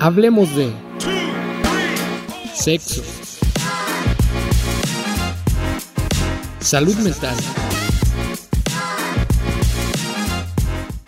Hablemos 0.00 0.54
de 0.54 0.72
sexo, 2.54 3.02
salud 6.60 6.94
mental, 6.98 7.36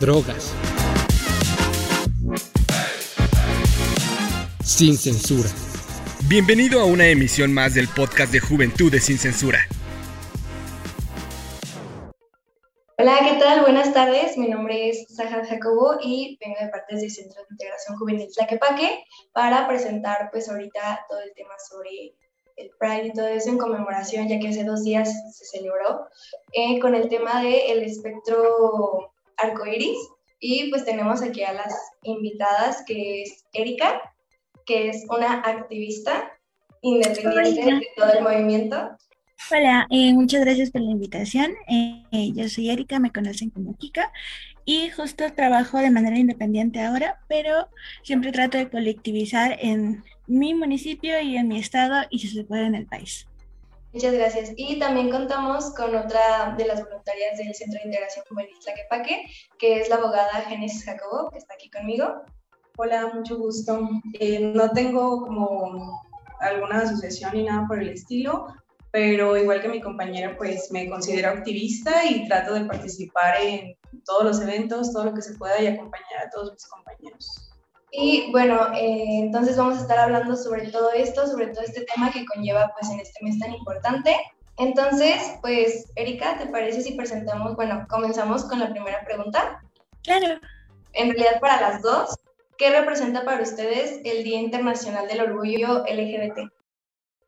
drogas, 0.00 0.52
sin 4.64 4.98
censura. 4.98 5.48
Bienvenido 6.26 6.80
a 6.80 6.84
una 6.84 7.06
emisión 7.06 7.54
más 7.54 7.74
del 7.74 7.86
podcast 7.86 8.32
de 8.32 8.40
Juventudes 8.40 9.04
sin 9.04 9.18
Censura. 9.18 9.69
Buenas 13.90 14.06
tardes. 14.06 14.38
Mi 14.38 14.46
nombre 14.46 14.88
es 14.88 15.04
Sahar 15.08 15.44
Jacobo 15.44 15.98
y 16.00 16.38
vengo 16.40 16.60
de 16.60 16.68
parte 16.68 16.94
del 16.94 17.10
Centro 17.10 17.40
de 17.40 17.48
Integración 17.50 17.98
Juvenil 17.98 18.28
Tlaquepaque 18.32 19.02
para 19.32 19.66
presentar 19.66 20.28
pues 20.30 20.48
ahorita 20.48 21.06
todo 21.08 21.18
el 21.18 21.34
tema 21.34 21.54
sobre 21.68 22.14
el 22.54 22.70
Pride 22.78 23.06
y 23.08 23.12
todo 23.12 23.26
eso 23.26 23.48
en 23.48 23.58
conmemoración, 23.58 24.28
ya 24.28 24.38
que 24.38 24.46
hace 24.46 24.62
dos 24.62 24.84
días 24.84 25.12
se 25.32 25.44
celebró, 25.44 26.06
eh, 26.52 26.78
con 26.78 26.94
el 26.94 27.08
tema 27.08 27.42
del 27.42 27.82
espectro 27.82 29.12
arcoiris. 29.38 29.98
Y 30.38 30.70
pues 30.70 30.84
tenemos 30.84 31.20
aquí 31.20 31.42
a 31.42 31.52
las 31.52 31.74
invitadas, 32.04 32.84
que 32.86 33.22
es 33.22 33.44
Erika, 33.52 34.00
que 34.66 34.90
es 34.90 35.04
una 35.08 35.40
activista 35.40 36.30
independiente 36.82 37.74
de 37.74 37.88
todo 37.96 38.12
el 38.12 38.22
movimiento. 38.22 38.96
Hola, 39.48 39.86
eh, 39.90 40.12
muchas 40.12 40.42
gracias 40.42 40.70
por 40.70 40.80
la 40.80 40.90
invitación. 40.90 41.52
Eh, 41.68 42.32
yo 42.34 42.48
soy 42.48 42.70
Erika, 42.70 43.00
me 43.00 43.10
conocen 43.10 43.50
como 43.50 43.76
Kika 43.76 44.12
y 44.64 44.90
justo 44.90 45.32
trabajo 45.32 45.78
de 45.78 45.90
manera 45.90 46.18
independiente 46.18 46.80
ahora, 46.80 47.20
pero 47.26 47.68
siempre 48.02 48.30
trato 48.30 48.58
de 48.58 48.70
colectivizar 48.70 49.56
en 49.60 50.04
mi 50.28 50.54
municipio 50.54 51.20
y 51.20 51.36
en 51.36 51.48
mi 51.48 51.58
estado 51.58 52.02
y 52.10 52.20
si 52.20 52.28
se 52.28 52.44
puede 52.44 52.66
en 52.66 52.76
el 52.76 52.86
país. 52.86 53.26
Muchas 53.92 54.12
gracias. 54.12 54.52
Y 54.56 54.78
también 54.78 55.10
contamos 55.10 55.74
con 55.74 55.96
otra 55.96 56.54
de 56.56 56.66
las 56.66 56.84
voluntarias 56.84 57.36
del 57.38 57.52
Centro 57.52 57.80
de 57.80 57.86
Integración 57.86 58.24
Juvenil 58.28 58.54
Tlaquepaque, 58.62 59.26
que 59.58 59.80
es 59.80 59.88
la 59.88 59.96
abogada 59.96 60.42
Genesis 60.48 60.84
Jacobo, 60.84 61.30
que 61.30 61.38
está 61.38 61.54
aquí 61.54 61.68
conmigo. 61.70 62.22
Hola, 62.76 63.10
mucho 63.12 63.36
gusto. 63.36 63.88
Eh, 64.20 64.52
no 64.54 64.70
tengo 64.70 65.26
como 65.26 66.00
alguna 66.38 66.82
asociación 66.82 67.32
ni 67.34 67.42
nada 67.42 67.66
por 67.66 67.82
el 67.82 67.88
estilo, 67.88 68.46
pero 68.92 69.36
igual 69.36 69.60
que 69.60 69.68
mi 69.68 69.80
compañera, 69.80 70.36
pues 70.36 70.70
me 70.72 70.88
considero 70.88 71.30
activista 71.30 72.04
y 72.04 72.26
trato 72.26 72.54
de 72.54 72.64
participar 72.64 73.40
en 73.40 73.76
todos 74.04 74.24
los 74.24 74.40
eventos, 74.40 74.92
todo 74.92 75.04
lo 75.04 75.14
que 75.14 75.22
se 75.22 75.34
pueda 75.34 75.60
y 75.60 75.68
acompañar 75.68 76.26
a 76.26 76.30
todos 76.30 76.52
mis 76.52 76.66
compañeros. 76.66 77.50
Y 77.92 78.30
bueno, 78.30 78.72
eh, 78.74 79.20
entonces 79.20 79.56
vamos 79.56 79.78
a 79.78 79.82
estar 79.82 79.98
hablando 79.98 80.36
sobre 80.36 80.68
todo 80.68 80.92
esto, 80.92 81.26
sobre 81.26 81.48
todo 81.48 81.62
este 81.62 81.84
tema 81.92 82.10
que 82.12 82.24
conlleva 82.24 82.72
pues 82.78 82.90
en 82.90 83.00
este 83.00 83.24
mes 83.24 83.38
tan 83.38 83.52
importante. 83.52 84.16
Entonces, 84.58 85.38
pues 85.40 85.90
Erika, 85.96 86.38
¿te 86.38 86.46
parece 86.46 86.82
si 86.82 86.92
presentamos, 86.92 87.56
bueno, 87.56 87.86
comenzamos 87.88 88.44
con 88.44 88.60
la 88.60 88.70
primera 88.70 89.04
pregunta? 89.04 89.60
Claro. 90.02 90.40
En 90.92 91.10
realidad 91.10 91.40
para 91.40 91.60
las 91.60 91.82
dos, 91.82 92.16
¿qué 92.58 92.70
representa 92.70 93.24
para 93.24 93.42
ustedes 93.42 94.00
el 94.04 94.22
Día 94.22 94.40
Internacional 94.40 95.08
del 95.08 95.22
Orgullo 95.22 95.84
LGBT? 95.84 96.50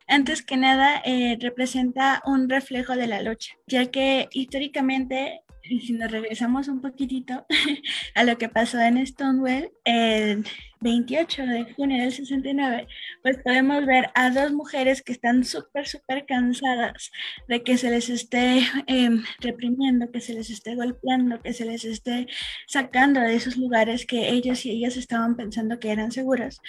Antes 0.07 0.41
que 0.43 0.57
nada 0.57 1.01
eh, 1.05 1.37
representa 1.39 2.21
un 2.25 2.49
reflejo 2.49 2.95
de 2.95 3.07
la 3.07 3.21
lucha, 3.21 3.53
ya 3.67 3.85
que 3.91 4.27
históricamente, 4.31 5.41
si 5.63 5.93
nos 5.93 6.11
regresamos 6.11 6.67
un 6.67 6.81
poquitito 6.81 7.45
a 8.15 8.23
lo 8.23 8.37
que 8.37 8.49
pasó 8.49 8.79
en 8.79 9.05
Stonewall, 9.05 9.71
el 9.85 10.45
28 10.81 11.45
de 11.45 11.73
junio 11.73 12.01
del 12.03 12.11
69, 12.11 12.87
pues 13.21 13.37
podemos 13.37 13.85
ver 13.85 14.11
a 14.13 14.29
dos 14.29 14.51
mujeres 14.51 15.01
que 15.01 15.13
están 15.13 15.45
súper, 15.45 15.87
súper 15.87 16.25
cansadas 16.25 17.11
de 17.47 17.63
que 17.63 17.77
se 17.77 17.89
les 17.89 18.09
esté 18.09 18.61
em, 18.87 19.23
reprimiendo, 19.39 20.11
que 20.11 20.19
se 20.19 20.33
les 20.33 20.49
esté 20.49 20.75
golpeando, 20.75 21.41
que 21.41 21.53
se 21.53 21.65
les 21.65 21.85
esté 21.85 22.27
sacando 22.67 23.21
de 23.21 23.35
esos 23.35 23.55
lugares 23.57 24.05
que 24.05 24.29
ellos 24.29 24.65
y 24.65 24.71
ellas 24.71 24.97
estaban 24.97 25.37
pensando 25.37 25.79
que 25.79 25.91
eran 25.91 26.11
seguros. 26.11 26.61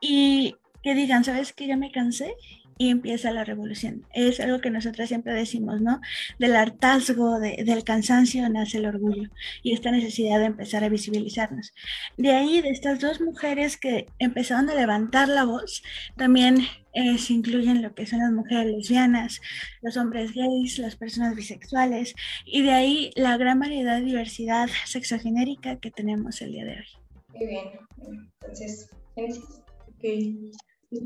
Y 0.00 0.56
que 0.82 0.94
digan, 0.94 1.24
¿sabes 1.24 1.52
qué? 1.52 1.66
Ya 1.68 1.76
me 1.76 1.92
cansé 1.92 2.34
y 2.78 2.90
empieza 2.90 3.30
la 3.30 3.44
revolución. 3.44 4.06
Es 4.12 4.40
algo 4.40 4.60
que 4.60 4.70
nosotros 4.70 5.08
siempre 5.08 5.34
decimos, 5.34 5.80
¿no? 5.80 6.00
Del 6.38 6.56
hartazgo, 6.56 7.38
del 7.40 7.84
cansancio 7.84 8.48
nace 8.48 8.78
el 8.78 8.86
orgullo 8.86 9.28
y 9.62 9.72
esta 9.72 9.90
necesidad 9.90 10.38
de 10.40 10.46
empezar 10.46 10.84
a 10.84 10.88
visibilizarnos. 10.88 11.72
De 12.16 12.32
ahí, 12.32 12.60
de 12.60 12.70
estas 12.70 13.00
dos 13.00 13.20
mujeres 13.20 13.76
que 13.76 14.06
empezaron 14.18 14.68
a 14.70 14.74
levantar 14.74 15.28
la 15.28 15.44
voz, 15.44 15.82
también 16.16 16.58
eh, 16.94 17.18
se 17.18 17.32
incluyen 17.32 17.82
lo 17.82 17.94
que 17.94 18.06
son 18.06 18.20
las 18.20 18.32
mujeres 18.32 18.66
lesbianas, 18.66 19.40
los 19.80 19.96
hombres 19.96 20.32
gays, 20.34 20.78
las 20.78 20.96
personas 20.96 21.34
bisexuales 21.34 22.14
y 22.44 22.62
de 22.62 22.72
ahí 22.72 23.10
la 23.16 23.36
gran 23.36 23.58
variedad 23.60 23.98
de 23.98 24.04
diversidad 24.04 24.68
sexogenérica 24.86 25.78
que 25.78 25.90
tenemos 25.90 26.42
el 26.42 26.52
día 26.52 26.64
de 26.64 26.72
hoy. 26.72 26.86
Muy 27.34 27.46
bien, 27.46 27.64
entonces, 28.40 28.90
Okay. 29.98 30.50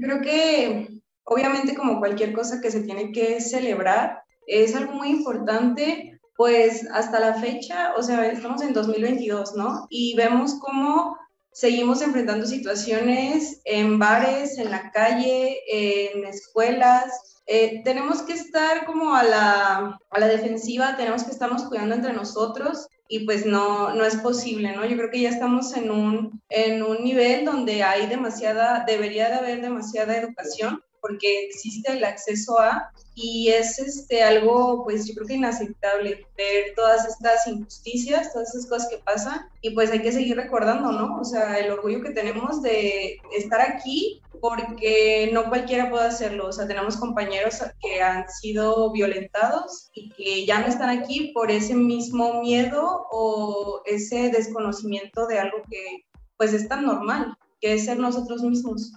Creo 0.01 0.21
que 0.21 0.89
obviamente 1.27 1.75
como 1.75 1.99
cualquier 1.99 2.33
cosa 2.33 2.61
que 2.61 2.71
se 2.71 2.83
tiene 2.83 3.13
que 3.13 3.41
celebrar, 3.41 4.23
es 4.47 4.75
algo 4.75 4.93
muy 4.93 5.09
importante, 5.09 6.19
pues 6.37 6.87
hasta 6.93 7.19
la 7.19 7.35
fecha, 7.35 7.95
o 7.97 8.03
sea, 8.03 8.27
estamos 8.27 8.63
en 8.63 8.73
2022, 8.73 9.55
¿no? 9.57 9.87
Y 9.91 10.15
vemos 10.17 10.55
cómo 10.61 11.17
seguimos 11.53 12.03
enfrentando 12.03 12.47
situaciones 12.47 13.61
en 13.65 13.99
bares, 13.99 14.59
en 14.59 14.71
la 14.71 14.91
calle, 14.93 15.59
en 15.69 16.25
escuelas. 16.27 17.41
Eh, 17.47 17.83
tenemos 17.85 18.23
que 18.23 18.35
estar 18.35 18.85
como 18.85 19.15
a 19.15 19.23
la, 19.23 19.99
a 20.11 20.21
la 20.21 20.29
defensiva, 20.29 20.97
tenemos 20.97 21.25
que 21.25 21.33
estarnos 21.33 21.65
cuidando 21.65 21.95
entre 21.95 22.13
nosotros 22.13 22.87
y 23.09 23.25
pues 23.25 23.47
no, 23.47 23.95
no 23.95 24.05
es 24.05 24.17
posible, 24.17 24.77
¿no? 24.77 24.85
Yo 24.85 24.97
creo 24.97 25.11
que 25.11 25.21
ya 25.21 25.31
estamos 25.31 25.77
en 25.77 25.91
un, 25.91 26.43
en 26.51 26.83
un 26.83 27.03
nivel 27.03 27.45
donde 27.45 27.83
hay 27.83 28.07
demasiada, 28.07 28.85
debería 28.87 29.29
de 29.29 29.37
haber 29.37 29.63
demasiada 29.63 30.17
educación 30.17 30.83
porque 31.01 31.45
existe 31.45 31.93
el 31.93 32.05
acceso 32.05 32.59
a 32.59 32.93
y 33.15 33.49
es 33.49 33.79
este 33.79 34.23
algo 34.23 34.85
pues 34.85 35.07
yo 35.09 35.15
creo 35.15 35.27
que 35.27 35.35
inaceptable 35.35 36.27
ver 36.37 36.75
todas 36.77 37.09
estas 37.09 37.47
injusticias, 37.47 38.33
todas 38.33 38.55
esas 38.55 38.69
cosas 38.69 38.89
que 38.91 38.99
pasan 38.99 39.49
y 39.63 39.71
pues 39.71 39.91
hay 39.91 40.03
que 40.03 40.13
seguir 40.13 40.37
recordando, 40.37 40.93
¿no? 40.93 41.19
O 41.19 41.25
sea, 41.25 41.59
el 41.59 41.71
orgullo 41.71 42.03
que 42.03 42.11
tenemos 42.11 42.63
de 42.63 43.19
estar 43.37 43.61
aquí 43.61 44.21
porque 44.41 45.31
no 45.33 45.49
cualquiera 45.49 45.91
puede 45.91 46.05
hacerlo, 46.05 46.49
o 46.49 46.53
sea, 46.53 46.69
tenemos 46.69 46.99
compañeros 46.99 47.63
que 47.81 48.03
han 48.03 48.29
sido 48.29 48.93
violentados 48.93 49.89
y 49.95 50.11
que 50.11 50.45
ya 50.45 50.61
no 50.61 50.67
están 50.67 50.91
aquí 50.91 51.33
por 51.33 51.51
ese 51.51 51.75
mismo 51.75 52.43
miedo 52.43 53.07
o 53.11 53.81
ese 53.87 54.31
desconocimiento 54.31 55.27
de 55.27 55.39
algo 55.39 55.63
que 55.71 56.05
pues 56.37 56.53
es 56.53 56.69
tan 56.69 56.85
normal, 56.85 57.35
que 57.61 57.75
es 57.75 57.87
ser 57.87 57.99
nosotros 57.99 58.43
mismos. 58.43 58.93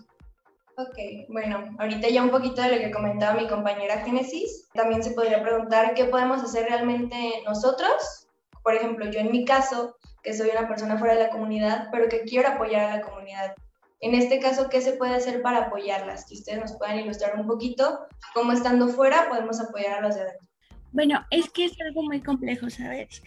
Ok, 0.79 0.97
bueno, 1.28 1.75
ahorita 1.78 2.07
ya 2.07 2.23
un 2.23 2.29
poquito 2.29 2.62
de 2.62 2.73
lo 2.73 2.78
que 2.78 2.91
comentaba 2.91 3.38
mi 3.38 3.50
compañera 3.50 4.00
Génesis, 4.00 4.69
también 4.73 5.03
se 5.03 5.12
podría 5.12 5.44
preguntar 5.44 5.94
qué 5.94 6.06
podemos 6.06 6.41
hacer 6.41 6.67
realmente 6.69 7.44
nosotros. 7.45 8.28
Por 8.63 8.75
ejemplo, 8.75 9.06
yo 9.12 9.19
en 9.19 9.29
mi 9.29 9.44
caso, 9.44 9.97
que 10.23 10.34
soy 10.34 10.51
una 10.51 10.69
persona 10.69 10.97
fuera 10.97 11.16
de 11.16 11.23
la 11.23 11.31
comunidad, 11.31 11.89
pero 11.91 12.07
que 12.07 12.22
quiero 12.22 12.47
apoyar 12.47 12.85
a 12.85 12.95
la 12.95 13.01
comunidad. 13.01 13.56
En 14.00 14.16
este 14.16 14.39
caso, 14.39 14.69
¿qué 14.69 14.79
se 14.79 14.94
puede 14.94 15.16
hacer 15.16 15.41
para 15.41 15.66
apoyarlas? 15.66 16.25
Que 16.25 16.35
ustedes 16.35 16.62
nos 16.62 16.78
puedan 16.78 16.97
ilustrar 17.00 17.38
un 17.38 17.45
poquito 17.45 18.00
cómo 18.34 18.53
estando 18.53 18.88
fuera 18.88 19.28
podemos 19.28 19.59
apoyar 19.59 19.97
a 19.97 20.01
los 20.01 20.16
de 20.16 20.22
adentro. 20.22 20.48
Bueno, 20.91 21.25
es 21.29 21.50
que 21.50 21.66
es 21.66 21.73
algo 21.85 22.03
muy 22.03 22.22
complejo, 22.22 22.69
¿sabes? 22.69 23.22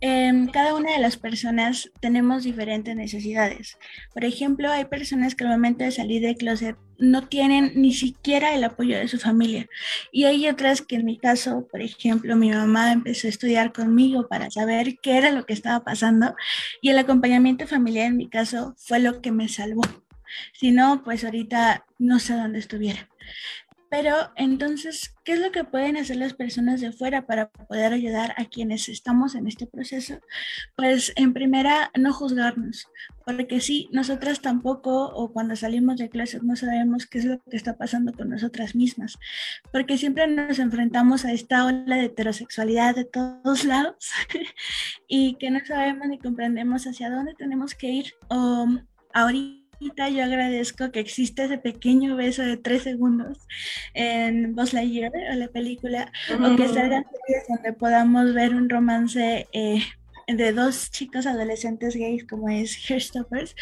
Em, 0.00 0.46
cada 0.48 0.74
una 0.76 0.92
de 0.92 1.00
las 1.00 1.16
personas 1.16 1.90
tenemos 2.00 2.44
diferentes 2.44 2.94
necesidades. 2.94 3.78
Por 4.14 4.24
ejemplo, 4.24 4.70
hay 4.70 4.84
personas 4.84 5.34
que 5.34 5.44
al 5.44 5.50
momento 5.50 5.84
de 5.84 5.90
salir 5.90 6.22
de 6.22 6.36
closet 6.36 6.76
no 6.98 7.26
tienen 7.26 7.72
ni 7.74 7.92
siquiera 7.92 8.54
el 8.54 8.62
apoyo 8.62 8.96
de 8.96 9.08
su 9.08 9.18
familia. 9.18 9.66
Y 10.12 10.24
hay 10.24 10.48
otras 10.48 10.82
que 10.82 10.96
en 10.96 11.04
mi 11.04 11.18
caso, 11.18 11.66
por 11.70 11.80
ejemplo, 11.82 12.36
mi 12.36 12.50
mamá 12.50 12.92
empezó 12.92 13.26
a 13.26 13.30
estudiar 13.30 13.72
conmigo 13.72 14.28
para 14.28 14.50
saber 14.50 14.98
qué 15.02 15.16
era 15.16 15.32
lo 15.32 15.46
que 15.46 15.54
estaba 15.54 15.82
pasando 15.82 16.34
y 16.80 16.90
el 16.90 16.98
acompañamiento 16.98 17.66
familiar 17.66 18.06
en 18.06 18.18
mi 18.18 18.28
caso 18.28 18.74
fue 18.76 19.00
lo 19.00 19.20
que 19.20 19.32
me 19.32 19.48
salvó. 19.48 19.82
Si 20.52 20.70
no, 20.70 21.02
pues 21.02 21.24
ahorita 21.24 21.86
no 21.98 22.18
sé 22.20 22.34
dónde 22.34 22.60
estuviera. 22.60 23.08
Pero 23.90 24.30
entonces, 24.36 25.16
¿qué 25.24 25.32
es 25.32 25.40
lo 25.40 25.50
que 25.50 25.64
pueden 25.64 25.96
hacer 25.96 26.14
las 26.16 26.32
personas 26.32 26.80
de 26.80 26.92
fuera 26.92 27.26
para 27.26 27.50
poder 27.50 27.92
ayudar 27.92 28.34
a 28.36 28.44
quienes 28.44 28.88
estamos 28.88 29.34
en 29.34 29.48
este 29.48 29.66
proceso? 29.66 30.20
Pues 30.76 31.12
en 31.16 31.32
primera, 31.32 31.90
no 31.98 32.12
juzgarnos, 32.12 32.86
porque 33.26 33.60
sí, 33.60 33.88
nosotras 33.92 34.40
tampoco 34.40 35.06
o 35.06 35.32
cuando 35.32 35.56
salimos 35.56 35.96
de 35.96 36.08
clases 36.08 36.44
no 36.44 36.54
sabemos 36.54 37.06
qué 37.06 37.18
es 37.18 37.24
lo 37.24 37.42
que 37.42 37.56
está 37.56 37.76
pasando 37.76 38.12
con 38.12 38.30
nosotras 38.30 38.76
mismas, 38.76 39.18
porque 39.72 39.98
siempre 39.98 40.28
nos 40.28 40.60
enfrentamos 40.60 41.24
a 41.24 41.32
esta 41.32 41.66
ola 41.66 41.96
de 41.96 42.04
heterosexualidad 42.04 42.94
de 42.94 43.06
todos 43.06 43.64
lados 43.64 44.12
y 45.08 45.34
que 45.34 45.50
no 45.50 45.58
sabemos 45.66 46.06
ni 46.06 46.20
comprendemos 46.20 46.86
hacia 46.86 47.10
dónde 47.10 47.34
tenemos 47.34 47.74
que 47.74 47.88
ir 47.88 48.14
o 48.28 48.68
ahorita 49.12 49.59
ahorita 49.80 50.08
yo 50.10 50.24
agradezco 50.24 50.90
que 50.90 51.00
existe 51.00 51.44
ese 51.44 51.58
pequeño 51.58 52.16
beso 52.16 52.42
de 52.42 52.56
tres 52.56 52.82
segundos 52.82 53.38
en 53.94 54.54
Buzz 54.54 54.72
Lightyear 54.72 55.12
o 55.32 55.34
la 55.34 55.48
película, 55.48 56.12
o 56.32 56.56
que 56.56 56.68
salgan 56.68 57.04
series 57.04 57.48
donde 57.48 57.72
podamos 57.72 58.34
ver 58.34 58.54
un 58.54 58.68
romance 58.68 59.48
eh, 59.52 59.82
de 60.26 60.52
dos 60.52 60.90
chicos 60.90 61.26
adolescentes 61.26 61.96
gays 61.96 62.24
como 62.24 62.50
es 62.50 62.78
Hairstoppers, 62.88 63.56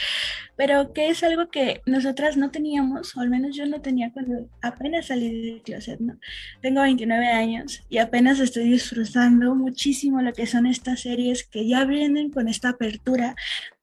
pero 0.56 0.92
que 0.92 1.08
es 1.08 1.22
algo 1.22 1.50
que 1.50 1.82
nosotras 1.86 2.36
no 2.36 2.50
teníamos, 2.50 3.16
o 3.16 3.20
al 3.20 3.30
menos 3.30 3.56
yo 3.56 3.66
no 3.66 3.80
tenía 3.80 4.12
cuando 4.12 4.48
apenas 4.60 5.06
salí 5.06 5.50
del 5.50 5.62
closet, 5.62 6.00
¿no? 6.00 6.18
Tengo 6.60 6.82
29 6.82 7.28
años 7.28 7.84
y 7.88 7.98
apenas 7.98 8.40
estoy 8.40 8.68
disfrutando 8.68 9.54
muchísimo 9.54 10.20
lo 10.20 10.32
que 10.32 10.46
son 10.46 10.66
estas 10.66 11.00
series 11.00 11.44
que 11.44 11.66
ya 11.66 11.84
vienen 11.84 12.30
con 12.30 12.48
esta 12.48 12.70
apertura 12.70 13.36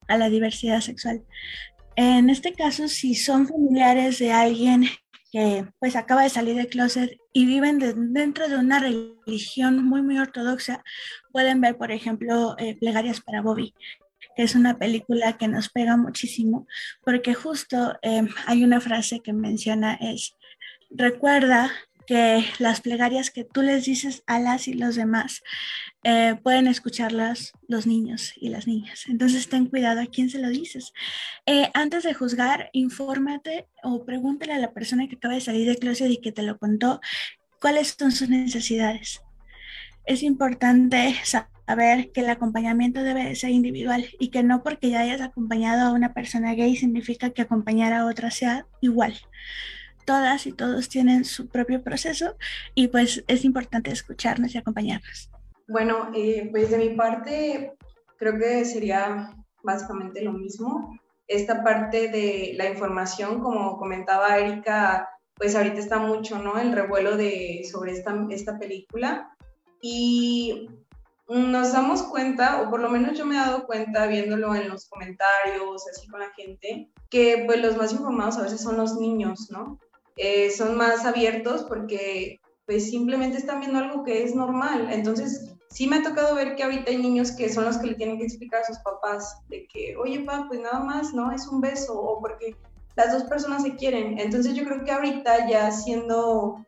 a 0.06 0.18
la 0.18 0.28
diversidad 0.28 0.80
sexual. 0.80 1.22
En 1.96 2.28
este 2.28 2.52
caso, 2.52 2.88
si 2.88 3.14
son 3.14 3.48
familiares 3.48 4.18
de 4.18 4.30
alguien 4.30 4.84
que 5.32 5.66
pues 5.78 5.96
acaba 5.96 6.22
de 6.22 6.28
salir 6.28 6.54
del 6.54 6.68
closet 6.68 7.18
y 7.32 7.46
viven 7.46 7.78
dentro 8.12 8.48
de 8.48 8.56
una 8.56 8.78
religión 8.78 9.82
muy 9.84 10.02
muy 10.02 10.18
ortodoxa, 10.18 10.84
pueden 11.32 11.60
ver, 11.60 11.76
por 11.76 11.90
ejemplo, 11.90 12.54
eh, 12.58 12.76
Plegarias 12.78 13.20
para 13.22 13.40
Bobby, 13.40 13.74
que 14.36 14.42
es 14.42 14.54
una 14.54 14.78
película 14.78 15.38
que 15.38 15.48
nos 15.48 15.70
pega 15.70 15.96
muchísimo, 15.96 16.66
porque 17.02 17.34
justo 17.34 17.98
eh, 18.02 18.28
hay 18.46 18.62
una 18.62 18.80
frase 18.80 19.20
que 19.20 19.32
menciona 19.32 19.94
es, 19.94 20.36
recuerda 20.90 21.70
que 22.06 22.44
las 22.58 22.80
plegarias 22.80 23.30
que 23.30 23.44
tú 23.44 23.62
les 23.62 23.84
dices 23.84 24.22
a 24.26 24.38
las 24.38 24.68
y 24.68 24.74
los 24.74 24.96
demás 24.96 25.42
eh, 26.04 26.36
pueden 26.42 26.68
escucharlas 26.68 27.52
los 27.68 27.86
niños 27.86 28.32
y 28.36 28.48
las 28.48 28.66
niñas. 28.66 29.04
Entonces 29.08 29.48
ten 29.48 29.66
cuidado 29.66 30.00
a 30.00 30.06
quién 30.06 30.30
se 30.30 30.38
lo 30.38 30.48
dices. 30.48 30.92
Eh, 31.46 31.68
antes 31.74 32.04
de 32.04 32.14
juzgar, 32.14 32.70
infórmate 32.72 33.68
o 33.82 34.04
pregúntale 34.04 34.52
a 34.52 34.58
la 34.58 34.72
persona 34.72 35.08
que 35.08 35.16
acaba 35.16 35.34
de 35.34 35.40
salir 35.40 35.68
de 35.68 35.76
closet 35.76 36.10
y 36.10 36.20
que 36.20 36.32
te 36.32 36.42
lo 36.42 36.58
contó 36.58 37.00
cuáles 37.60 37.96
son 37.98 38.12
sus 38.12 38.28
necesidades. 38.28 39.22
Es 40.04 40.22
importante 40.22 41.16
saber 41.24 42.12
que 42.12 42.20
el 42.20 42.30
acompañamiento 42.30 43.02
debe 43.02 43.34
ser 43.34 43.50
individual 43.50 44.06
y 44.20 44.28
que 44.28 44.44
no 44.44 44.62
porque 44.62 44.90
ya 44.90 45.00
hayas 45.00 45.20
acompañado 45.20 45.88
a 45.88 45.92
una 45.92 46.14
persona 46.14 46.54
gay 46.54 46.76
significa 46.76 47.30
que 47.30 47.42
acompañar 47.42 47.92
a 47.92 48.06
otra 48.06 48.30
sea 48.30 48.66
igual 48.80 49.14
todas 50.06 50.46
y 50.46 50.52
todos 50.52 50.88
tienen 50.88 51.26
su 51.26 51.48
propio 51.48 51.82
proceso 51.82 52.36
y 52.74 52.88
pues 52.88 53.22
es 53.28 53.44
importante 53.44 53.90
escucharnos 53.90 54.54
y 54.54 54.58
acompañarnos. 54.58 55.30
Bueno, 55.68 56.10
eh, 56.14 56.48
pues 56.50 56.70
de 56.70 56.78
mi 56.78 56.90
parte 56.90 57.74
creo 58.16 58.38
que 58.38 58.64
sería 58.64 59.34
básicamente 59.62 60.22
lo 60.22 60.32
mismo. 60.32 60.98
Esta 61.28 61.62
parte 61.64 62.08
de 62.08 62.54
la 62.56 62.70
información, 62.70 63.40
como 63.40 63.76
comentaba 63.76 64.38
Erika, 64.38 65.08
pues 65.34 65.54
ahorita 65.54 65.78
está 65.78 65.98
mucho, 65.98 66.38
¿no? 66.38 66.58
El 66.58 66.72
revuelo 66.72 67.16
de, 67.16 67.66
sobre 67.70 67.92
esta, 67.92 68.14
esta 68.30 68.58
película. 68.58 69.36
Y 69.82 70.70
nos 71.28 71.72
damos 71.72 72.04
cuenta, 72.04 72.62
o 72.62 72.70
por 72.70 72.80
lo 72.80 72.88
menos 72.88 73.18
yo 73.18 73.26
me 73.26 73.34
he 73.34 73.38
dado 73.38 73.66
cuenta 73.66 74.06
viéndolo 74.06 74.54
en 74.54 74.68
los 74.68 74.88
comentarios, 74.88 75.84
así 75.88 76.06
con 76.08 76.20
la 76.20 76.30
gente, 76.30 76.88
que 77.10 77.42
pues 77.46 77.60
los 77.60 77.76
más 77.76 77.92
informados 77.92 78.38
a 78.38 78.42
veces 78.42 78.60
son 78.60 78.76
los 78.76 78.94
niños, 78.94 79.48
¿no? 79.50 79.78
Eh, 80.16 80.50
son 80.50 80.76
más 80.76 81.04
abiertos 81.04 81.64
porque 81.64 82.40
pues 82.64 82.90
simplemente 82.90 83.36
están 83.36 83.60
viendo 83.60 83.78
algo 83.78 84.02
que 84.02 84.24
es 84.24 84.34
normal. 84.34 84.88
Entonces, 84.90 85.54
sí 85.70 85.86
me 85.86 85.96
ha 85.96 86.02
tocado 86.02 86.34
ver 86.34 86.56
que 86.56 86.64
ahorita 86.64 86.90
hay 86.90 86.98
niños 86.98 87.32
que 87.32 87.48
son 87.48 87.64
los 87.64 87.78
que 87.78 87.88
le 87.88 87.94
tienen 87.94 88.18
que 88.18 88.24
explicar 88.24 88.62
a 88.62 88.66
sus 88.66 88.78
papás 88.78 89.36
de 89.48 89.66
que, 89.68 89.96
oye, 89.96 90.20
papá, 90.20 90.46
pues 90.48 90.60
nada 90.60 90.80
más, 90.80 91.14
¿no? 91.14 91.30
Es 91.30 91.46
un 91.46 91.60
beso 91.60 92.00
o 92.00 92.20
porque 92.20 92.56
las 92.96 93.12
dos 93.12 93.24
personas 93.24 93.62
se 93.62 93.76
quieren. 93.76 94.18
Entonces, 94.18 94.54
yo 94.54 94.64
creo 94.64 94.84
que 94.84 94.90
ahorita 94.90 95.48
ya 95.48 95.70
siendo, 95.70 96.64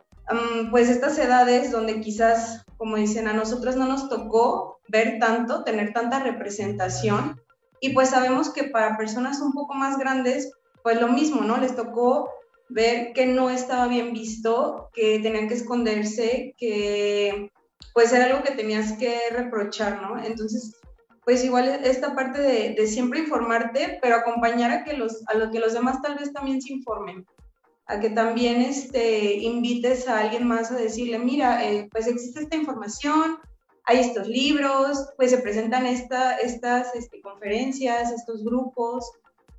pues 0.71 0.89
estas 0.89 1.19
edades 1.19 1.73
donde 1.73 2.00
quizás, 2.00 2.65
como 2.77 2.97
dicen, 2.97 3.27
a 3.27 3.33
nosotros 3.33 3.77
no 3.77 3.87
nos 3.87 4.09
tocó 4.09 4.79
ver 4.89 5.19
tanto, 5.19 5.65
tener 5.65 5.93
tanta 5.93 6.21
representación. 6.21 7.41
Y 7.81 7.91
pues 7.91 8.11
sabemos 8.11 8.50
que 8.50 8.65
para 8.65 8.97
personas 8.97 9.41
un 9.41 9.53
poco 9.53 9.75
más 9.75 9.99
grandes, 9.99 10.53
pues 10.83 11.00
lo 11.00 11.09
mismo, 11.09 11.43
¿no? 11.43 11.56
Les 11.59 11.75
tocó 11.75 12.29
ver 12.69 13.12
que 13.12 13.26
no 13.26 13.50
estaba 13.50 13.88
bien 13.88 14.12
visto, 14.12 14.91
que 14.93 15.19
tenían 15.20 15.49
que 15.49 15.55
esconderse, 15.55 16.55
que 16.59 17.50
pues 17.94 18.12
era 18.12 18.26
algo 18.26 18.43
que 18.43 18.53
tenías 18.53 18.93
que 18.93 19.19
reprochar, 19.31 20.03
¿no? 20.03 20.23
Entonces, 20.23 20.76
pues 21.25 21.44
igual 21.44 21.69
esta 21.85 22.15
parte 22.15 22.41
de, 22.41 22.87
siempre 22.87 23.20
informarte, 23.20 23.99
pero 24.00 24.17
acompañar 24.17 24.70
a 24.70 24.85
que 24.85 24.94
los, 24.94 25.26
a 25.29 25.35
lo 25.35 25.50
que 25.50 25.59
los 25.59 25.75
demás 25.75 26.00
tal 26.03 26.17
vez 26.17 26.32
también 26.32 26.62
se 26.62 26.73
informen, 26.73 27.26
a 27.87 28.00
que 28.00 28.11
también 28.11 28.62
este, 28.62 29.35
invites 29.35 30.09
a 30.09 30.21
alguien 30.21 30.47
más 30.47 30.71
a 30.71 30.76
decirle, 30.76 31.19
mira, 31.19 31.64
eh, 31.67 31.88
pues 31.91 32.06
existe 32.06 32.41
esta 32.41 32.56
información, 32.56 33.38
hay 33.85 33.99
estos 34.00 34.29
libros, 34.29 35.09
pues 35.17 35.31
se 35.31 35.38
presentan 35.38 35.87
esta, 35.87 36.37
estas 36.37 36.94
este, 36.94 37.21
conferencias, 37.21 38.12
estos 38.12 38.44
grupos, 38.44 39.11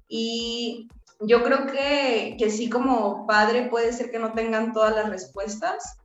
y 0.08 0.88
yo 1.20 1.44
creo 1.44 1.66
que, 1.68 2.36
que 2.38 2.50
sí 2.50 2.70
como 2.70 3.28
padre 3.28 3.70
puede 3.70 3.94
ser 3.94 4.12
que 4.12 4.20
no 4.20 4.34
tengan 4.34 4.74
todas 4.74 4.96
las 4.96 5.10
respuestas, 5.10 5.98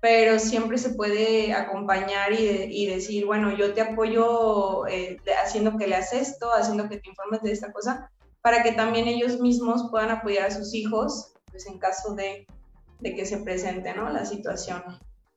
pero 0.00 0.38
siempre 0.38 0.78
se 0.78 0.94
puede 0.94 1.52
acompañar 1.52 2.32
y, 2.32 2.86
decir, 2.86 3.24
bueno, 3.24 3.56
yo 3.56 3.72
te 3.72 3.82
apoyo 3.82 4.86
eh, 4.88 5.16
haciendo 5.44 5.76
que 5.76 5.86
leas 5.86 6.12
esto, 6.12 6.52
haciendo 6.52 6.88
que 6.88 6.98
te 6.98 7.08
informes 7.08 7.42
de 7.42 7.52
esta 7.52 7.72
cosa, 7.72 8.10
para 8.40 8.64
que 8.64 8.72
también 8.72 9.06
ellos 9.06 9.38
mismos 9.40 9.88
puedan 9.90 10.10
apoyar 10.10 10.46
a 10.46 10.50
sus 10.50 10.74
hijos, 10.74 11.34
pues 11.50 11.66
en 11.66 11.78
caso 11.78 12.14
de, 12.14 12.48
de 12.98 13.14
que 13.14 13.24
se 13.24 13.38
presente 13.38 13.94
¿no? 13.94 14.10
la 14.10 14.24
situación. 14.24 14.82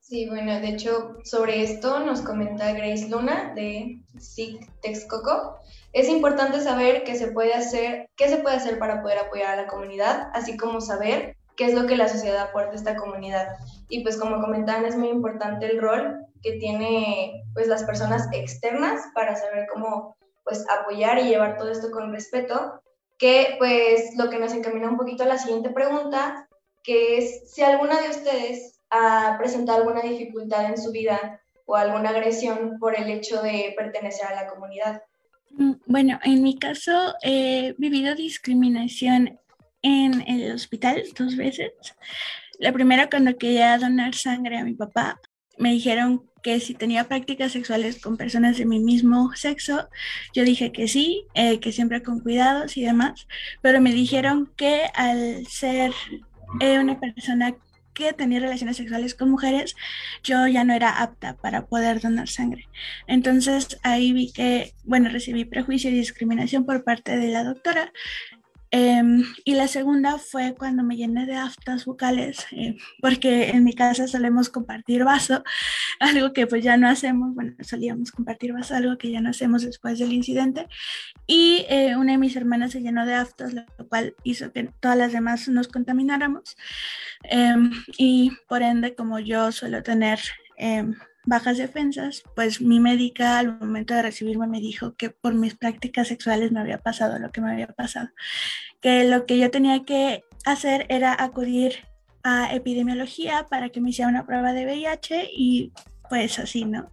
Sí, 0.08 0.28
bueno, 0.28 0.52
de 0.60 0.68
hecho, 0.68 1.16
sobre 1.24 1.64
esto 1.64 1.98
nos 1.98 2.20
comenta 2.20 2.72
Grace 2.74 3.08
Luna 3.08 3.52
de 3.56 3.98
SIC 4.16 4.80
Texcoco. 4.80 5.58
Es 5.92 6.08
importante 6.08 6.60
saber 6.60 7.02
qué 7.02 7.16
se 7.16 7.32
puede 7.32 7.54
hacer, 7.54 8.08
qué 8.16 8.28
se 8.28 8.36
puede 8.36 8.54
hacer 8.54 8.78
para 8.78 9.02
poder 9.02 9.18
apoyar 9.18 9.50
a 9.50 9.62
la 9.62 9.66
comunidad, 9.66 10.30
así 10.32 10.56
como 10.56 10.80
saber 10.80 11.36
qué 11.56 11.64
es 11.64 11.74
lo 11.74 11.88
que 11.88 11.96
la 11.96 12.08
sociedad 12.08 12.38
aporta 12.38 12.70
a 12.70 12.74
esta 12.76 12.94
comunidad. 12.94 13.48
Y 13.88 14.04
pues 14.04 14.16
como 14.16 14.40
comentaban, 14.40 14.84
es 14.84 14.94
muy 14.94 15.08
importante 15.08 15.66
el 15.66 15.80
rol 15.80 16.24
que 16.40 16.52
tiene 16.52 17.42
pues 17.52 17.66
las 17.66 17.82
personas 17.82 18.28
externas 18.30 19.02
para 19.12 19.34
saber 19.34 19.66
cómo 19.74 20.16
pues 20.44 20.64
apoyar 20.70 21.18
y 21.18 21.30
llevar 21.30 21.58
todo 21.58 21.72
esto 21.72 21.90
con 21.90 22.12
respeto, 22.12 22.80
que 23.18 23.56
pues 23.58 24.16
lo 24.16 24.30
que 24.30 24.38
nos 24.38 24.52
encamina 24.52 24.88
un 24.88 24.98
poquito 24.98 25.24
a 25.24 25.26
la 25.26 25.38
siguiente 25.38 25.70
pregunta, 25.70 26.48
que 26.84 27.18
es 27.18 27.52
si 27.52 27.64
alguna 27.64 28.00
de 28.00 28.10
ustedes 28.10 28.75
ha 28.90 29.36
presentado 29.38 29.78
alguna 29.78 30.02
dificultad 30.02 30.66
en 30.66 30.78
su 30.78 30.90
vida 30.92 31.40
o 31.64 31.76
alguna 31.76 32.10
agresión 32.10 32.78
por 32.78 32.98
el 32.98 33.10
hecho 33.10 33.42
de 33.42 33.74
pertenecer 33.76 34.26
a 34.26 34.34
la 34.34 34.46
comunidad? 34.46 35.02
Mm, 35.50 35.72
bueno, 35.86 36.18
en 36.24 36.42
mi 36.42 36.58
caso 36.58 37.14
he 37.22 37.74
vivido 37.78 38.14
discriminación 38.14 39.38
en 39.82 40.22
el 40.28 40.52
hospital 40.52 41.02
dos 41.18 41.36
veces. 41.36 41.72
La 42.58 42.72
primera 42.72 43.10
cuando 43.10 43.36
quería 43.36 43.76
donar 43.78 44.14
sangre 44.14 44.58
a 44.58 44.64
mi 44.64 44.74
papá, 44.74 45.20
me 45.58 45.72
dijeron 45.72 46.28
que 46.42 46.60
si 46.60 46.74
tenía 46.74 47.08
prácticas 47.08 47.52
sexuales 47.52 48.00
con 48.00 48.16
personas 48.16 48.56
de 48.56 48.66
mi 48.66 48.78
mismo 48.78 49.34
sexo, 49.34 49.88
yo 50.32 50.44
dije 50.44 50.70
que 50.70 50.86
sí, 50.86 51.24
eh, 51.34 51.58
que 51.60 51.72
siempre 51.72 52.02
con 52.02 52.20
cuidados 52.20 52.76
y 52.76 52.84
demás, 52.84 53.26
pero 53.62 53.80
me 53.80 53.92
dijeron 53.92 54.52
que 54.56 54.82
al 54.94 55.46
ser 55.46 55.92
eh, 56.60 56.78
una 56.78 57.00
persona 57.00 57.56
que 57.96 58.12
tenía 58.12 58.38
relaciones 58.38 58.76
sexuales 58.76 59.14
con 59.14 59.30
mujeres, 59.30 59.74
yo 60.22 60.46
ya 60.46 60.64
no 60.64 60.74
era 60.74 61.02
apta 61.02 61.36
para 61.36 61.66
poder 61.66 62.00
donar 62.00 62.28
sangre. 62.28 62.68
Entonces 63.06 63.80
ahí 63.82 64.12
vi 64.12 64.32
que, 64.32 64.74
bueno, 64.84 65.08
recibí 65.08 65.46
prejuicio 65.46 65.90
y 65.90 65.94
discriminación 65.94 66.66
por 66.66 66.84
parte 66.84 67.16
de 67.16 67.28
la 67.28 67.42
doctora 67.42 67.92
Em, 68.70 69.22
y 69.44 69.54
la 69.54 69.68
segunda 69.68 70.18
fue 70.18 70.54
cuando 70.56 70.82
me 70.82 70.96
llené 70.96 71.24
de 71.26 71.36
aftas 71.36 71.84
bucales, 71.84 72.46
eh, 72.50 72.76
porque 73.00 73.50
en 73.50 73.62
mi 73.64 73.72
casa 73.74 74.08
solemos 74.08 74.48
compartir 74.48 75.04
vaso, 75.04 75.44
algo 76.00 76.32
que 76.32 76.46
pues 76.46 76.64
ya 76.64 76.76
no 76.76 76.88
hacemos, 76.88 77.34
bueno, 77.34 77.54
solíamos 77.60 78.10
compartir 78.10 78.52
vaso, 78.52 78.74
algo 78.74 78.98
que 78.98 79.10
ya 79.10 79.20
no 79.20 79.30
hacemos 79.30 79.62
después 79.62 79.98
del 79.98 80.12
incidente. 80.12 80.66
Y 81.26 81.64
eh, 81.68 81.96
una 81.96 82.12
de 82.12 82.18
mis 82.18 82.36
hermanas 82.36 82.72
se 82.72 82.82
llenó 82.82 83.06
de 83.06 83.14
aftas, 83.14 83.54
lo 83.54 83.64
cual 83.88 84.14
hizo 84.24 84.52
que 84.52 84.64
todas 84.80 84.98
las 84.98 85.12
demás 85.12 85.48
nos 85.48 85.68
contamináramos. 85.68 86.56
Em, 87.22 87.70
y 87.98 88.32
por 88.48 88.62
ende, 88.62 88.94
como 88.94 89.18
yo 89.20 89.52
suelo 89.52 89.82
tener 89.82 90.20
em, 90.56 90.94
bajas 91.26 91.58
defensas, 91.58 92.22
pues 92.34 92.60
mi 92.60 92.80
médica 92.80 93.38
al 93.38 93.58
momento 93.58 93.94
de 93.94 94.02
recibirme 94.02 94.46
me 94.46 94.60
dijo 94.60 94.94
que 94.94 95.10
por 95.10 95.34
mis 95.34 95.54
prácticas 95.54 96.08
sexuales 96.08 96.52
me 96.52 96.60
había 96.60 96.78
pasado 96.78 97.18
lo 97.18 97.30
que 97.30 97.40
me 97.40 97.52
había 97.52 97.66
pasado, 97.66 98.08
que 98.80 99.04
lo 99.04 99.26
que 99.26 99.38
yo 99.38 99.50
tenía 99.50 99.84
que 99.84 100.24
hacer 100.44 100.86
era 100.88 101.16
acudir 101.18 101.86
a 102.22 102.54
epidemiología 102.54 103.46
para 103.50 103.68
que 103.68 103.80
me 103.80 103.90
hiciera 103.90 104.08
una 104.08 104.26
prueba 104.26 104.52
de 104.52 104.64
VIH 104.64 105.30
y 105.32 105.72
pues 106.08 106.38
así, 106.38 106.64
¿no? 106.64 106.90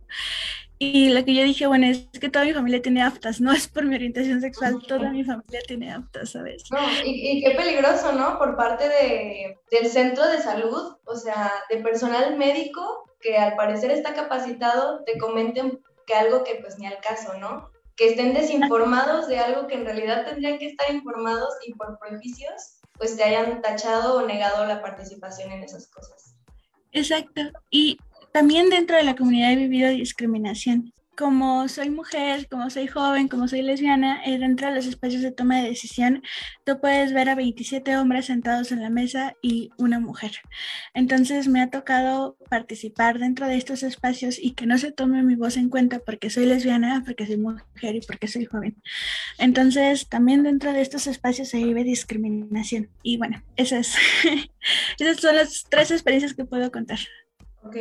Y 0.85 1.09
lo 1.09 1.23
que 1.23 1.33
yo 1.33 1.43
dije, 1.43 1.65
bueno, 1.65 1.85
es 1.85 2.09
que 2.19 2.29
toda 2.29 2.43
mi 2.43 2.53
familia 2.53 2.81
tiene 2.81 3.01
aftas, 3.01 3.39
no 3.39 3.53
es 3.53 3.69
por 3.69 3.85
mi 3.85 3.95
orientación 3.95 4.41
sexual, 4.41 4.81
toda 4.85 5.11
mi 5.11 5.23
familia 5.23 5.61
tiene 5.65 5.93
aftas, 5.93 6.31
¿sabes? 6.31 6.63
No, 6.71 6.79
y, 7.05 7.37
y, 7.37 7.43
qué 7.43 7.51
peligroso, 7.51 8.11
¿no? 8.11 8.37
Por 8.37 8.57
parte 8.57 8.89
de, 8.89 9.57
del 9.71 9.89
centro 9.89 10.27
de 10.27 10.39
salud, 10.39 10.97
o 11.05 11.15
sea, 11.15 11.51
de 11.69 11.77
personal 11.77 12.37
médico 12.37 13.09
que 13.21 13.37
al 13.37 13.55
parecer 13.55 13.91
está 13.91 14.13
capacitado, 14.13 15.03
te 15.05 15.17
comenten 15.17 15.79
que 16.05 16.15
algo 16.15 16.43
que 16.43 16.55
pues 16.55 16.77
ni 16.77 16.85
al 16.85 16.99
caso, 16.99 17.37
¿no? 17.37 17.69
Que 17.95 18.09
estén 18.09 18.33
desinformados 18.33 19.27
de 19.27 19.39
algo 19.39 19.67
que 19.67 19.75
en 19.75 19.85
realidad 19.85 20.25
tendrían 20.25 20.59
que 20.59 20.67
estar 20.67 20.93
informados 20.93 21.53
y 21.65 21.73
por 21.75 21.97
prejuicios, 21.97 22.79
pues 22.97 23.15
te 23.15 23.23
hayan 23.23 23.61
tachado 23.61 24.17
o 24.17 24.27
negado 24.27 24.65
la 24.65 24.81
participación 24.81 25.51
en 25.53 25.63
esas 25.63 25.87
cosas. 25.87 26.35
Exacto. 26.91 27.41
Y 27.69 27.97
también 28.33 28.69
dentro 28.69 28.97
de 28.97 29.03
la 29.03 29.15
comunidad 29.15 29.53
he 29.53 29.55
vivido 29.55 29.89
discriminación 29.89 30.93
como 31.15 31.67
soy 31.67 31.89
mujer, 31.89 32.47
como 32.49 32.69
soy 32.69 32.87
joven, 32.87 33.27
como 33.27 33.47
soy 33.47 33.61
lesbiana, 33.61 34.23
eh, 34.25 34.39
dentro 34.39 34.67
de 34.67 34.75
los 34.75 34.85
espacios 34.87 35.21
de 35.21 35.31
toma 35.31 35.61
de 35.61 35.69
decisión, 35.69 36.23
tú 36.63 36.79
puedes 36.79 37.13
ver 37.13 37.29
a 37.29 37.35
27 37.35 37.97
hombres 37.97 38.25
sentados 38.25 38.71
en 38.71 38.81
la 38.81 38.89
mesa 38.89 39.35
y 39.41 39.69
una 39.77 39.99
mujer. 39.99 40.31
Entonces 40.93 41.47
me 41.47 41.61
ha 41.61 41.69
tocado 41.69 42.35
participar 42.49 43.19
dentro 43.19 43.47
de 43.47 43.57
estos 43.57 43.83
espacios 43.83 44.39
y 44.39 44.51
que 44.51 44.65
no 44.65 44.77
se 44.77 44.91
tome 44.91 45.21
mi 45.23 45.35
voz 45.35 45.57
en 45.57 45.69
cuenta 45.69 45.99
porque 45.99 46.29
soy 46.29 46.45
lesbiana, 46.45 47.03
porque 47.05 47.27
soy 47.27 47.37
mujer 47.37 47.95
y 47.95 48.01
porque 48.01 48.27
soy 48.27 48.45
joven. 48.45 48.81
Entonces 49.37 50.09
también 50.09 50.43
dentro 50.43 50.73
de 50.73 50.81
estos 50.81 51.05
espacios 51.07 51.49
se 51.49 51.63
vive 51.63 51.83
discriminación. 51.83 52.89
Y 53.03 53.17
bueno, 53.17 53.43
esas, 53.55 53.95
esas 54.99 55.17
son 55.17 55.35
las 55.35 55.65
tres 55.69 55.91
experiencias 55.91 56.33
que 56.33 56.45
puedo 56.45 56.71
contar. 56.71 56.99
Ok, 57.61 57.77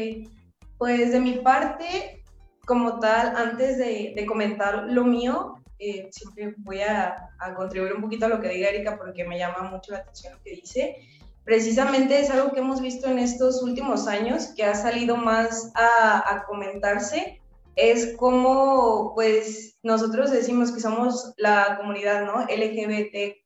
pues 0.83 1.13
de 1.13 1.21
mi 1.21 1.35
parte, 1.35 2.25
como 2.67 2.99
tal, 2.99 3.37
antes 3.37 3.79
de, 3.79 4.27
comentar 4.27 4.87
lo 4.89 5.05
mío, 5.05 5.63
eh, 5.79 6.09
siempre 6.11 6.57
voy 6.59 6.81
a, 6.81 7.15
contribuir 7.55 7.93
un 7.93 8.03
poquito 8.03 8.27
a 8.27 8.29
lo 8.29 8.41
que 8.41 8.49
diga 8.49 8.69
Erika 8.69 8.99
porque 8.99 9.25
me 9.25 9.39
llama 9.39 9.71
mucho 9.71 9.93
la 9.93 9.99
atención 9.99 10.33
lo 10.33 10.43
que 10.43 10.57
dice. 10.57 10.97
Precisamente 11.45 12.19
es 12.19 12.31
algo 12.31 12.51
que 12.51 12.59
hemos 12.59 12.81
visto 12.81 13.09
en 13.09 13.21
estos 13.21 13.63
últimos 13.63 14.09
años, 14.09 14.49
que 14.57 14.65
ha 14.65 14.75
salido 14.75 15.17
más 15.17 15.71
a, 15.77 16.43
comentarse, 16.49 17.41
es 17.77 18.17
como, 18.17 19.13
pues, 19.15 19.79
nosotros 19.85 20.33
decimos 20.33 20.73
que 20.73 20.81
somos 20.81 21.33
la 21.37 21.77
comunidad, 21.77 22.25
¿no? 22.27 22.41
LGBT 22.41 23.37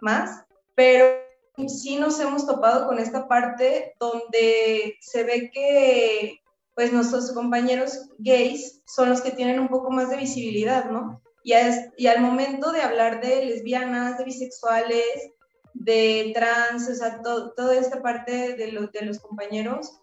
más, 0.00 0.44
pero 0.74 1.06
sí 1.68 1.98
nos 1.98 2.18
hemos 2.18 2.48
topado 2.48 2.88
con 2.88 2.98
esta 2.98 3.28
parte 3.28 3.94
donde 4.00 4.96
se 5.00 5.22
ve 5.22 5.52
que 5.52 6.39
pues 6.80 6.94
nuestros 6.94 7.32
compañeros 7.32 8.08
gays 8.16 8.80
son 8.86 9.10
los 9.10 9.20
que 9.20 9.32
tienen 9.32 9.60
un 9.60 9.68
poco 9.68 9.90
más 9.90 10.08
de 10.08 10.16
visibilidad, 10.16 10.86
¿no? 10.86 11.20
Y, 11.44 11.52
y 11.98 12.06
al 12.06 12.22
momento 12.22 12.72
de 12.72 12.80
hablar 12.80 13.20
de 13.20 13.44
lesbianas, 13.44 14.16
de 14.16 14.24
bisexuales, 14.24 15.30
de 15.74 16.32
trans, 16.34 16.88
o 16.88 16.94
sea, 16.94 17.20
toda 17.20 17.76
esta 17.76 18.00
parte 18.00 18.56
de, 18.56 18.88
de 18.94 19.02
los 19.04 19.18
compañeros, 19.18 20.00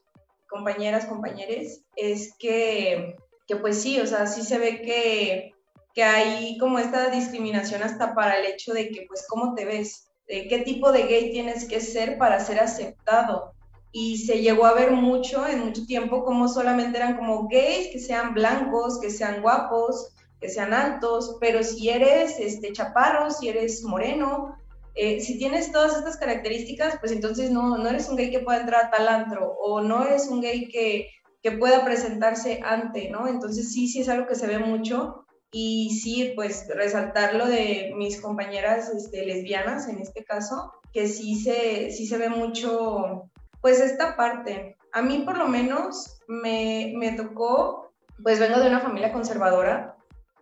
compañeras, 0.47 1.07
compañeros, 1.07 1.81
es 1.95 2.35
que, 2.37 3.15
que, 3.47 3.55
pues 3.55 3.81
sí, 3.81 3.99
o 3.99 4.05
sea, 4.05 4.27
sí 4.27 4.43
se 4.43 4.59
ve 4.59 4.83
que, 4.83 5.55
que 5.95 6.03
hay 6.03 6.59
como 6.59 6.77
esta 6.77 7.09
discriminación 7.09 7.81
hasta 7.81 8.13
para 8.13 8.37
el 8.37 8.45
hecho 8.45 8.71
de 8.71 8.89
que, 8.89 9.07
pues, 9.07 9.25
¿cómo 9.27 9.55
te 9.55 9.65
ves? 9.65 10.11
¿Qué 10.27 10.61
tipo 10.63 10.91
de 10.91 11.07
gay 11.07 11.31
tienes 11.31 11.67
que 11.67 11.81
ser 11.81 12.19
para 12.19 12.39
ser 12.39 12.59
aceptado? 12.59 13.56
Y 13.91 14.17
se 14.17 14.41
llegó 14.41 14.65
a 14.65 14.73
ver 14.73 14.91
mucho 14.91 15.47
en 15.47 15.65
mucho 15.65 15.85
tiempo 15.85 16.23
como 16.23 16.47
solamente 16.47 16.97
eran 16.97 17.17
como 17.17 17.47
gays, 17.47 17.91
que 17.91 17.99
sean 17.99 18.33
blancos, 18.33 18.99
que 18.99 19.09
sean 19.09 19.41
guapos, 19.41 20.13
que 20.39 20.49
sean 20.49 20.73
altos, 20.73 21.37
pero 21.39 21.63
si 21.63 21.89
eres 21.89 22.39
este, 22.39 22.71
chaparro, 22.73 23.31
si 23.31 23.49
eres 23.49 23.83
moreno, 23.83 24.55
eh, 24.95 25.19
si 25.21 25.37
tienes 25.37 25.71
todas 25.71 25.95
estas 25.95 26.17
características, 26.17 26.97
pues 26.99 27.11
entonces 27.11 27.51
no, 27.51 27.77
no 27.77 27.89
eres 27.89 28.09
un 28.09 28.17
gay 28.17 28.31
que 28.31 28.39
pueda 28.39 28.61
entrar 28.61 28.85
a 28.85 28.91
tal 28.91 29.07
antro 29.07 29.55
o 29.61 29.81
no 29.81 30.05
eres 30.05 30.27
un 30.27 30.41
gay 30.41 30.67
que, 30.69 31.09
que 31.41 31.51
pueda 31.51 31.85
presentarse 31.85 32.59
ante, 32.63 33.09
¿no? 33.09 33.27
Entonces 33.27 33.71
sí, 33.71 33.87
sí 33.87 34.01
es 34.01 34.09
algo 34.09 34.27
que 34.27 34.35
se 34.35 34.47
ve 34.47 34.59
mucho 34.59 35.25
y 35.51 35.99
sí, 36.01 36.33
pues 36.35 36.67
resaltar 36.73 37.35
lo 37.35 37.45
de 37.45 37.93
mis 37.95 38.19
compañeras 38.19 38.89
este, 38.89 39.25
lesbianas 39.25 39.87
en 39.87 39.99
este 39.99 40.23
caso, 40.23 40.73
que 40.91 41.07
sí 41.07 41.35
se, 41.35 41.91
sí 41.91 42.05
se 42.07 42.17
ve 42.17 42.29
mucho 42.29 43.29
pues 43.61 43.79
esta 43.79 44.15
parte, 44.15 44.77
a 44.93 45.01
mí 45.01 45.23
por 45.25 45.37
lo 45.37 45.47
menos 45.47 46.19
me, 46.27 46.93
me 46.95 47.11
tocó, 47.11 47.91
pues 48.23 48.39
vengo 48.39 48.59
de 48.59 48.67
una 48.67 48.79
familia 48.79 49.11
conservadora, 49.11 49.95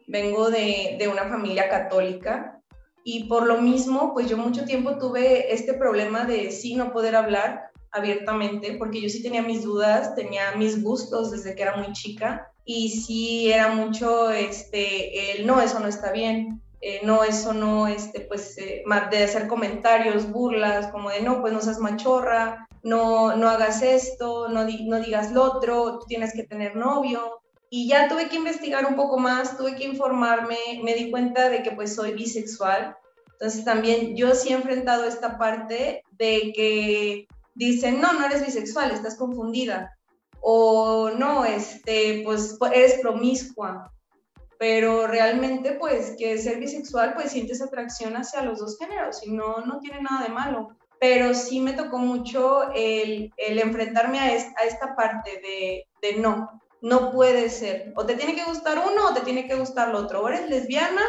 vengo 0.08 0.50
de, 0.50 0.96
de 1.00 1.08
una 1.08 1.28
familia 1.30 1.70
católica 1.70 2.62
y 3.04 3.26
por 3.26 3.46
lo 3.46 3.62
mismo, 3.62 4.14
pues 4.14 4.30
yo 4.30 4.38
mucho 4.38 4.66
tiempo 4.66 4.98
tuve 4.98 5.54
este 5.54 5.74
problema 5.74 6.26
de 6.26 6.52
sí 6.52 6.76
no 6.76 6.92
poder 6.92 7.16
hablar 7.16 7.72
abiertamente, 7.92 8.76
porque 8.78 9.02
yo 9.02 9.10
sí 9.10 9.24
tenía 9.24 9.42
mis 9.42 9.64
dudas, 9.64 10.16
tenía 10.16 10.56
mis 10.58 10.84
gustos 10.84 11.32
desde 11.32 11.56
que 11.56 11.62
era 11.62 11.78
muy 11.78 11.94
chica 11.94 12.52
y 12.66 12.90
sí 12.90 13.52
era 13.52 13.70
mucho 13.70 14.32
este 14.32 15.38
el 15.38 15.48
no, 15.48 15.62
eso 15.62 15.80
no 15.80 15.88
está 15.88 16.12
bien, 16.12 16.62
eh, 16.88 17.02
no, 17.04 17.24
eso 17.24 17.54
no, 17.54 17.88
este, 17.88 18.22
pues, 18.22 18.58
eh, 18.58 18.84
de 19.10 19.24
hacer 19.24 19.48
comentarios, 19.48 20.32
burlas, 20.32 20.92
como 20.92 21.10
de 21.10 21.22
no, 21.22 21.42
pues 21.42 21.52
no 21.52 21.62
seas 21.62 21.80
machorra, 21.80 22.68
no, 22.86 23.36
no 23.36 23.50
hagas 23.50 23.82
esto, 23.82 24.48
no, 24.48 24.64
no 24.64 25.00
digas 25.00 25.32
lo 25.32 25.44
otro, 25.44 25.98
tú 25.98 26.06
tienes 26.06 26.34
que 26.34 26.44
tener 26.44 26.76
novio. 26.76 27.42
Y 27.72 27.90
ya 27.90 28.08
tuve 28.08 28.30
que 28.30 28.36
investigar 28.36 28.86
un 28.86 28.96
poco 28.96 29.18
más, 29.18 29.58
tuve 29.58 29.76
que 29.76 29.86
informarme, 29.86 30.56
me 30.84 30.94
di 30.94 31.10
cuenta 31.10 31.50
de 31.50 31.64
que 31.64 31.72
pues 31.72 31.96
soy 31.96 32.14
bisexual. 32.14 32.96
Entonces 33.34 33.66
también 33.66 34.16
yo 34.16 34.36
sí 34.36 34.50
he 34.50 34.54
enfrentado 34.54 35.06
esta 35.06 35.40
parte 35.40 36.04
de 36.12 36.54
que 36.56 37.28
dicen, 37.56 38.00
no, 38.00 38.14
no 38.14 38.24
eres 38.24 38.46
bisexual, 38.46 38.92
estás 38.92 39.18
confundida. 39.18 39.92
O 40.42 41.10
no, 41.10 41.44
este, 41.44 42.22
pues 42.24 42.56
eres 42.72 43.00
promiscua 43.02 43.92
pero 44.58 45.06
realmente 45.06 45.74
pues 45.74 46.16
que 46.18 46.38
ser 46.38 46.60
bisexual 46.60 47.14
pues 47.14 47.32
sientes 47.32 47.62
atracción 47.62 48.16
hacia 48.16 48.42
los 48.42 48.60
dos 48.60 48.78
géneros 48.78 49.22
y 49.26 49.32
no, 49.32 49.58
no 49.66 49.80
tiene 49.80 50.02
nada 50.02 50.24
de 50.24 50.30
malo. 50.30 50.78
Pero 51.08 51.36
sí 51.36 51.60
me 51.60 51.74
tocó 51.74 52.00
mucho 52.00 52.72
el, 52.74 53.32
el 53.38 53.60
enfrentarme 53.60 54.20
a, 54.20 54.24
a, 54.24 54.64
esta 54.64 54.96
parte 54.96 55.40
de, 55.40 55.88
de 56.02 56.20
no, 56.20 56.64
no 56.82 57.12
puede 57.12 57.50
ser. 57.52 57.94
O 57.96 58.08
te 58.08 58.16
tiene 58.16 58.34
que 58.34 58.44
gustar 58.46 58.80
uno 58.80 59.10
o 59.10 59.14
te 59.14 59.22
tiene 59.22 59.48
que 59.48 59.54
gustar 59.54 59.90
el 59.90 59.96
otro. 59.96 60.24
O 60.24 60.30
eres 60.30 60.50
lesbiana 60.50 61.04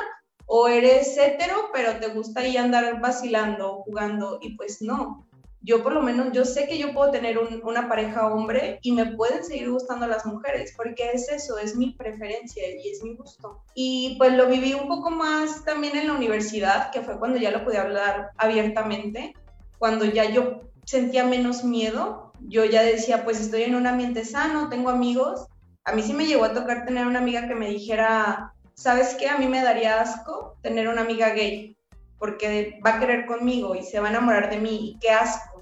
o 0.44 0.68
eres 0.68 1.16
hetero, 1.16 1.70
pero 1.72 1.98
te 1.98 2.08
gusta 2.08 2.40
ahí 2.40 2.58
andar 2.58 3.00
vacilando, 3.00 3.84
jugando 3.84 4.38
y 4.42 4.54
pues 4.56 4.82
no 4.82 5.26
yo 5.66 5.82
por 5.82 5.92
lo 5.92 6.00
menos, 6.00 6.32
yo 6.32 6.44
sé 6.44 6.68
que 6.68 6.78
yo 6.78 6.94
puedo 6.94 7.10
tener 7.10 7.38
una 7.38 7.88
pareja 7.88 8.32
hombre 8.32 8.78
y 8.82 8.92
me 8.92 9.16
pueden 9.16 9.44
seguir 9.44 9.68
gustando 9.68 10.06
las 10.06 10.24
mujeres, 10.24 10.72
porque 10.76 11.10
es 11.12 11.28
eso, 11.28 11.58
es 11.58 11.74
mi 11.74 11.90
preferencia 11.90 12.62
y 12.70 12.88
es 12.88 13.02
mi 13.02 13.16
gusto. 13.16 13.64
Y 13.74 14.14
pues 14.16 14.32
lo 14.34 14.46
viví 14.46 14.74
un 14.74 14.86
poco 14.86 15.10
más 15.10 15.64
también 15.64 15.96
en 15.96 16.06
la 16.06 16.12
universidad, 16.12 16.92
que 16.92 17.02
fue 17.02 17.18
cuando 17.18 17.38
ya 17.38 17.50
lo 17.50 17.64
pude 17.64 17.78
hablar 17.78 18.30
abiertamente, 18.36 19.34
cuando 19.78 20.04
ya 20.04 20.24
yo 20.30 20.62
sentía 20.84 21.24
menos 21.24 21.64
miedo, 21.64 22.32
yo 22.40 22.64
ya 22.64 22.82
decía, 22.82 23.24
pues 23.24 23.40
estoy 23.40 23.62
en 23.62 23.74
un 23.74 23.86
ambiente 23.86 24.24
sano, 24.24 24.68
tengo 24.68 24.90
amigos. 24.90 25.46
A 25.84 25.92
mí 25.92 26.02
sí 26.02 26.12
me 26.12 26.26
llegó 26.26 26.44
a 26.44 26.52
tocar 26.52 26.84
tener 26.84 27.06
una 27.06 27.18
amiga 27.18 27.48
que 27.48 27.54
me 27.54 27.68
dijera, 27.68 28.52
¿sabes 28.74 29.16
qué? 29.18 29.28
A 29.28 29.38
mí 29.38 29.46
me 29.46 29.62
daría 29.62 30.00
asco 30.00 30.56
tener 30.62 30.88
una 30.88 31.02
amiga 31.02 31.30
gay, 31.30 31.76
porque 32.18 32.80
va 32.84 32.94
a 32.94 33.00
querer 33.00 33.26
conmigo 33.26 33.74
y 33.74 33.82
se 33.82 34.00
va 34.00 34.08
a 34.08 34.10
enamorar 34.10 34.50
de 34.50 34.58
mí, 34.58 34.90
y 34.90 34.98
qué 35.00 35.10
asco 35.10 35.56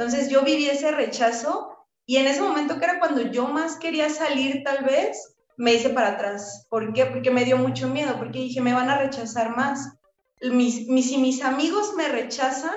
entonces 0.00 0.30
yo 0.30 0.42
viví 0.42 0.66
ese 0.66 0.92
rechazo 0.92 1.86
y 2.06 2.16
en 2.16 2.26
ese 2.26 2.40
momento 2.40 2.78
que 2.78 2.86
era 2.86 2.98
cuando 2.98 3.20
yo 3.20 3.46
más 3.48 3.76
quería 3.76 4.08
salir 4.08 4.62
tal 4.64 4.82
vez, 4.82 5.34
me 5.58 5.74
hice 5.74 5.90
para 5.90 6.12
atrás. 6.12 6.66
¿Por 6.70 6.94
qué? 6.94 7.04
Porque 7.04 7.30
me 7.30 7.44
dio 7.44 7.58
mucho 7.58 7.86
miedo, 7.86 8.16
porque 8.16 8.38
dije, 8.38 8.62
me 8.62 8.72
van 8.72 8.88
a 8.88 8.96
rechazar 8.96 9.54
más. 9.54 9.92
Mis, 10.40 10.88
mis, 10.88 11.10
si 11.10 11.18
mis 11.18 11.42
amigos 11.42 11.92
me 11.98 12.08
rechazan, 12.08 12.74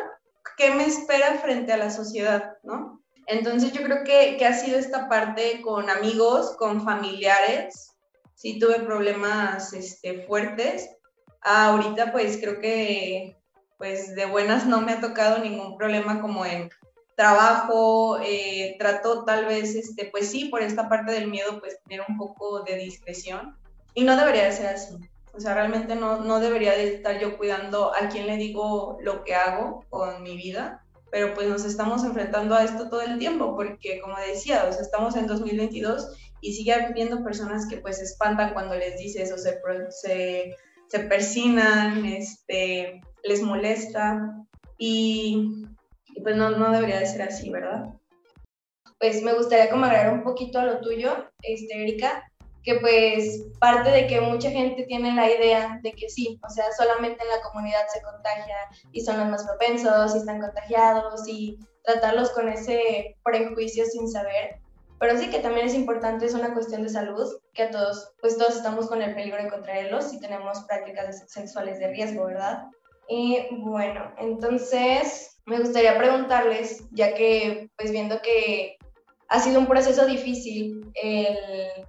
¿qué 0.57 0.71
me 0.71 0.85
espera 0.85 1.39
frente 1.39 1.71
a 1.73 1.77
la 1.77 1.89
sociedad? 1.89 2.57
¿no? 2.63 3.01
Entonces 3.27 3.71
yo 3.71 3.83
creo 3.83 4.03
que, 4.03 4.37
que 4.37 4.45
ha 4.45 4.53
sido 4.53 4.77
esta 4.77 5.07
parte 5.07 5.61
con 5.61 5.89
amigos, 5.89 6.55
con 6.57 6.83
familiares. 6.83 7.91
Sí 8.35 8.59
tuve 8.59 8.79
problemas 8.79 9.73
este, 9.73 10.25
fuertes. 10.25 10.89
ahorita 11.41 12.11
pues 12.11 12.37
creo 12.37 12.59
que 12.59 13.37
pues 13.77 14.15
de 14.15 14.25
buenas 14.25 14.65
no 14.65 14.81
me 14.81 14.93
ha 14.93 15.01
tocado 15.01 15.39
ningún 15.39 15.77
problema 15.77 16.21
como 16.21 16.45
en 16.45 16.69
trabajo, 17.15 18.19
eh, 18.21 18.75
trato 18.79 19.23
tal 19.23 19.45
vez, 19.45 19.75
este, 19.75 20.05
pues 20.05 20.29
sí, 20.29 20.45
por 20.45 20.61
esta 20.61 20.89
parte 20.89 21.11
del 21.11 21.27
miedo, 21.27 21.59
pues 21.59 21.79
tener 21.83 22.05
un 22.07 22.17
poco 22.17 22.61
de 22.63 22.77
discreción. 22.77 23.57
Y 23.93 24.03
no 24.03 24.17
debería 24.17 24.45
de 24.45 24.51
ser 24.51 24.67
así. 24.67 24.95
O 25.33 25.39
sea, 25.39 25.55
realmente 25.55 25.95
no, 25.95 26.19
no 26.21 26.39
debería 26.39 26.73
de 26.73 26.95
estar 26.95 27.19
yo 27.19 27.37
cuidando 27.37 27.93
a 27.93 28.07
quién 28.09 28.27
le 28.27 28.37
digo 28.37 28.97
lo 29.01 29.23
que 29.23 29.33
hago 29.33 29.83
con 29.89 30.21
mi 30.21 30.37
vida, 30.37 30.85
pero 31.11 31.33
pues 31.33 31.47
nos 31.47 31.65
estamos 31.65 32.03
enfrentando 32.03 32.55
a 32.55 32.63
esto 32.63 32.89
todo 32.89 33.01
el 33.01 33.19
tiempo, 33.19 33.55
porque 33.55 33.99
como 33.99 34.15
decía, 34.17 34.65
o 34.67 34.71
sea, 34.71 34.81
estamos 34.81 35.15
en 35.15 35.27
2022 35.27 36.17
y 36.41 36.53
sigue 36.53 36.73
habiendo 36.73 37.23
personas 37.23 37.67
que 37.67 37.77
pues 37.77 37.97
se 37.97 38.03
espantan 38.03 38.53
cuando 38.53 38.75
les 38.75 38.97
dices 38.97 39.31
o 39.31 39.37
se, 39.37 39.59
se, 39.89 40.55
se 40.87 40.99
persinan, 40.99 42.05
este, 42.05 43.01
les 43.23 43.41
molesta 43.41 44.43
y, 44.77 45.65
pues 46.21 46.35
no, 46.35 46.51
no 46.51 46.71
debería 46.71 46.99
de 46.99 47.05
ser 47.05 47.21
así, 47.21 47.49
¿verdad? 47.49 47.93
Pues 48.99 49.23
me 49.23 49.33
gustaría 49.33 49.69
como 49.69 49.85
agregar 49.85 50.13
un 50.13 50.23
poquito 50.23 50.59
a 50.59 50.65
lo 50.65 50.81
tuyo, 50.81 51.29
este, 51.41 51.81
Erika, 51.81 52.23
que 52.63 52.75
pues 52.75 53.43
parte 53.59 53.89
de 53.91 54.07
que 54.07 54.21
mucha 54.21 54.49
gente 54.49 54.83
tiene 54.83 55.13
la 55.13 55.29
idea 55.29 55.79
de 55.83 55.91
que 55.91 56.09
sí, 56.09 56.39
o 56.43 56.49
sea, 56.49 56.65
solamente 56.77 57.23
en 57.23 57.29
la 57.29 57.41
comunidad 57.41 57.85
se 57.93 58.01
contagia 58.01 58.55
y 58.91 59.01
son 59.01 59.19
los 59.19 59.29
más 59.29 59.45
propensos 59.45 60.15
y 60.15 60.19
están 60.19 60.39
contagiados 60.39 61.27
y 61.27 61.59
tratarlos 61.83 62.31
con 62.31 62.49
ese 62.49 63.15
prejuicio 63.23 63.85
sin 63.85 64.09
saber. 64.09 64.59
Pero 64.99 65.17
sí 65.17 65.29
que 65.29 65.39
también 65.39 65.67
es 65.67 65.73
importante, 65.73 66.25
es 66.25 66.33
una 66.33 66.53
cuestión 66.53 66.83
de 66.83 66.89
salud, 66.89 67.27
que 67.53 67.63
a 67.63 67.71
todos, 67.71 68.13
pues 68.21 68.37
todos 68.37 68.55
estamos 68.55 68.87
con 68.87 69.01
el 69.01 69.13
peligro 69.13 69.43
de 69.43 69.49
contraerlos 69.49 70.09
si 70.09 70.19
tenemos 70.19 70.61
prácticas 70.61 71.25
sexuales 71.27 71.79
de 71.79 71.89
riesgo, 71.89 72.25
¿verdad? 72.25 72.63
Y 73.09 73.47
bueno, 73.51 74.13
entonces 74.17 75.37
me 75.45 75.59
gustaría 75.59 75.97
preguntarles, 75.97 76.85
ya 76.91 77.13
que 77.15 77.69
pues 77.75 77.91
viendo 77.91 78.21
que 78.21 78.77
ha 79.27 79.39
sido 79.41 79.59
un 79.59 79.67
proceso 79.67 80.05
difícil 80.05 80.89
el 80.93 81.85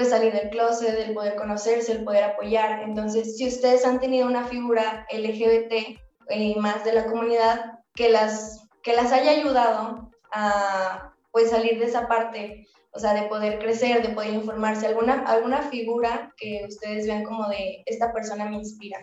pues 0.00 0.08
salir 0.08 0.32
del 0.32 0.48
closet, 0.48 0.98
el 0.98 1.12
poder 1.12 1.34
conocerse, 1.34 1.92
el 1.92 2.04
poder 2.04 2.24
apoyar. 2.24 2.82
Entonces, 2.84 3.36
si 3.36 3.46
ustedes 3.46 3.84
han 3.84 4.00
tenido 4.00 4.26
una 4.26 4.44
figura 4.46 5.06
LGBT 5.12 6.00
y 6.30 6.54
más 6.54 6.86
de 6.86 6.94
la 6.94 7.04
comunidad 7.04 7.80
que 7.94 8.08
las, 8.08 8.66
que 8.82 8.94
las 8.94 9.12
haya 9.12 9.32
ayudado 9.32 10.10
a 10.32 11.12
pues 11.32 11.50
salir 11.50 11.78
de 11.78 11.84
esa 11.84 12.08
parte, 12.08 12.66
o 12.92 12.98
sea, 12.98 13.12
de 13.12 13.28
poder 13.28 13.58
crecer, 13.58 14.00
de 14.00 14.14
poder 14.14 14.32
informarse, 14.32 14.86
alguna, 14.86 15.22
alguna 15.26 15.60
figura 15.64 16.32
que 16.38 16.64
ustedes 16.66 17.06
vean 17.06 17.22
como 17.22 17.46
de 17.50 17.82
esta 17.84 18.10
persona 18.10 18.46
me 18.46 18.56
inspira. 18.56 18.98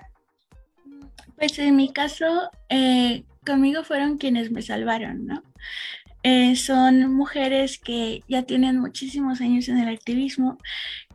Pues 1.35 1.59
en 1.59 1.75
mi 1.75 1.93
caso, 1.93 2.49
eh, 2.69 3.23
conmigo 3.45 3.83
fueron 3.83 4.17
quienes 4.17 4.49
me 4.49 4.63
salvaron, 4.63 5.27
¿no? 5.27 5.43
Eh, 6.23 6.55
son 6.55 7.13
mujeres 7.13 7.79
que 7.79 8.21
ya 8.27 8.43
tienen 8.43 8.79
muchísimos 8.79 9.39
años 9.39 9.69
en 9.69 9.79
el 9.79 9.87
activismo, 9.87 10.57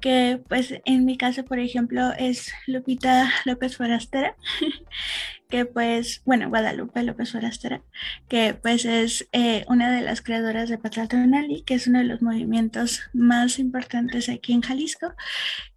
que 0.00 0.40
pues 0.48 0.74
en 0.84 1.04
mi 1.04 1.16
caso, 1.16 1.44
por 1.44 1.58
ejemplo, 1.58 2.12
es 2.18 2.52
Lupita 2.66 3.30
López 3.44 3.76
Forastera, 3.76 4.36
que 5.48 5.66
pues, 5.66 6.22
bueno, 6.24 6.48
Guadalupe 6.48 7.02
López 7.02 7.32
Forastera, 7.32 7.82
que 8.28 8.54
pues 8.54 8.84
es 8.84 9.28
eh, 9.32 9.64
una 9.68 9.90
de 9.90 10.02
las 10.02 10.22
creadoras 10.22 10.68
de 10.68 10.78
Patlatonali, 10.78 11.62
que 11.62 11.74
es 11.74 11.86
uno 11.86 11.98
de 11.98 12.04
los 12.04 12.22
movimientos 12.22 13.02
más 13.12 13.58
importantes 13.58 14.28
aquí 14.28 14.52
en 14.52 14.62
Jalisco, 14.62 15.14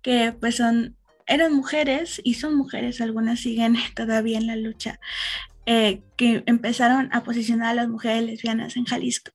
que 0.02 0.34
pues 0.40 0.56
son 0.56 0.96
eran 1.28 1.54
mujeres 1.54 2.22
y 2.24 2.36
son 2.36 2.56
mujeres, 2.56 3.02
algunas 3.02 3.40
siguen 3.40 3.76
todavía 3.96 4.38
en 4.38 4.48
la 4.48 4.56
lucha 4.56 5.00
eh, 5.66 6.02
que 6.16 6.44
empezaron 6.46 7.10
a 7.12 7.24
posicionar 7.24 7.70
a 7.70 7.74
las 7.74 7.88
mujeres 7.88 8.24
lesbianas 8.24 8.78
en 8.78 8.86
Jalisco 8.86 9.32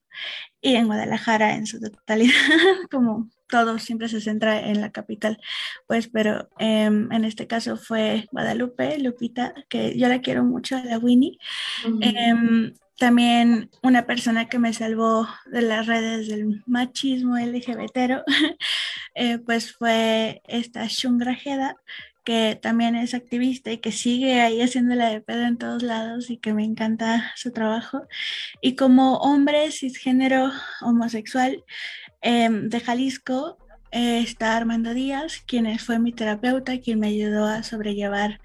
y 0.61 0.75
en 0.75 0.87
Guadalajara 0.87 1.55
en 1.55 1.67
su 1.67 1.79
totalidad, 1.79 2.33
como 2.91 3.29
todo 3.51 3.77
siempre 3.79 4.07
se 4.07 4.21
centra 4.21 4.67
en 4.69 4.81
la 4.81 4.91
capital, 4.91 5.39
pues, 5.87 6.07
pero 6.07 6.49
em, 6.57 7.11
en 7.11 7.25
este 7.25 7.47
caso 7.47 7.77
fue 7.77 8.27
Guadalupe, 8.31 8.97
Lupita, 8.97 9.53
que 9.69 9.97
yo 9.97 10.07
la 10.07 10.21
quiero 10.21 10.43
mucho, 10.43 10.81
la 10.83 10.97
Winnie. 10.97 11.37
Em, 12.01 12.73
también 12.97 13.69
una 13.83 14.05
persona 14.05 14.47
que 14.47 14.59
me 14.59 14.73
salvó 14.73 15.27
de 15.51 15.61
las 15.63 15.87
redes 15.87 16.27
del 16.27 16.63
machismo 16.65 17.37
LGBT, 17.37 18.23
eh, 19.15 19.39
pues 19.39 19.73
fue 19.73 20.41
esta 20.47 20.85
Shungra 20.87 21.35
Jeda, 21.35 21.75
que 22.23 22.59
también 22.61 22.95
es 22.95 23.13
activista 23.13 23.71
y 23.71 23.79
que 23.79 23.91
sigue 23.91 24.41
ahí 24.41 24.61
haciéndola 24.61 25.09
de 25.09 25.21
pedo 25.21 25.43
en 25.43 25.57
todos 25.57 25.83
lados 25.83 26.29
y 26.29 26.37
que 26.37 26.53
me 26.53 26.63
encanta 26.63 27.31
su 27.35 27.51
trabajo. 27.51 28.03
Y 28.61 28.75
como 28.75 29.17
hombre 29.17 29.71
cisgénero 29.71 30.51
homosexual 30.81 31.63
em, 32.21 32.69
de 32.69 32.79
Jalisco, 32.79 33.57
eh, 33.91 34.19
está 34.19 34.55
Armando 34.55 34.93
Díaz, 34.93 35.41
quien 35.45 35.77
fue 35.79 35.99
mi 35.99 36.13
terapeuta, 36.13 36.79
quien 36.79 36.99
me 36.99 37.07
ayudó 37.07 37.45
a 37.45 37.63
sobrellevar 37.63 38.39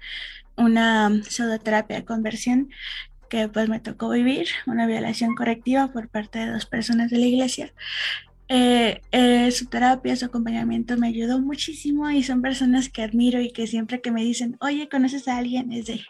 una 0.57 1.09
pseudoterapia 1.23 1.97
de 1.97 2.05
conversión 2.05 2.69
que 3.29 3.47
pues 3.49 3.69
me 3.69 3.79
tocó 3.79 4.09
vivir, 4.09 4.47
una 4.65 4.87
violación 4.87 5.35
correctiva 5.35 5.91
por 5.91 6.09
parte 6.09 6.39
de 6.39 6.51
dos 6.51 6.65
personas 6.65 7.11
de 7.11 7.17
la 7.19 7.25
iglesia 7.25 7.73
eh, 8.49 9.01
eh, 9.11 9.51
su 9.51 9.65
terapia, 9.65 10.15
su 10.15 10.25
acompañamiento 10.25 10.97
me 10.97 11.07
ayudó 11.07 11.39
muchísimo 11.39 12.09
y 12.09 12.23
son 12.23 12.41
personas 12.41 12.89
que 12.89 13.01
admiro 13.01 13.41
y 13.41 13.51
que 13.51 13.67
siempre 13.67 14.01
que 14.01 14.11
me 14.11 14.23
dicen, 14.23 14.57
oye, 14.61 14.87
¿conoces 14.87 15.27
a 15.27 15.37
alguien? 15.37 15.71
Es 15.71 15.87
de, 15.87 16.01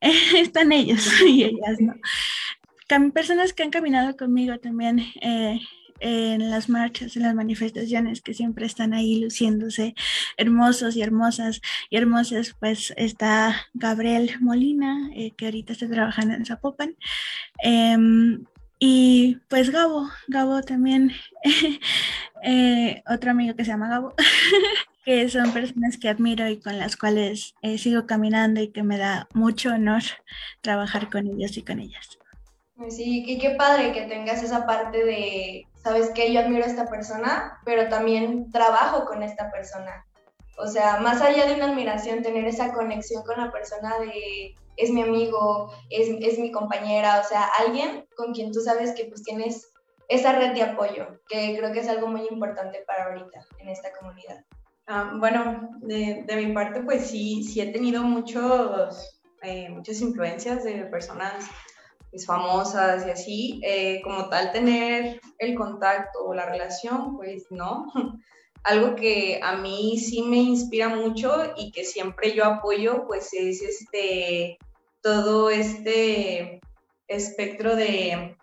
están 0.38 0.72
ellos 0.72 1.06
y 1.26 1.44
ellas, 1.44 1.80
¿no? 1.80 1.94
personas 3.12 3.52
que 3.52 3.64
han 3.64 3.70
caminado 3.70 4.16
conmigo 4.16 4.58
también 4.58 5.00
eh, 5.20 5.60
en 5.98 6.50
las 6.50 6.68
marchas, 6.68 7.16
en 7.16 7.24
las 7.24 7.34
manifestaciones, 7.34 8.22
que 8.22 8.32
siempre 8.32 8.64
están 8.64 8.94
ahí 8.94 9.20
luciéndose 9.20 9.94
hermosos 10.36 10.94
y 10.94 11.02
hermosas 11.02 11.60
y 11.90 11.96
hermosas, 11.96 12.54
pues 12.60 12.94
está 12.96 13.66
Gabriel 13.74 14.30
Molina, 14.40 15.10
que 15.36 15.46
ahorita 15.46 15.72
está 15.72 15.88
trabajando 15.88 16.34
en 16.34 16.44
Zapopan. 16.44 16.96
Em, 17.58 18.44
y 18.78 19.36
pues 19.48 19.70
Gabo, 19.70 20.08
Gabo 20.28 20.60
también, 20.62 21.12
eh, 22.42 23.02
otro 23.08 23.30
amigo 23.30 23.56
que 23.56 23.64
se 23.64 23.70
llama 23.70 23.88
Gabo, 23.88 24.14
que 25.04 25.28
son 25.28 25.52
personas 25.52 25.96
que 25.98 26.08
admiro 26.08 26.48
y 26.48 26.60
con 26.60 26.78
las 26.78 26.96
cuales 26.96 27.54
eh, 27.62 27.78
sigo 27.78 28.06
caminando 28.06 28.60
y 28.60 28.68
que 28.68 28.82
me 28.82 28.98
da 28.98 29.28
mucho 29.32 29.70
honor 29.70 30.02
trabajar 30.60 31.10
con 31.10 31.26
ellos 31.26 31.56
y 31.56 31.62
con 31.62 31.80
ellas. 31.80 32.18
Pues 32.76 32.96
sí, 32.96 33.24
y 33.26 33.38
qué 33.38 33.50
padre 33.50 33.92
que 33.92 34.02
tengas 34.02 34.42
esa 34.42 34.66
parte 34.66 35.02
de, 35.02 35.66
sabes 35.82 36.10
que 36.10 36.30
yo 36.32 36.40
admiro 36.40 36.64
a 36.64 36.68
esta 36.68 36.90
persona, 36.90 37.58
pero 37.64 37.88
también 37.88 38.50
trabajo 38.50 39.06
con 39.06 39.22
esta 39.22 39.50
persona. 39.50 40.04
O 40.58 40.66
sea, 40.66 40.98
más 41.00 41.22
allá 41.22 41.46
de 41.46 41.54
una 41.54 41.70
admiración, 41.70 42.22
tener 42.22 42.46
esa 42.46 42.72
conexión 42.72 43.22
con 43.24 43.38
la 43.38 43.50
persona 43.50 43.98
de 43.98 44.54
es 44.76 44.90
mi 44.90 45.02
amigo, 45.02 45.72
es, 45.90 46.08
es, 46.20 46.38
mi 46.38 46.50
compañera, 46.50 47.20
o 47.24 47.28
sea, 47.28 47.44
alguien 47.58 48.06
con 48.16 48.32
quien 48.32 48.52
tú 48.52 48.60
sabes 48.60 48.92
que 48.92 49.06
pues 49.06 49.22
tienes 49.22 49.72
esa 50.08 50.32
red 50.32 50.54
de 50.54 50.62
apoyo, 50.62 51.20
que 51.28 51.56
creo 51.58 51.72
que 51.72 51.80
es 51.80 51.88
algo 51.88 52.06
muy 52.06 52.26
importante 52.30 52.84
para 52.86 53.06
ahorita 53.06 53.44
en 53.58 53.68
esta 53.68 53.90
comunidad. 53.98 54.44
Ah, 54.86 55.14
bueno, 55.18 55.70
de, 55.80 56.22
de, 56.26 56.36
mi 56.36 56.52
parte 56.52 56.80
pues 56.82 57.06
sí, 57.06 57.42
sí 57.42 57.60
he 57.60 57.72
tenido 57.72 58.02
muchos, 58.04 59.20
eh, 59.42 59.68
muchas 59.68 60.00
influencias 60.00 60.62
de 60.62 60.84
personas 60.84 61.46
pues, 62.10 62.24
famosas 62.24 63.06
y 63.06 63.10
así, 63.10 63.60
eh, 63.64 64.00
como 64.02 64.28
tal 64.28 64.52
tener 64.52 65.20
el 65.38 65.54
contacto 65.56 66.24
o 66.24 66.34
la 66.34 66.46
relación, 66.46 67.16
pues 67.16 67.46
no. 67.50 67.86
Algo 68.64 68.96
que 68.96 69.38
a 69.42 69.56
mí 69.56 69.98
sí 69.98 70.22
me 70.22 70.38
inspira 70.38 70.88
mucho 70.88 71.52
y 71.56 71.70
que 71.72 71.84
siempre 71.84 72.32
yo 72.32 72.44
apoyo, 72.44 73.06
pues 73.06 73.32
es 73.32 73.62
este 73.62 74.58
todo 75.06 75.50
este 75.50 76.60
espectro 77.06 77.76
de, 77.76 78.36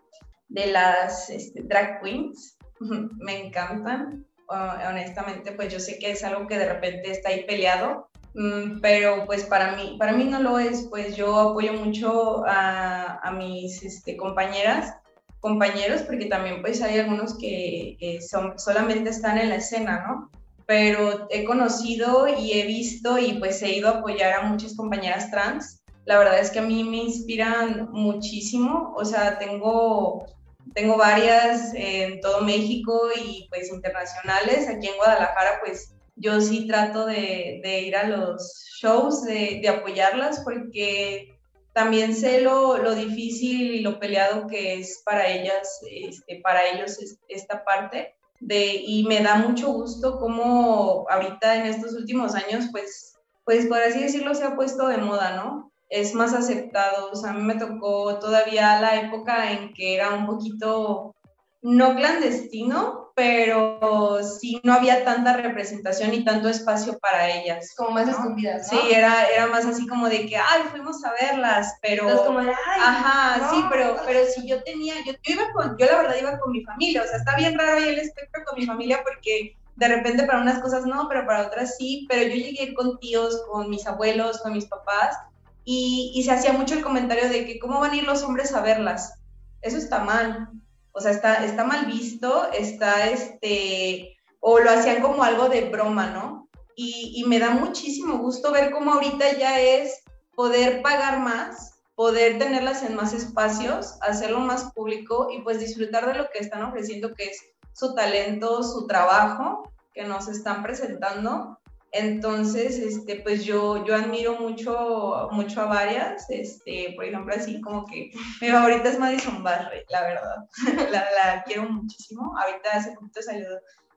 de 0.47 0.67
las 0.67 1.29
este, 1.29 1.61
drag 1.63 2.01
queens. 2.01 2.57
Me 2.79 3.47
encantan. 3.47 4.25
honestamente, 4.47 5.51
pues 5.51 5.73
yo 5.73 5.81
sé 5.81 5.99
que 5.99 6.11
es 6.11 6.23
algo 6.23 6.47
que 6.47 6.57
de 6.57 6.71
repente 6.71 7.11
está 7.11 7.31
ahí 7.31 7.43
peleado, 7.43 8.07
mm, 8.33 8.79
pero 8.79 9.25
pues 9.25 9.43
para 9.43 9.75
mí, 9.75 9.97
para 9.99 10.13
mí 10.13 10.23
no 10.23 10.41
lo 10.41 10.57
es, 10.57 10.87
pues 10.89 11.17
yo 11.17 11.37
apoyo 11.37 11.73
mucho 11.73 12.45
a, 12.45 13.19
a 13.21 13.31
mis 13.31 13.83
este, 13.83 14.15
compañeras, 14.15 14.95
compañeros, 15.41 16.03
porque 16.03 16.27
también 16.27 16.61
pues 16.61 16.81
hay 16.81 16.97
algunos 16.97 17.37
que, 17.37 17.97
que 17.99 18.21
son, 18.21 18.57
solamente 18.57 19.09
están 19.09 19.37
en 19.37 19.49
la 19.49 19.55
escena, 19.55 20.05
¿no? 20.07 20.31
Pero 20.65 21.27
he 21.29 21.43
conocido 21.43 22.25
y 22.29 22.53
he 22.53 22.65
visto 22.65 23.17
y 23.17 23.33
pues 23.33 23.61
he 23.63 23.75
ido 23.75 23.89
a 23.89 23.97
apoyar 23.97 24.31
a 24.33 24.43
muchas 24.43 24.77
compañeras 24.77 25.29
trans 25.29 25.82
la 26.05 26.17
verdad 26.17 26.39
es 26.39 26.51
que 26.51 26.59
a 26.59 26.63
mí 26.63 26.83
me 26.83 26.97
inspiran 26.97 27.89
muchísimo, 27.91 28.93
o 28.95 29.05
sea, 29.05 29.37
tengo, 29.37 30.25
tengo 30.73 30.97
varias 30.97 31.73
en 31.73 32.19
todo 32.19 32.41
México 32.41 33.09
y 33.15 33.47
pues 33.49 33.71
internacionales, 33.71 34.67
aquí 34.67 34.87
en 34.87 34.97
Guadalajara 34.97 35.59
pues 35.63 35.93
yo 36.15 36.41
sí 36.41 36.67
trato 36.67 37.05
de, 37.05 37.61
ir 37.85 37.95
a 37.95 38.07
los 38.07 38.65
shows, 38.79 39.23
de, 39.23 39.67
apoyarlas 39.67 40.41
porque 40.43 41.37
también 41.73 42.15
sé 42.15 42.41
lo, 42.41 42.95
difícil 42.95 43.73
y 43.73 43.79
lo 43.79 43.99
peleado 43.99 44.47
que 44.47 44.79
es 44.79 45.01
para 45.05 45.27
ellas, 45.27 45.81
este, 45.89 46.39
para 46.41 46.67
ellos 46.67 46.97
esta 47.27 47.63
parte. 47.63 48.15
De, 48.39 48.75
y 48.75 49.05
me 49.05 49.21
da 49.21 49.35
mucho 49.35 49.71
gusto 49.71 50.19
cómo 50.19 51.05
ahorita 51.09 51.55
en 51.55 51.65
estos 51.65 51.93
últimos 51.93 52.35
años, 52.35 52.65
pues, 52.73 53.17
pues 53.45 53.67
por 53.67 53.77
así 53.77 54.01
decirlo, 54.01 54.35
se 54.35 54.43
ha 54.43 54.55
puesto 54.55 54.87
de 54.87 54.97
moda, 54.97 55.37
¿no? 55.37 55.72
Es 55.93 56.15
más 56.15 56.33
aceptado. 56.33 57.11
O 57.11 57.15
sea, 57.15 57.31
a 57.31 57.33
mí 57.33 57.43
me 57.43 57.55
tocó 57.55 58.17
todavía 58.19 58.81
la 58.81 58.99
época 58.99 59.51
en 59.51 59.73
que 59.73 59.95
era 59.95 60.11
un 60.13 60.25
poquito 60.25 61.15
no 61.61 61.95
clandestino, 61.95 63.11
pero 63.15 64.21
sí 64.23 64.59
no 64.63 64.73
había 64.73 65.05
tanta 65.05 65.37
representación 65.37 66.13
y 66.13 66.25
tanto 66.25 66.49
espacio 66.49 66.97
para 66.99 67.29
ellas. 67.29 67.73
Como 67.77 67.91
más 67.91 68.09
escondidas, 68.09 68.69
¿no? 68.71 68.81
Sí, 68.81 68.91
era, 68.91 69.27
era 69.27 69.47
más 69.47 69.65
así 69.65 69.87
como 69.87 70.09
de 70.09 70.25
que, 70.25 70.35
ay, 70.35 70.63
fuimos 70.71 71.05
a 71.05 71.13
verlas, 71.21 71.77
pero... 71.81 72.25
como 72.25 72.41
de, 72.41 72.49
ay, 72.49 72.81
Ajá, 72.81 73.49
sí, 73.51 73.63
pero, 73.69 73.95
pero 74.05 74.25
si 74.25 74.47
yo 74.47 74.61
tenía, 74.63 74.95
yo, 75.05 75.13
yo, 75.13 75.33
iba 75.35 75.53
con, 75.53 75.77
yo 75.77 75.85
la 75.85 75.97
verdad 75.97 76.15
iba 76.19 76.39
con 76.39 76.51
mi 76.51 76.63
familia, 76.65 77.03
o 77.03 77.07
sea, 77.07 77.17
está 77.17 77.35
bien 77.37 77.57
raro 77.57 77.77
ahí 77.77 77.89
el 77.89 77.99
espectro 77.99 78.43
con 78.45 78.59
mi 78.59 78.65
familia 78.65 79.01
porque 79.03 79.55
de 79.75 79.87
repente 79.87 80.23
para 80.23 80.41
unas 80.41 80.59
cosas 80.59 80.85
no, 80.85 81.07
pero 81.07 81.25
para 81.25 81.47
otras 81.47 81.77
sí, 81.77 82.05
pero 82.09 82.23
yo 82.23 82.35
llegué 82.35 82.73
con 82.73 82.99
tíos, 82.99 83.41
con 83.49 83.69
mis 83.69 83.87
abuelos, 83.87 84.41
con 84.41 84.53
mis 84.53 84.65
papás, 84.65 85.17
y, 85.65 86.21
se 86.23 86.31
hacía 86.31 86.53
mucho 86.53 86.75
el 86.75 86.83
comentario 86.83 87.29
de 87.29 87.45
que 87.45 87.59
cómo 87.59 87.79
van 87.79 87.91
a 87.91 87.95
ir 87.95 88.03
los 88.03 88.23
hombres 88.23 88.53
a 88.53 88.61
verlas. 88.61 89.19
Eso 89.61 89.77
está 89.77 90.03
mal, 90.03 90.49
o 90.91 90.99
sea, 90.99 91.11
está, 91.11 91.45
está 91.45 91.63
mal 91.63 91.85
visto, 91.85 92.51
está 92.51 93.07
este, 93.09 94.17
o 94.39 94.59
lo 94.59 94.69
hacían 94.69 95.01
como 95.01 95.23
algo 95.23 95.47
de 95.49 95.69
broma, 95.69 96.07
¿no? 96.11 96.49
Y, 96.75 97.13
y 97.15 97.27
me 97.29 97.39
da 97.39 97.51
muchísimo 97.51 98.17
gusto 98.17 98.51
ver 98.51 98.71
cómo 98.71 98.93
ahorita 98.93 99.37
ya 99.37 99.59
es 99.59 100.03
poder 100.35 100.81
pagar 100.81 101.19
más, 101.19 101.75
poder 101.95 102.39
tenerlas 102.39 102.83
en 102.83 102.95
más 102.95 103.13
espacios, 103.13 103.97
hacerlo 104.01 104.39
más 104.39 104.71
público 104.73 105.29
y 105.31 105.41
pues 105.41 105.59
disfrutar 105.59 106.07
de 106.07 106.15
lo 106.15 106.29
que 106.29 106.39
están 106.39 106.63
ofreciendo, 106.63 107.13
que 107.13 107.25
es 107.25 107.41
su 107.73 107.93
talento, 107.93 108.63
su 108.63 108.87
trabajo 108.87 109.71
que 109.93 110.03
nos 110.03 110.27
están 110.27 110.63
presentando 110.63 111.59
entonces, 111.93 112.79
este, 112.79 113.17
pues 113.17 113.45
yo, 113.45 113.85
yo 113.85 113.95
admiro 113.95 114.39
mucho, 114.39 115.29
mucho 115.31 115.61
a 115.61 115.65
varias, 115.65 116.27
este, 116.29 116.93
por 116.95 117.05
ejemplo, 117.05 117.35
así 117.35 117.61
como 117.61 117.85
que 117.85 118.09
mi 118.41 118.49
favorita 118.49 118.89
es 118.89 118.97
Madison 118.97 119.43
Barre, 119.43 119.85
la 119.89 120.01
verdad, 120.01 120.35
la, 120.91 121.05
la, 121.11 121.43
quiero 121.45 121.69
muchísimo, 121.69 122.35
ahorita 122.35 122.71
hace 122.73 122.93
poquito 122.93 123.21
salió 123.21 123.47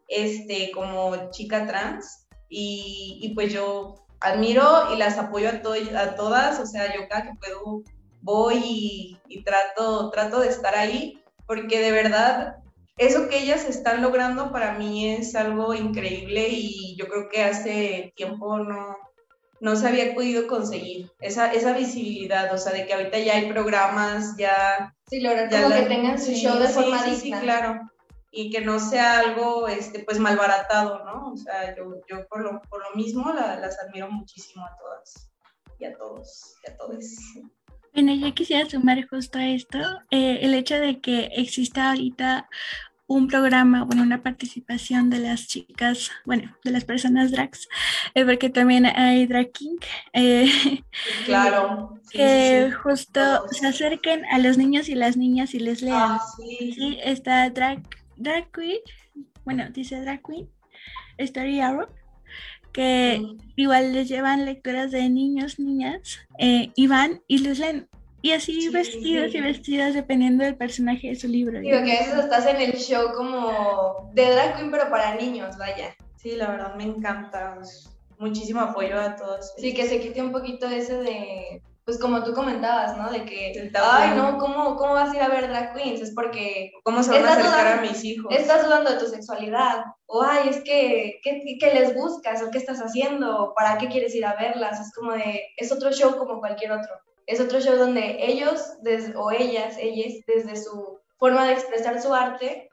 este, 0.09 0.71
como 0.73 1.31
chica 1.31 1.67
trans 1.67 2.27
y, 2.51 3.19
y 3.23 3.35
pues 3.35 3.51
yo 3.51 3.95
admiro 4.21 4.93
y 4.93 4.99
las 4.99 5.17
apoyo 5.17 5.49
a, 5.49 6.01
a 6.01 6.15
todas, 6.17 6.61
o 6.61 6.67
sea, 6.67 6.95
yo 6.95 7.09
cada 7.09 7.23
que 7.23 7.39
puedo 7.41 7.83
voy 8.21 8.61
y, 8.63 9.19
y 9.29 9.43
trato, 9.43 10.11
trato 10.11 10.41
de 10.41 10.49
estar 10.49 10.77
ahí, 10.77 11.23
porque 11.47 11.81
de 11.81 11.93
verdad 11.93 12.57
eso 12.97 13.29
que 13.29 13.39
ellas 13.39 13.65
están 13.65 14.03
logrando 14.03 14.51
para 14.53 14.75
mí 14.75 15.09
es 15.09 15.35
algo 15.35 15.75
increíble 15.75 16.49
y 16.49 16.97
yo 16.97 17.09
creo 17.09 17.29
que 17.29 17.45
hace 17.45 18.13
tiempo 18.17 18.59
no, 18.59 18.97
no 19.61 19.77
se 19.77 19.89
había 19.89 20.15
podido 20.15 20.47
conseguir 20.47 21.11
esa, 21.21 21.53
esa 21.53 21.77
visibilidad, 21.77 22.53
o 22.53 22.59
sea, 22.59 22.73
de 22.73 22.87
que 22.87 22.95
ahorita 22.95 23.19
ya 23.19 23.35
hay 23.37 23.51
programas, 23.51 24.37
ya... 24.37 24.95
Sí, 25.09 25.21
lograr 25.21 25.51
como 25.51 25.75
que 25.75 25.83
tengan 25.83 26.21
su 26.21 26.33
show 26.33 26.59
de 26.59 26.69
forma 26.69 27.03
sí, 27.05 27.17
sí, 27.17 27.31
claro, 27.33 27.81
y 28.31 28.51
que 28.51 28.61
no 28.61 28.81
sea 28.81 29.21
algo, 29.21 29.69
este, 29.69 30.01
pues, 30.01 30.19
malbaratado, 30.19 31.05
¿no? 31.05 31.33
O 31.33 31.37
sea, 31.37 31.77
yo, 31.77 32.01
yo 32.09 32.27
por, 32.29 32.43
lo, 32.43 32.61
por 32.63 32.83
lo 32.83 32.97
mismo 32.97 33.33
las 33.33 33.79
admiro 33.81 34.11
muchísimo 34.11 34.65
a 34.65 34.77
todas 34.79 35.31
y 35.79 35.85
a 35.85 35.97
todos 35.97 36.55
y 36.67 36.71
a 36.71 36.77
todos. 36.77 37.05
Bueno, 37.95 38.15
yo 38.15 38.35
quisiera 38.35 38.69
sumar 38.69 39.09
justo 39.09 39.39
a 39.39 39.47
esto, 39.49 39.79
eh, 40.11 40.41
el 40.43 40.53
hecho 40.53 40.75
de 40.75 41.01
que 41.01 41.31
exista 41.33 41.89
ahorita 41.89 42.47
un 43.07 43.29
programa, 43.29 43.85
bueno, 43.85 44.03
una 44.03 44.23
participación 44.23 45.11
de 45.11 45.21
las 45.21 45.47
chicas, 45.47 46.11
bueno, 46.25 46.57
de 46.65 46.73
las 46.73 46.85
personas 46.85 47.31
drags, 47.31 47.69
eh, 48.15 48.25
porque 48.25 48.51
también 48.51 48.87
hay 48.87 49.27
drag 49.27 49.53
king. 49.53 49.77
Eh, 50.13 50.51
claro. 51.25 52.01
que 52.11 52.73
justo 52.83 53.21
se 53.51 53.67
acerquen 53.67 54.25
a 54.27 54.39
los 54.39 54.59
niños 54.59 54.89
y 54.89 54.95
las 54.95 55.17
niñas 55.17 55.55
y 55.55 55.61
les 55.61 55.83
lean. 55.83 56.13
Ah, 56.13 56.21
sí. 56.37 56.99
está 57.03 57.49
drag, 57.51 57.83
drag 58.17 58.51
queen, 58.51 58.81
bueno, 59.45 59.71
dice 59.71 60.01
drag 60.01 60.23
queen, 60.23 60.49
Story 61.19 61.63
Hour 61.63 61.89
que 62.77 63.23
igual 63.57 63.95
les 63.95 64.07
llevan 64.07 64.45
lecturas 64.45 64.91
de 64.91 65.09
niños, 65.09 65.59
niñas, 65.59 66.19
eh, 66.39 66.73
y 66.75 66.87
van 66.89 67.23
y 67.27 67.39
les 67.39 67.59
leen. 67.59 67.89
Y 68.23 68.33
así 68.33 68.69
vestidos 68.71 69.35
y 69.35 69.41
vestidas 69.41 69.95
dependiendo 69.95 70.45
del 70.45 70.57
personaje 70.57 71.09
de 71.09 71.17
su 71.17 71.29
libro. 71.29 71.61
Digo 71.61 71.83
que 71.85 71.97
a 71.97 72.01
veces 72.01 72.19
estás 72.19 72.47
en 72.47 72.61
el 72.61 72.73
show 72.73 73.13
como 73.15 74.11
de 74.15 74.31
drag 74.31 74.57
queen, 74.57 74.71
pero 74.71 74.91
para 74.91 75.15
niños, 75.15 75.57
vaya. 75.59 75.95
Sí, 76.17 76.33
la 76.37 76.49
verdad 76.49 76.75
me 76.75 76.85
encanta. 76.85 77.59
Muchísimo 78.19 78.61
apoyo 78.61 78.99
a 78.99 79.15
todos. 79.15 79.53
Sí, 79.59 79.75
que 79.75 79.87
se 79.87 80.01
quite 80.01 80.23
un 80.23 80.33
poquito 80.33 80.67
ese 80.67 80.95
de, 80.95 81.63
pues 81.87 82.01
como 82.01 82.25
tú 82.25 82.35
comentabas, 82.35 82.97
¿no? 82.99 83.09
De 83.13 83.25
que, 83.25 83.71
ay, 83.81 84.11
no, 84.17 84.39
¿cómo, 84.39 84.75
¿cómo 84.75 84.95
vas 84.95 85.13
a 85.13 85.17
ir 85.17 85.23
a 85.23 85.29
ver 85.29 85.49
drag 85.49 85.73
queens? 85.73 86.01
Es 86.01 86.13
porque... 86.13 86.73
¿Cómo 86.83 87.01
se 87.01 87.13
van 87.13 87.25
a 87.25 87.33
acercar 87.35 87.79
a 87.79 87.81
mis 87.81 88.03
hijos? 88.05 88.35
Estás 88.35 88.65
dudando 88.65 88.91
de 88.91 88.99
tu 88.99 89.07
sexualidad. 89.07 89.85
O, 90.07 90.21
ay, 90.21 90.49
es 90.49 90.65
que, 90.65 91.21
¿qué, 91.23 91.43
¿qué, 91.61 91.75
les 91.75 91.95
buscas? 91.95 92.43
¿O 92.43 92.51
qué 92.51 92.59
estás 92.59 92.81
haciendo? 92.81 93.53
¿Para 93.55 93.79
qué 93.79 93.89
quieres 93.89 94.17
ir 94.17 94.27
a 94.27 94.35
verlas? 94.35 94.81
Es 94.81 94.93
como 94.93 95.13
de, 95.13 95.45
es 95.57 95.71
otro 95.71 95.93
show 95.93 96.17
como 96.17 96.41
cualquier 96.41 96.73
otro. 96.73 96.93
Es 97.27 97.41
otro 97.41 97.61
show 97.61 97.77
donde 97.77 98.19
ellos 98.21 98.75
o 99.17 99.31
ellas, 99.33 99.77
ellas, 99.79 100.25
desde 100.27 100.57
su 100.57 101.01
forma 101.19 101.45
de 101.47 101.55
expresar 101.55 102.01
su 102.01 102.15
arte, 102.15 102.69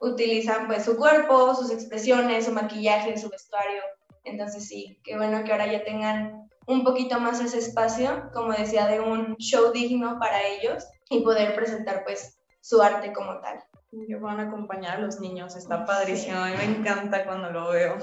utilizan 0.00 0.66
pues 0.66 0.84
su 0.84 0.96
cuerpo, 0.96 1.54
sus 1.54 1.70
expresiones, 1.70 2.44
su 2.44 2.52
maquillaje, 2.52 3.18
su 3.18 3.28
vestuario. 3.28 3.82
Entonces 4.24 4.68
sí, 4.68 5.00
qué 5.04 5.16
bueno 5.16 5.42
que 5.44 5.52
ahora 5.52 5.72
ya 5.72 5.84
tengan 5.84 6.48
un 6.66 6.84
poquito 6.84 7.18
más 7.18 7.40
ese 7.40 7.58
espacio, 7.58 8.30
como 8.34 8.52
decía, 8.52 8.86
de 8.86 9.00
un 9.00 9.36
show 9.36 9.72
digno 9.72 10.18
para 10.18 10.46
ellos 10.46 10.84
y 11.08 11.20
poder 11.20 11.54
presentar 11.54 12.04
pues 12.04 12.38
su 12.60 12.82
arte 12.82 13.12
como 13.12 13.40
tal. 13.40 13.58
Que 14.06 14.16
van 14.16 14.38
a 14.38 14.48
acompañar 14.48 14.98
a 14.98 15.00
los 15.00 15.18
niños, 15.18 15.56
está 15.56 15.86
padrísimo, 15.86 16.36
a 16.36 16.48
mí 16.48 16.56
me 16.58 16.64
encanta 16.64 17.24
cuando 17.24 17.50
lo 17.50 17.70
veo. 17.70 17.96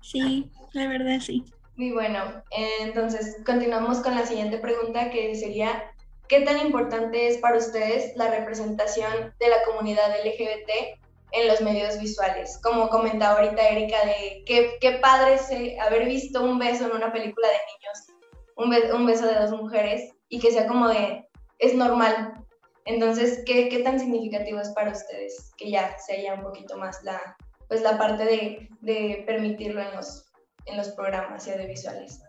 Sí, 0.00 0.50
la 0.72 0.88
verdad 0.88 1.20
sí. 1.20 1.44
Muy 1.76 1.92
bueno. 1.92 2.42
Entonces, 2.52 3.36
continuamos 3.44 3.98
con 3.98 4.14
la 4.14 4.26
siguiente 4.26 4.56
pregunta 4.56 5.10
que 5.10 5.34
sería, 5.34 5.92
¿qué 6.26 6.40
tan 6.40 6.58
importante 6.58 7.28
es 7.28 7.36
para 7.38 7.58
ustedes 7.58 8.16
la 8.16 8.30
representación 8.30 9.34
de 9.38 9.48
la 9.48 9.62
comunidad 9.66 10.10
LGBT 10.24 10.98
en 11.32 11.48
los 11.48 11.60
medios 11.60 12.00
visuales? 12.00 12.58
Como 12.62 12.88
comentaba 12.88 13.40
ahorita 13.40 13.68
Erika, 13.68 13.98
de 14.06 14.42
qué, 14.46 14.78
qué 14.80 14.92
padre 15.02 15.38
haber 15.78 16.06
visto 16.06 16.42
un 16.42 16.58
beso 16.58 16.86
en 16.86 16.92
una 16.92 17.12
película 17.12 17.46
de 17.46 17.58
niños, 17.74 18.94
un, 18.94 19.06
beso 19.06 19.26
de 19.26 19.34
dos 19.34 19.50
mujeres, 19.50 20.14
y 20.30 20.40
que 20.40 20.52
sea 20.52 20.66
como 20.66 20.88
de, 20.88 21.28
es 21.58 21.74
normal. 21.74 22.42
Entonces, 22.86 23.42
¿qué, 23.44 23.68
qué 23.68 23.80
tan 23.80 24.00
significativo 24.00 24.60
es 24.60 24.70
para 24.70 24.92
ustedes 24.92 25.52
que 25.58 25.70
ya 25.70 25.98
se 25.98 26.14
haya 26.14 26.34
un 26.34 26.42
poquito 26.42 26.78
más 26.78 27.02
la, 27.02 27.36
pues 27.68 27.82
la 27.82 27.98
parte 27.98 28.24
de, 28.24 28.68
de 28.80 29.24
permitirlo 29.26 29.82
en 29.82 29.94
los 29.94 30.25
en 30.66 30.76
los 30.76 30.88
programas 30.90 31.48
audiovisuales. 31.48 32.20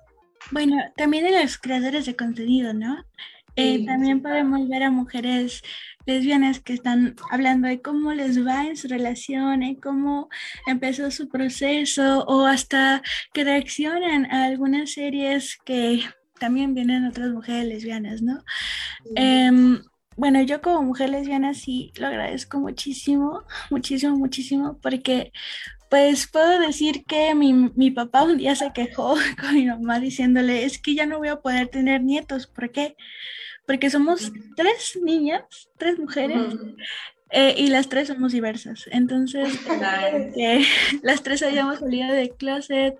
Bueno, 0.51 0.77
también 0.95 1.25
en 1.25 1.41
los 1.41 1.57
creadores 1.57 2.05
de 2.05 2.15
contenido, 2.15 2.73
¿no? 2.73 3.03
Eh, 3.55 3.83
también 3.85 4.21
podemos 4.21 4.67
ver 4.69 4.83
a 4.83 4.91
mujeres 4.91 5.63
lesbianas 6.05 6.59
que 6.59 6.73
están 6.73 7.15
hablando 7.31 7.67
de 7.67 7.81
cómo 7.81 8.13
les 8.13 8.45
va 8.45 8.65
en 8.65 8.77
su 8.77 8.87
relación, 8.87 9.63
y 9.63 9.75
cómo 9.77 10.29
empezó 10.67 11.09
su 11.09 11.27
proceso 11.27 12.23
o 12.27 12.45
hasta 12.45 13.01
que 13.33 13.43
reaccionan 13.43 14.31
a 14.31 14.45
algunas 14.45 14.91
series 14.91 15.57
que 15.65 16.03
también 16.39 16.75
vienen 16.75 17.05
otras 17.05 17.29
mujeres 17.31 17.65
lesbianas, 17.65 18.21
¿no? 18.21 18.43
Em, 19.15 19.81
bueno, 20.15 20.41
yo 20.43 20.61
como 20.61 20.83
mujer 20.83 21.09
lesbiana 21.09 21.53
sí 21.53 21.91
lo 21.97 22.07
agradezco 22.07 22.59
muchísimo, 22.59 23.43
muchísimo, 23.71 24.15
muchísimo, 24.17 24.79
porque 24.81 25.31
pues 25.89 26.27
puedo 26.27 26.59
decir 26.59 27.05
que 27.05 27.33
mi, 27.35 27.53
mi, 27.53 27.91
papá 27.91 28.23
un 28.23 28.37
día 28.37 28.55
se 28.55 28.71
quejó 28.73 29.15
con 29.39 29.53
mi 29.53 29.65
mamá 29.65 29.99
diciéndole, 29.99 30.63
es 30.63 30.79
que 30.79 30.95
ya 30.95 31.05
no 31.05 31.17
voy 31.17 31.29
a 31.29 31.41
poder 31.41 31.67
tener 31.67 32.03
nietos. 32.03 32.47
¿Por 32.47 32.71
qué? 32.71 32.95
Porque 33.65 33.89
somos 33.89 34.31
tres 34.55 34.97
niñas, 35.01 35.43
tres 35.77 35.99
mujeres, 35.99 36.53
eh, 37.29 37.55
y 37.57 37.67
las 37.67 37.89
tres 37.89 38.07
somos 38.07 38.31
diversas. 38.31 38.85
Entonces, 38.91 39.59
las 41.01 41.23
tres 41.23 41.43
habíamos 41.43 41.79
salido 41.79 42.13
de 42.13 42.29
closet 42.29 42.97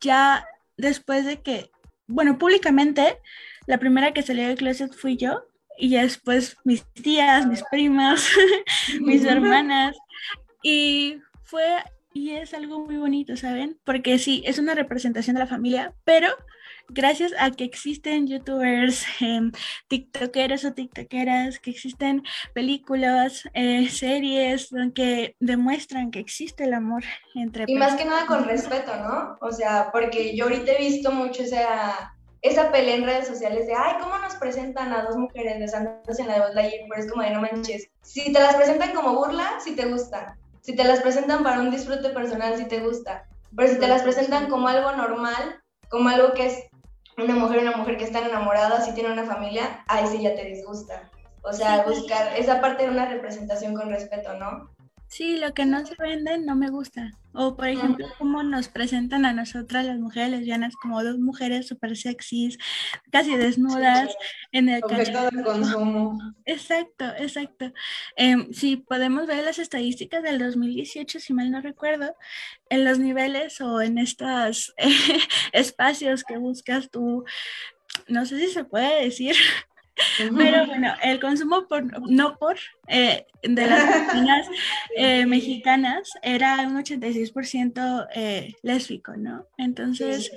ya 0.00 0.44
después 0.76 1.24
de 1.24 1.40
que, 1.40 1.70
bueno, 2.06 2.38
públicamente, 2.38 3.18
la 3.66 3.78
primera 3.78 4.12
que 4.12 4.22
salió 4.22 4.48
de 4.48 4.56
closet 4.56 4.92
fui 4.92 5.16
yo, 5.16 5.44
y 5.78 5.90
después 5.90 6.56
mis 6.64 6.84
tías, 6.92 7.46
mis 7.46 7.62
primas, 7.70 8.28
mis 9.00 9.24
hermanas. 9.24 9.96
Y 10.62 11.18
fue 11.44 11.84
y 12.18 12.36
es 12.36 12.52
algo 12.52 12.80
muy 12.80 12.96
bonito, 12.96 13.36
¿saben? 13.36 13.78
Porque 13.84 14.18
sí, 14.18 14.42
es 14.44 14.58
una 14.58 14.74
representación 14.74 15.34
de 15.34 15.40
la 15.40 15.46
familia, 15.46 15.94
pero 16.04 16.28
gracias 16.88 17.32
a 17.38 17.50
que 17.52 17.64
existen 17.64 18.26
youtubers, 18.26 19.04
eh, 19.20 19.40
tiktokeros 19.86 20.64
o 20.64 20.72
tiktokeras, 20.72 21.60
que 21.60 21.70
existen 21.70 22.24
películas, 22.54 23.48
eh, 23.54 23.88
series 23.88 24.70
que 24.94 25.36
demuestran 25.38 26.10
que 26.10 26.18
existe 26.18 26.64
el 26.64 26.74
amor 26.74 27.04
entre 27.34 27.64
Y 27.68 27.76
más 27.76 27.94
que 27.94 28.04
nada 28.04 28.26
con 28.26 28.44
respeto, 28.44 28.96
¿no? 28.96 29.38
O 29.40 29.52
sea, 29.52 29.90
porque 29.92 30.36
yo 30.36 30.44
ahorita 30.44 30.72
he 30.72 30.78
visto 30.78 31.12
mucho 31.12 31.42
esa 31.42 32.14
esa 32.40 32.70
pelea 32.70 32.94
en 32.94 33.04
redes 33.04 33.26
sociales 33.26 33.66
de, 33.66 33.74
ay, 33.74 33.96
¿cómo 34.00 34.16
nos 34.18 34.36
presentan 34.36 34.92
a 34.92 35.02
dos 35.02 35.16
mujeres 35.16 35.58
besándose 35.58 36.22
en 36.22 36.28
la 36.28 36.34
de 36.34 36.40
Buzz 36.40 36.54
Lightyear? 36.54 36.86
Pero 36.88 37.02
es 37.02 37.10
como 37.10 37.22
de, 37.22 37.30
no 37.30 37.40
manches, 37.40 37.90
si 38.00 38.32
te 38.32 38.38
las 38.38 38.54
presentan 38.54 38.94
como 38.94 39.16
burla, 39.16 39.58
si 39.58 39.74
te 39.74 39.86
gusta. 39.86 40.36
Si 40.68 40.76
te 40.76 40.84
las 40.84 41.00
presentan 41.00 41.42
para 41.42 41.60
un 41.60 41.70
disfrute 41.70 42.10
personal, 42.10 42.58
si 42.58 42.66
te 42.66 42.80
gusta. 42.80 43.24
Pero 43.56 43.72
si 43.72 43.78
te 43.78 43.88
las 43.88 44.02
presentan 44.02 44.50
como 44.50 44.68
algo 44.68 44.92
normal, 44.92 45.62
como 45.88 46.10
algo 46.10 46.34
que 46.34 46.44
es 46.44 46.64
una 47.16 47.34
mujer, 47.36 47.60
una 47.60 47.74
mujer 47.74 47.96
que 47.96 48.04
están 48.04 48.24
enamoradas 48.24 48.86
y 48.86 48.92
tiene 48.92 49.10
una 49.10 49.24
familia, 49.24 49.82
ahí 49.88 50.06
sí 50.08 50.20
ya 50.20 50.34
te 50.34 50.44
disgusta. 50.44 51.08
O 51.40 51.54
sea, 51.54 51.84
buscar 51.84 52.36
esa 52.36 52.60
parte 52.60 52.82
de 52.82 52.90
una 52.90 53.06
representación 53.06 53.72
con 53.72 53.88
respeto, 53.88 54.34
¿no? 54.34 54.68
Sí, 55.08 55.38
lo 55.38 55.54
que 55.54 55.64
no 55.64 55.84
se 55.86 55.94
vende 55.98 56.38
no 56.38 56.54
me 56.54 56.68
gusta. 56.68 57.10
O 57.32 57.56
por 57.56 57.68
ejemplo, 57.68 58.06
cómo 58.18 58.42
nos 58.42 58.68
presentan 58.68 59.24
a 59.24 59.32
nosotras 59.32 59.86
las 59.86 59.98
mujeres 59.98 60.30
lesbianas 60.30 60.74
como 60.76 61.02
dos 61.02 61.18
mujeres 61.18 61.66
súper 61.66 61.96
sexys, 61.96 62.58
casi 63.10 63.36
desnudas 63.36 64.14
en 64.52 64.68
el 64.68 64.82
de 64.82 65.42
consumo. 65.44 66.18
Exacto, 66.44 67.06
exacto. 67.16 67.72
Eh, 68.16 68.48
si 68.52 68.76
podemos 68.76 69.26
ver 69.26 69.44
las 69.44 69.58
estadísticas 69.58 70.22
del 70.22 70.38
2018, 70.38 71.20
si 71.20 71.32
mal 71.32 71.50
no 71.50 71.62
recuerdo, 71.62 72.14
en 72.68 72.84
los 72.84 72.98
niveles 72.98 73.62
o 73.62 73.80
en 73.80 73.96
estos 73.98 74.74
espacios 75.52 76.22
que 76.22 76.36
buscas 76.36 76.90
tú, 76.90 77.24
no 78.08 78.26
sé 78.26 78.38
si 78.40 78.48
se 78.48 78.64
puede 78.64 79.04
decir, 79.04 79.34
pero 80.36 80.66
bueno, 80.66 80.94
el 81.02 81.20
consumo 81.20 81.66
por, 81.68 81.84
no 82.10 82.36
por 82.38 82.56
eh, 82.86 83.26
de 83.42 83.66
las 83.66 83.84
personas 83.84 84.46
eh, 84.96 85.26
mexicanas 85.26 86.10
era 86.22 86.66
un 86.66 86.82
86% 86.82 88.08
eh, 88.14 88.54
lésbico, 88.62 89.16
¿no? 89.16 89.46
Entonces, 89.56 90.32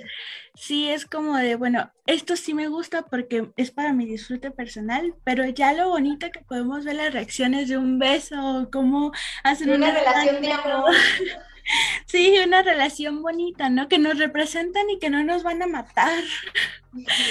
sí. 0.54 0.88
es 0.88 1.06
como 1.06 1.36
de, 1.36 1.56
bueno, 1.56 1.90
esto 2.06 2.36
sí 2.36 2.54
me 2.54 2.68
gusta 2.68 3.02
porque 3.02 3.50
es 3.56 3.70
para 3.70 3.92
mi 3.92 4.06
disfrute 4.06 4.50
personal, 4.50 5.14
pero 5.24 5.46
ya 5.48 5.72
lo 5.72 5.88
bonito 5.88 6.30
que 6.30 6.40
podemos 6.40 6.84
ver 6.84 6.96
las 6.96 7.12
reacciones 7.12 7.68
de 7.68 7.78
un 7.78 7.98
beso, 7.98 8.68
cómo 8.72 9.12
hacen 9.44 9.70
una, 9.70 9.90
una 9.90 9.98
relación 9.98 10.42
de 10.42 10.52
amor. 10.52 10.94
Sí, 12.06 12.36
una 12.44 12.62
relación 12.62 13.22
bonita, 13.22 13.70
¿no? 13.70 13.88
Que 13.88 13.98
nos 13.98 14.18
representan 14.18 14.90
y 14.90 14.98
que 14.98 15.10
no 15.10 15.24
nos 15.24 15.42
van 15.42 15.62
a 15.62 15.66
matar. 15.66 16.22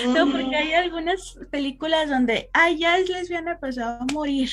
No, 0.08 0.32
porque 0.32 0.56
hay 0.56 0.74
algunas 0.74 1.38
películas 1.52 2.10
donde, 2.10 2.50
ay, 2.52 2.80
ya 2.80 2.98
es 2.98 3.10
lesbiana, 3.10 3.60
pues 3.60 3.78
va 3.78 4.00
a 4.00 4.06
morir. 4.12 4.50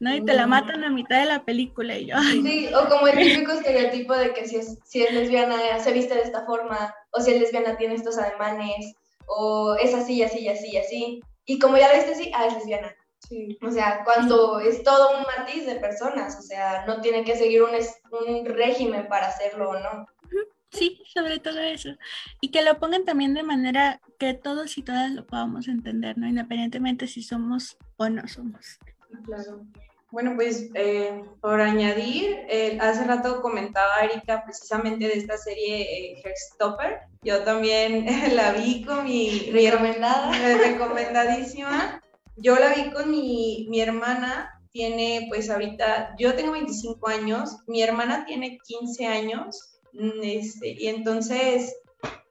¿no? 0.00 0.14
Y 0.14 0.24
te 0.24 0.32
la 0.32 0.46
matan 0.46 0.84
a 0.84 0.90
mitad 0.90 1.20
de 1.20 1.26
la 1.26 1.44
película 1.44 1.96
y 1.98 2.06
yo. 2.06 2.16
Sí, 2.18 2.68
o 2.74 2.88
como 2.88 3.08
el 3.08 3.18
típico 3.18 3.52
estereotipo 3.52 4.14
de 4.14 4.32
que 4.32 4.46
si 4.48 4.56
es, 4.56 4.78
si 4.84 5.02
es 5.02 5.12
lesbiana 5.12 5.78
se 5.80 5.92
viste 5.92 6.14
de 6.14 6.22
esta 6.22 6.44
forma, 6.46 6.94
o 7.10 7.20
si 7.20 7.32
es 7.32 7.40
lesbiana 7.40 7.76
tiene 7.76 7.94
estos 7.94 8.18
ademanes, 8.18 8.94
o 9.26 9.76
es 9.76 9.94
así, 9.94 10.22
así, 10.22 10.48
así, 10.48 10.76
así. 10.76 11.20
Y 11.44 11.58
como 11.58 11.76
ya 11.76 11.88
lo 11.88 11.94
viste 11.94 12.12
así, 12.12 12.30
ah, 12.34 12.46
es 12.46 12.54
lesbiana. 12.54 12.94
O 13.62 13.70
sea, 13.70 14.02
cuando 14.04 14.60
es 14.60 14.82
todo 14.82 15.16
un 15.16 15.22
matiz 15.22 15.66
de 15.66 15.76
personas, 15.76 16.38
o 16.38 16.42
sea, 16.42 16.84
no 16.86 17.00
tiene 17.00 17.24
que 17.24 17.36
seguir 17.36 17.62
un, 17.62 17.70
un 17.70 18.44
régimen 18.46 19.08
para 19.08 19.28
hacerlo 19.28 19.70
o 19.70 19.78
no. 19.78 20.06
Sí, 20.70 21.02
sobre 21.12 21.38
todo 21.38 21.58
eso. 21.60 21.90
Y 22.40 22.50
que 22.50 22.62
lo 22.62 22.78
pongan 22.78 23.04
también 23.04 23.34
de 23.34 23.42
manera 23.42 24.00
que 24.18 24.32
todos 24.34 24.78
y 24.78 24.82
todas 24.82 25.10
lo 25.10 25.26
podamos 25.26 25.68
entender, 25.68 26.16
¿no? 26.16 26.26
Independientemente 26.26 27.06
si 27.06 27.22
somos 27.22 27.76
o 27.98 28.08
no 28.08 28.26
somos. 28.26 28.78
Claro. 29.24 29.66
Bueno, 30.12 30.32
pues 30.34 30.68
eh, 30.74 31.24
por 31.40 31.58
añadir, 31.60 32.44
eh, 32.48 32.76
hace 32.80 33.04
rato 33.04 33.40
comentaba 33.40 34.00
Erika 34.02 34.44
precisamente 34.44 35.06
de 35.06 35.14
esta 35.14 35.38
serie 35.38 36.12
eh, 36.12 36.34
Stopper. 36.36 37.00
Yo 37.22 37.42
también 37.44 38.06
la 38.36 38.52
vi 38.52 38.84
con 38.84 39.04
mi, 39.04 39.50
recomendada, 39.50 40.30
recomendadísima. 40.58 42.01
Yo 42.36 42.56
la 42.56 42.74
vi 42.74 42.90
con 42.90 43.10
mi, 43.10 43.66
mi 43.68 43.80
hermana, 43.80 44.50
tiene 44.72 45.26
pues 45.28 45.50
ahorita, 45.50 46.14
yo 46.18 46.34
tengo 46.34 46.52
25 46.52 47.08
años, 47.08 47.56
mi 47.66 47.82
hermana 47.82 48.24
tiene 48.24 48.58
15 48.64 49.06
años, 49.06 49.78
mm, 49.92 50.22
este, 50.22 50.76
y 50.78 50.88
entonces 50.88 51.74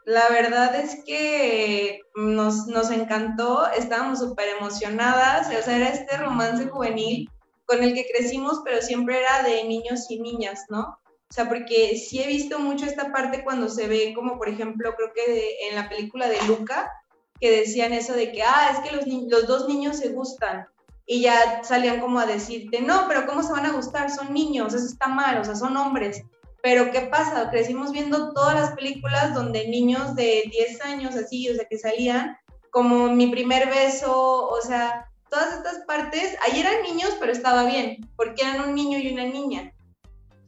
la 0.05 0.27
verdad 0.29 0.75
es 0.75 1.03
que 1.05 2.01
nos, 2.15 2.67
nos 2.67 2.89
encantó, 2.91 3.67
estábamos 3.71 4.19
súper 4.19 4.49
emocionadas, 4.59 5.47
o 5.47 5.61
sea, 5.63 5.77
era 5.77 5.89
este 5.89 6.17
romance 6.17 6.65
juvenil 6.67 7.29
con 7.65 7.83
el 7.83 7.93
que 7.93 8.07
crecimos, 8.11 8.61
pero 8.65 8.81
siempre 8.81 9.19
era 9.19 9.43
de 9.43 9.63
niños 9.63 10.09
y 10.09 10.19
niñas, 10.19 10.65
¿no? 10.69 10.97
O 11.29 11.33
sea, 11.33 11.47
porque 11.47 11.95
sí 11.97 12.21
he 12.21 12.27
visto 12.27 12.59
mucho 12.59 12.85
esta 12.85 13.11
parte 13.13 13.43
cuando 13.43 13.69
se 13.69 13.87
ve 13.87 14.13
como, 14.13 14.37
por 14.37 14.49
ejemplo, 14.49 14.93
creo 14.97 15.13
que 15.13 15.55
en 15.69 15.75
la 15.75 15.87
película 15.87 16.27
de 16.27 16.41
Luca, 16.45 16.91
que 17.41 17.49
decían 17.51 17.91
eso 17.91 18.13
de 18.13 18.31
que, 18.31 18.43
ah, 18.43 18.71
es 18.71 18.79
que 18.79 18.95
los, 18.95 19.05
los 19.07 19.47
dos 19.47 19.67
niños 19.67 19.97
se 19.97 20.09
gustan. 20.09 20.67
Y 21.07 21.21
ya 21.23 21.63
salían 21.63 21.99
como 21.99 22.19
a 22.19 22.27
decirte, 22.27 22.81
no, 22.81 23.05
pero 23.07 23.25
¿cómo 23.25 23.41
se 23.41 23.51
van 23.51 23.65
a 23.65 23.73
gustar? 23.73 24.11
Son 24.11 24.31
niños, 24.31 24.73
eso 24.73 24.85
está 24.85 25.07
mal, 25.07 25.39
o 25.39 25.43
sea, 25.43 25.55
son 25.55 25.75
hombres. 25.75 26.21
Pero 26.61 26.91
¿qué 26.91 27.01
pasa? 27.01 27.49
Crecimos 27.49 27.91
viendo 27.91 28.31
todas 28.33 28.53
las 28.53 28.71
películas 28.75 29.33
donde 29.33 29.67
niños 29.67 30.15
de 30.15 30.43
10 30.51 30.81
años, 30.85 31.15
así, 31.15 31.49
o 31.49 31.55
sea, 31.55 31.65
que 31.65 31.79
salían, 31.79 32.37
como 32.69 33.09
mi 33.09 33.27
primer 33.27 33.67
beso, 33.67 34.47
o 34.47 34.61
sea, 34.61 35.09
todas 35.29 35.53
estas 35.55 35.79
partes, 35.87 36.37
ahí 36.43 36.59
eran 36.59 36.83
niños, 36.83 37.17
pero 37.19 37.31
estaba 37.31 37.63
bien, 37.63 38.07
porque 38.15 38.43
eran 38.43 38.69
un 38.69 38.75
niño 38.75 38.99
y 38.99 39.11
una 39.11 39.25
niña. 39.25 39.73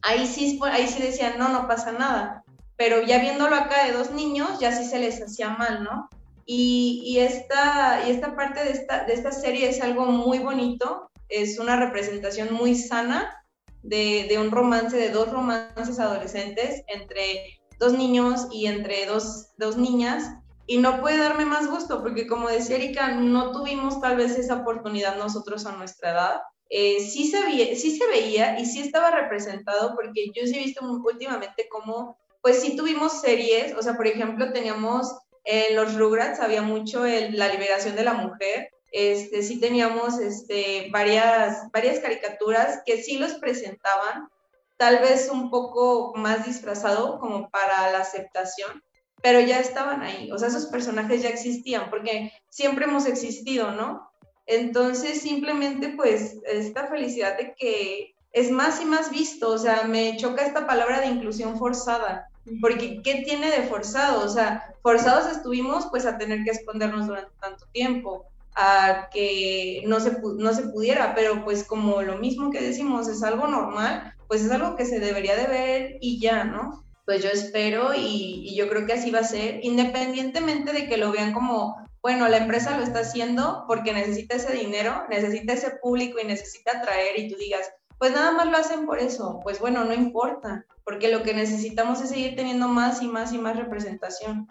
Ahí 0.04 0.28
sí, 0.28 0.60
ahí 0.72 0.88
sí 0.88 1.02
decían, 1.02 1.40
no, 1.40 1.50
no 1.50 1.68
pasa 1.68 1.92
nada. 1.92 2.44
Pero 2.78 3.02
ya 3.02 3.18
viéndolo 3.18 3.56
acá 3.56 3.86
de 3.86 3.94
dos 3.94 4.12
niños, 4.12 4.60
ya 4.60 4.72
sí 4.72 4.86
se 4.86 5.00
les 5.00 5.22
hacía 5.22 5.50
mal, 5.50 5.84
¿no? 5.84 6.10
Y, 6.46 7.18
esta, 7.20 8.04
y 8.06 8.12
esta 8.12 8.36
parte 8.36 8.64
de 8.64 8.72
esta, 8.72 9.06
de 9.06 9.14
esta 9.14 9.32
serie 9.32 9.70
es 9.70 9.82
algo 9.82 10.06
muy 10.06 10.40
bonito, 10.40 11.10
es 11.30 11.58
una 11.58 11.78
representación 11.78 12.54
muy 12.54 12.76
sana 12.76 13.46
de, 13.82 14.26
de, 14.30 14.38
un 14.40 14.52
romance, 14.52 14.98
de 14.98 15.10
dos 15.10 15.32
romances 15.32 16.00
adolescentes 16.00 16.84
entre 16.88 17.60
dos 17.80 17.94
niños 17.94 18.48
y 18.52 18.66
entre 18.68 19.06
dos, 19.06 19.52
dos 19.58 19.78
niñas. 19.78 20.32
Y 20.66 20.78
no 20.78 21.02
puede 21.02 21.18
darme 21.18 21.46
más 21.46 21.70
gusto, 21.70 22.02
porque 22.02 22.26
como 22.26 22.48
decía 22.48 22.78
Erika, 22.78 23.12
no 23.16 23.52
tuvimos 23.52 24.00
tal 24.00 24.16
vez 24.16 24.38
esa 24.38 24.56
oportunidad 24.56 25.18
nosotros 25.18 25.66
a 25.66 25.76
nuestra 25.76 26.12
edad. 26.12 26.42
Eh, 26.70 27.02
sí, 27.02 27.28
se 27.30 27.42
veía, 27.44 27.76
sí 27.76 27.98
se 27.98 28.08
veía 28.08 28.58
y 28.60 28.66
sí 28.66 28.80
estaba 28.82 29.12
representado, 29.12 29.94
porque 29.96 30.32
yo 30.34 30.48
sí 30.48 30.56
he 30.56 30.64
visto 30.64 30.86
últimamente 30.86 31.68
cómo, 31.70 32.18
pues 32.42 32.62
sí 32.62 32.76
tuvimos 32.78 33.22
series, 33.22 33.76
o 33.78 33.82
sea, 33.82 33.96
por 33.96 34.08
ejemplo, 34.08 34.52
teníamos 34.54 35.14
en 35.44 35.76
los 35.76 35.96
Rugrats 35.96 36.40
había 36.40 36.62
mucho 36.62 37.06
el, 37.06 37.38
la 37.38 37.50
liberación 37.50 37.96
de 37.96 38.04
la 38.04 38.14
mujer. 38.14 38.70
Este, 38.92 39.42
sí 39.42 39.60
teníamos 39.60 40.20
este, 40.20 40.90
varias, 40.92 41.72
varias 41.72 42.00
caricaturas 42.00 42.82
que 42.86 43.02
sí 43.02 43.18
los 43.18 43.34
presentaban, 43.36 44.30
tal 44.78 45.00
vez 45.00 45.30
un 45.32 45.50
poco 45.50 46.14
más 46.16 46.46
disfrazado 46.46 47.20
como 47.20 47.50
para 47.50 47.92
la 47.92 48.00
aceptación, 48.00 48.84
pero 49.22 49.40
ya 49.40 49.60
estaban 49.60 50.02
ahí, 50.02 50.32
o 50.32 50.38
sea, 50.38 50.50
esos 50.50 50.68
personajes 50.68 51.24
ya 51.24 51.30
existían, 51.30 51.90
porque 51.90 52.32
siempre 52.50 52.86
hemos 52.86 53.06
existido, 53.06 53.72
¿no? 53.72 54.12
Entonces, 54.46 55.22
simplemente, 55.22 55.94
pues, 55.96 56.38
esta 56.46 56.88
felicidad 56.88 57.38
de 57.38 57.56
que 57.56 58.16
es 58.32 58.52
más 58.52 58.82
y 58.82 58.86
más 58.86 59.10
visto, 59.10 59.50
o 59.50 59.58
sea, 59.58 59.84
me 59.84 60.18
choca 60.18 60.46
esta 60.46 60.68
palabra 60.68 61.00
de 61.00 61.08
inclusión 61.08 61.58
forzada, 61.58 62.28
porque 62.62 63.02
¿qué 63.02 63.24
tiene 63.26 63.50
de 63.50 63.64
forzado? 63.64 64.26
O 64.26 64.30
sea, 64.30 64.76
forzados 64.82 65.32
estuvimos 65.32 65.88
pues 65.88 66.06
a 66.06 66.18
tener 66.18 66.44
que 66.44 66.52
escondernos 66.52 67.08
durante 67.08 67.32
tanto 67.40 67.66
tiempo, 67.72 68.26
a 68.56 69.10
que 69.12 69.84
no 69.88 70.00
se, 70.00 70.18
no 70.38 70.54
se 70.54 70.64
pudiera, 70.64 71.16
pero 71.16 71.44
pues 71.44 71.64
como 71.64 72.02
lo 72.02 72.18
mismo 72.18 72.52
que 72.52 72.62
decimos 72.62 73.08
es 73.08 73.24
algo 73.24 73.48
normal, 73.48 74.14
pues 74.28 74.44
es 74.44 74.52
algo 74.52 74.76
que 74.76 74.86
se 74.86 75.00
debería 75.00 75.36
de 75.36 75.48
ver 75.48 75.98
y 76.02 76.20
ya, 76.20 76.44
¿no? 76.44 76.84
Pues 77.06 77.24
yo 77.24 77.30
espero 77.30 77.94
y, 77.94 78.44
y 78.48 78.56
yo 78.56 78.70
creo 78.70 78.86
que 78.86 78.94
así 78.94 79.12
va 79.12 79.20
a 79.20 79.24
ser, 79.24 79.60
independientemente 79.64 80.72
de 80.72 80.88
que 80.88 80.98
lo 80.98 81.12
vean 81.12 81.34
como, 81.34 81.76
bueno, 82.02 82.28
la 82.28 82.38
empresa 82.38 82.78
lo 82.78 82.84
está 82.84 83.00
haciendo 83.00 83.66
porque 83.68 83.94
necesita 83.94 84.36
ese 84.36 84.54
dinero, 84.54 85.04
necesita 85.10 85.54
ese 85.54 85.72
público 85.82 86.20
y 86.20 86.26
necesita 86.26 86.78
atraer 86.78 87.20
y 87.20 87.30
tú 87.30 87.36
digas, 87.38 87.72
pues 88.04 88.16
nada 88.16 88.34
más 88.34 88.48
lo 88.48 88.58
hacen 88.58 88.86
por 88.86 89.00
eso, 89.00 89.40
pues 89.44 89.62
bueno, 89.62 89.86
no 89.86 89.94
importa, 89.94 90.66
porque 90.84 91.08
lo 91.08 91.24
que 91.24 91.34
necesitamos 91.34 92.02
es 92.02 92.10
seguir 92.10 92.36
teniendo 92.36 92.68
más 92.68 93.02
y 93.02 93.08
más 93.08 93.32
y 93.32 93.38
más 93.38 93.56
representación. 93.56 94.50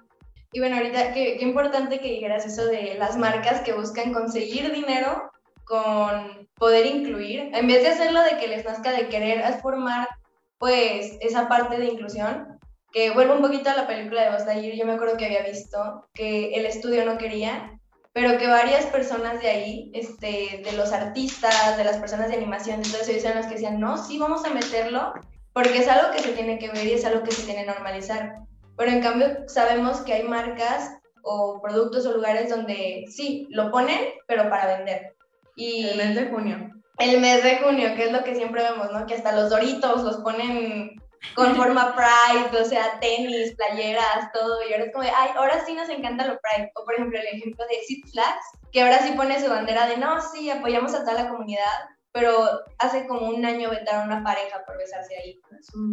Y 0.52 0.60
bueno, 0.60 0.76
ahorita 0.76 1.12
qué, 1.12 1.36
qué 1.36 1.44
importante 1.44 2.00
que 2.00 2.12
dijeras 2.12 2.46
eso 2.46 2.64
de 2.64 2.94
las 2.94 3.18
marcas 3.18 3.60
que 3.60 3.74
buscan 3.74 4.14
conseguir 4.14 4.72
dinero 4.72 5.30
con 5.64 6.48
poder 6.54 6.86
incluir, 6.86 7.50
en 7.52 7.66
vez 7.66 7.82
de 7.82 7.90
hacerlo 7.90 8.22
de 8.22 8.38
que 8.38 8.48
les 8.48 8.64
nazca 8.64 8.90
de 8.90 9.10
querer 9.10 9.44
formar 9.60 10.08
pues 10.56 11.18
esa 11.20 11.46
parte 11.46 11.76
de 11.76 11.88
inclusión, 11.88 12.58
que 12.90 13.10
vuelvo 13.10 13.34
un 13.34 13.42
poquito 13.42 13.68
a 13.68 13.76
la 13.76 13.86
película 13.86 14.22
de 14.22 14.30
Buzz 14.30 14.46
Lightyear, 14.46 14.78
yo 14.78 14.86
me 14.86 14.94
acuerdo 14.94 15.18
que 15.18 15.26
había 15.26 15.42
visto 15.42 16.08
que 16.14 16.54
el 16.54 16.64
estudio 16.64 17.04
no 17.04 17.18
quería 17.18 17.78
pero 18.12 18.38
que 18.38 18.46
varias 18.46 18.86
personas 18.86 19.40
de 19.40 19.48
ahí, 19.48 19.90
este, 19.94 20.62
de 20.64 20.72
los 20.76 20.92
artistas, 20.92 21.76
de 21.76 21.84
las 21.84 21.96
personas 21.96 22.28
de 22.28 22.36
animación, 22.36 22.82
de 22.82 22.90
todo 22.90 23.00
eso, 23.00 23.10
eran 23.12 23.38
los 23.38 23.46
que 23.46 23.54
decían, 23.54 23.80
no, 23.80 23.96
sí, 23.96 24.18
vamos 24.18 24.44
a 24.44 24.52
meterlo, 24.52 25.14
porque 25.52 25.78
es 25.78 25.88
algo 25.88 26.12
que 26.12 26.20
se 26.20 26.32
tiene 26.32 26.58
que 26.58 26.68
ver 26.68 26.86
y 26.86 26.92
es 26.92 27.04
algo 27.04 27.22
que 27.22 27.32
se 27.32 27.44
tiene 27.44 27.64
que 27.64 27.70
normalizar. 27.70 28.36
Pero 28.76 28.90
en 28.90 29.00
cambio 29.00 29.28
sabemos 29.48 30.00
que 30.00 30.14
hay 30.14 30.24
marcas 30.24 30.92
o 31.22 31.60
productos 31.62 32.04
o 32.06 32.12
lugares 32.12 32.50
donde 32.50 33.04
sí, 33.08 33.46
lo 33.50 33.70
ponen, 33.70 33.98
pero 34.26 34.48
para 34.50 34.76
vender. 34.76 35.14
Y 35.56 35.88
el 35.88 35.96
mes 35.96 36.14
de 36.14 36.26
junio. 36.26 36.70
El 36.98 37.20
mes 37.20 37.42
de 37.42 37.58
junio, 37.58 37.94
que 37.94 38.06
es 38.06 38.12
lo 38.12 38.24
que 38.24 38.34
siempre 38.34 38.62
vemos, 38.62 38.92
¿no? 38.92 39.06
Que 39.06 39.14
hasta 39.14 39.32
los 39.32 39.50
doritos 39.50 40.02
los 40.02 40.18
ponen 40.18 41.01
con 41.34 41.54
forma 41.56 41.94
Pride, 41.94 42.60
o 42.60 42.64
sea, 42.64 42.98
tenis, 43.00 43.54
playeras, 43.56 44.32
todo. 44.32 44.60
Y 44.68 44.72
ahora 44.72 44.84
es 44.86 44.92
como 44.92 45.04
de, 45.04 45.10
ay, 45.10 45.30
ahora 45.36 45.64
sí 45.64 45.74
nos 45.74 45.88
encanta 45.88 46.26
lo 46.26 46.38
Pride. 46.40 46.70
O 46.74 46.84
por 46.84 46.94
ejemplo, 46.94 47.18
el 47.18 47.26
ejemplo 47.26 47.64
de 47.68 47.76
Six 47.86 48.12
Flags, 48.12 48.44
que 48.72 48.82
ahora 48.82 48.98
sí 48.98 49.12
pone 49.12 49.40
su 49.40 49.48
bandera 49.48 49.86
de, 49.86 49.96
no, 49.96 50.20
sí, 50.20 50.50
apoyamos 50.50 50.94
a 50.94 51.04
toda 51.04 51.22
la 51.22 51.28
comunidad, 51.28 51.88
pero 52.12 52.60
hace 52.78 53.06
como 53.06 53.28
un 53.28 53.44
año 53.44 53.70
vetaron 53.70 54.02
a 54.02 54.16
una 54.16 54.24
pareja 54.24 54.64
por 54.66 54.76
besarse 54.76 55.16
ahí. 55.16 55.40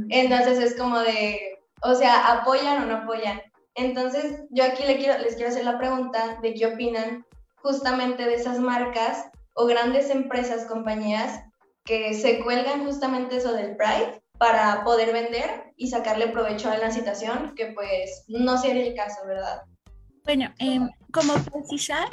Entonces 0.10 0.60
es 0.60 0.78
como 0.78 1.00
de, 1.00 1.60
o 1.82 1.96
sea, 1.96 2.34
¿apoyan 2.34 2.84
o 2.84 2.86
no 2.86 2.96
apoyan? 2.98 3.42
Entonces 3.76 4.42
yo 4.50 4.66
aquí 4.66 4.84
les 4.84 4.98
quiero, 4.98 5.18
les 5.20 5.36
quiero 5.36 5.50
hacer 5.50 5.64
la 5.64 5.78
pregunta 5.78 6.38
de 6.42 6.54
qué 6.54 6.66
opinan 6.66 7.26
justamente 7.62 8.26
de 8.26 8.36
esas 8.36 8.60
marcas 8.60 9.30
o 9.54 9.66
grandes 9.66 10.10
empresas, 10.10 10.66
compañías 10.66 11.42
que 11.86 12.14
se 12.14 12.44
cuelgan 12.44 12.86
justamente 12.86 13.38
eso 13.38 13.54
del 13.54 13.76
Pride 13.78 14.22
para 14.40 14.86
poder 14.86 15.12
vender 15.12 15.74
y 15.76 15.90
sacarle 15.90 16.30
provecho 16.30 16.72
a 16.72 16.78
la 16.78 16.92
situación, 16.92 17.54
que 17.56 17.68
pues 17.68 18.24
no 18.30 18.58
sería 18.58 18.88
el 18.88 18.96
caso, 18.96 19.20
¿verdad? 19.28 19.62
Bueno, 20.24 20.54
em, 20.60 20.90
como 21.12 21.34
precisar, 21.44 22.10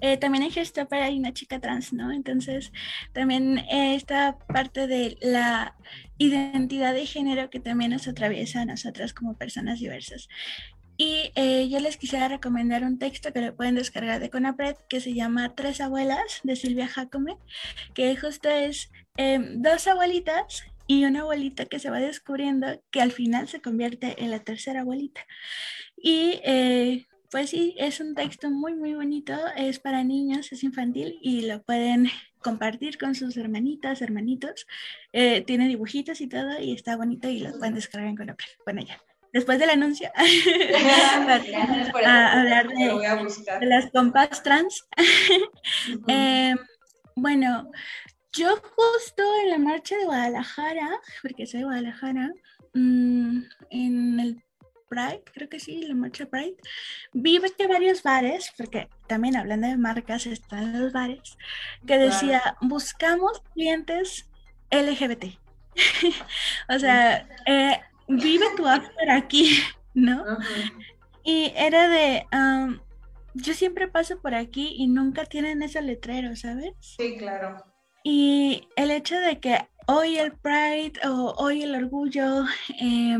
eh, 0.00 0.18
también 0.18 0.44
en 0.44 0.50
Gestopper 0.50 1.02
hay 1.02 1.18
una 1.18 1.32
chica 1.32 1.58
trans, 1.58 1.94
¿no? 1.94 2.12
Entonces, 2.12 2.70
también 3.14 3.64
esta 3.70 4.38
parte 4.38 4.86
de 4.86 5.16
la 5.22 5.74
identidad 6.18 6.92
de 6.92 7.06
género 7.06 7.48
que 7.48 7.60
también 7.60 7.92
nos 7.92 8.06
atraviesa 8.06 8.60
a 8.60 8.66
nosotras 8.66 9.14
como 9.14 9.38
personas 9.38 9.80
diversas. 9.80 10.28
Y 10.98 11.32
eh, 11.34 11.68
yo 11.70 11.80
les 11.80 11.96
quisiera 11.96 12.28
recomendar 12.28 12.84
un 12.84 12.98
texto 12.98 13.32
que 13.32 13.40
lo 13.40 13.56
pueden 13.56 13.76
descargar 13.76 14.20
de 14.20 14.30
Conapred 14.30 14.76
que 14.88 15.00
se 15.00 15.14
llama 15.14 15.54
Tres 15.54 15.80
abuelas 15.80 16.40
de 16.42 16.56
Silvia 16.56 16.88
Jacome, 16.88 17.38
que 17.94 18.14
justo 18.16 18.50
es 18.50 18.90
em, 19.16 19.62
dos 19.62 19.86
abuelitas 19.86 20.64
y 20.88 21.04
una 21.04 21.20
abuelita 21.20 21.66
que 21.66 21.78
se 21.78 21.90
va 21.90 22.00
descubriendo 22.00 22.82
que 22.90 23.00
al 23.00 23.12
final 23.12 23.46
se 23.46 23.60
convierte 23.60 24.24
en 24.24 24.32
la 24.32 24.40
tercera 24.40 24.80
abuelita. 24.80 25.20
Y 25.96 26.40
eh, 26.42 27.06
pues 27.30 27.50
sí, 27.50 27.74
es 27.78 28.00
un 28.00 28.14
texto 28.14 28.50
muy, 28.50 28.74
muy 28.74 28.94
bonito, 28.94 29.34
es 29.54 29.78
para 29.78 30.02
niños, 30.02 30.50
es 30.50 30.64
infantil 30.64 31.18
y 31.20 31.42
lo 31.42 31.62
pueden 31.62 32.08
compartir 32.40 32.96
con 32.96 33.14
sus 33.14 33.36
hermanitas, 33.36 34.00
hermanitos. 34.00 34.66
Eh, 35.12 35.42
tiene 35.42 35.68
dibujitos 35.68 36.22
y 36.22 36.26
todo 36.26 36.58
y 36.58 36.72
está 36.72 36.96
bonito 36.96 37.28
y 37.28 37.40
lo 37.40 37.56
pueden 37.58 37.74
descargar 37.74 38.08
en 38.08 38.16
Conopel. 38.16 38.46
Bueno, 38.64 38.82
ya. 38.82 38.98
Después 39.30 39.58
del 39.58 39.68
anuncio, 39.68 40.10
a 42.06 42.40
hablar 42.40 42.66
de, 42.66 43.66
las 43.66 43.90
compas 43.90 44.42
trans. 44.42 44.88
Eh, 46.08 46.54
bueno, 47.14 47.70
yo 48.32 48.56
justo 48.56 49.22
en 49.42 49.50
la 49.50 49.58
marcha 49.58 49.96
de 49.96 50.04
Guadalajara, 50.04 50.88
porque 51.22 51.46
soy 51.46 51.60
de 51.60 51.66
Guadalajara, 51.66 52.32
mm, 52.74 53.42
en 53.70 54.20
el 54.20 54.42
Pride, 54.88 55.22
creo 55.34 55.48
que 55.48 55.60
sí, 55.60 55.82
la 55.82 55.94
marcha 55.94 56.26
Pride, 56.26 56.56
vi 57.12 57.40
que 57.56 57.66
varios 57.66 58.02
bares, 58.02 58.52
porque 58.56 58.88
también 59.06 59.36
hablando 59.36 59.68
de 59.68 59.76
marcas 59.76 60.26
están 60.26 60.80
los 60.80 60.92
bares, 60.92 61.36
que 61.86 61.98
decía, 61.98 62.56
buscamos 62.60 63.42
clientes 63.52 64.28
LGBT. 64.70 65.38
o 66.68 66.78
sea, 66.78 67.28
eh, 67.46 67.80
vive 68.08 68.46
tu 68.56 68.66
after 68.66 69.10
aquí, 69.10 69.58
¿no? 69.94 70.24
Y 71.22 71.52
era 71.54 71.88
de, 71.88 72.26
yo 73.34 73.54
siempre 73.54 73.88
paso 73.88 74.20
por 74.20 74.34
aquí 74.34 74.74
y 74.76 74.86
nunca 74.86 75.26
tienen 75.26 75.62
ese 75.62 75.82
letrero, 75.82 76.34
¿sabes? 76.36 76.72
Sí, 76.80 77.16
claro. 77.18 77.62
Y 78.10 78.66
el 78.74 78.90
hecho 78.90 79.20
de 79.20 79.38
que 79.38 79.68
hoy 79.86 80.16
el 80.16 80.32
Pride 80.32 80.94
o 81.06 81.34
hoy 81.36 81.62
el 81.62 81.74
orgullo 81.74 82.46
eh, 82.80 83.18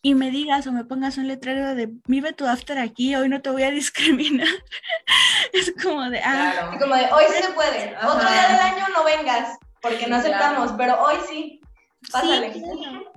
y 0.00 0.14
me 0.14 0.30
digas 0.30 0.66
o 0.66 0.72
me 0.72 0.86
pongas 0.86 1.18
un 1.18 1.28
letrero 1.28 1.74
de 1.74 1.90
vive 2.06 2.32
tu 2.32 2.46
after 2.46 2.78
aquí, 2.78 3.14
hoy 3.14 3.28
no 3.28 3.42
te 3.42 3.50
voy 3.50 3.64
a 3.64 3.70
discriminar. 3.70 4.48
es 5.52 5.74
como 5.82 6.08
de, 6.08 6.22
ah. 6.24 6.74
como 6.80 6.96
de, 6.96 7.04
hoy 7.12 7.24
sí 7.34 7.42
se 7.42 7.52
puede. 7.52 7.94
Otro 7.98 8.26
día 8.26 8.48
del 8.48 8.60
año 8.60 8.86
no 8.94 9.04
vengas, 9.04 9.58
porque 9.82 10.06
no 10.06 10.16
aceptamos, 10.16 10.72
pero 10.78 10.98
hoy 11.02 11.16
sí. 11.28 11.60
Pásale. 12.12 12.52
Sí, 12.52 12.62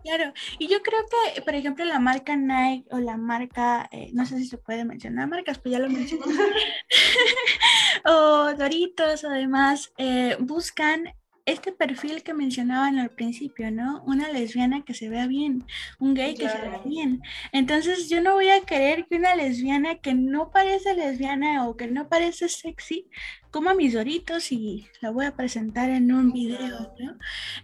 claro, 0.04 0.34
Y 0.58 0.68
yo 0.68 0.82
creo 0.82 1.00
que, 1.34 1.42
por 1.42 1.54
ejemplo, 1.54 1.86
la 1.86 2.00
marca 2.00 2.36
Nike 2.36 2.88
o 2.92 3.00
la 3.00 3.18
marca, 3.18 3.88
eh, 3.92 4.10
no 4.14 4.26
sé 4.26 4.38
si 4.38 4.46
se 4.46 4.58
puede 4.58 4.86
mencionar 4.86 5.28
marcas, 5.28 5.60
pues 5.60 5.74
ya 5.74 5.80
lo 5.80 5.90
mencioné. 5.90 6.26
o 8.06 8.54
Doritos 8.56 9.24
o 9.24 9.30
demás, 9.30 9.94
eh, 9.98 10.38
buscan 10.40 11.14
este 11.52 11.72
perfil 11.72 12.24
que 12.24 12.34
mencionaban 12.34 13.00
al 13.00 13.10
principio, 13.10 13.72
¿no? 13.72 14.04
Una 14.06 14.32
lesbiana 14.32 14.84
que 14.84 14.94
se 14.94 15.10
vea 15.10 15.28
bien, 15.28 15.66
un 16.00 16.14
gay 16.14 16.36
que 16.36 16.50
se 16.50 16.58
vea 16.58 16.82
bien. 16.86 17.22
Entonces 17.52 18.10
yo 18.10 18.22
no 18.22 18.34
voy 18.34 18.50
a 18.50 18.62
querer 18.62 19.06
que 19.08 19.16
una 19.18 19.36
lesbiana 19.36 19.96
que 19.96 20.14
no 20.14 20.52
parece 20.52 20.94
lesbiana 20.96 21.68
o 21.68 21.76
que 21.76 21.88
no 21.88 22.08
parece 22.08 22.50
sexy 22.50 23.10
coma 23.52 23.74
mis 23.74 23.94
doritos 23.94 24.52
y 24.52 24.88
la 25.02 25.10
voy 25.10 25.26
a 25.26 25.36
presentar 25.36 25.90
en 25.90 26.12
un 26.12 26.32
video, 26.32 26.94
¿no? 27.00 27.18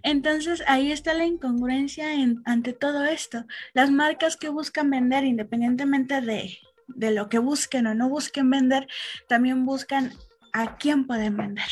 Entonces 0.03 0.63
ahí 0.67 0.91
está 0.91 1.13
la 1.13 1.25
incongruencia 1.25 2.07
ante 2.45 2.73
todo 2.73 3.05
esto. 3.05 3.45
Las 3.73 3.91
marcas 3.91 4.35
que 4.35 4.49
buscan 4.49 4.89
vender, 4.89 5.25
independientemente 5.25 6.21
de, 6.21 6.57
de 6.87 7.11
lo 7.11 7.29
que 7.29 7.39
busquen 7.39 7.87
o 7.87 7.95
no 7.95 8.09
busquen 8.09 8.49
vender, 8.49 8.87
también 9.27 9.65
buscan 9.65 10.11
a 10.53 10.77
quién 10.77 11.05
pueden 11.05 11.37
vender. 11.37 11.69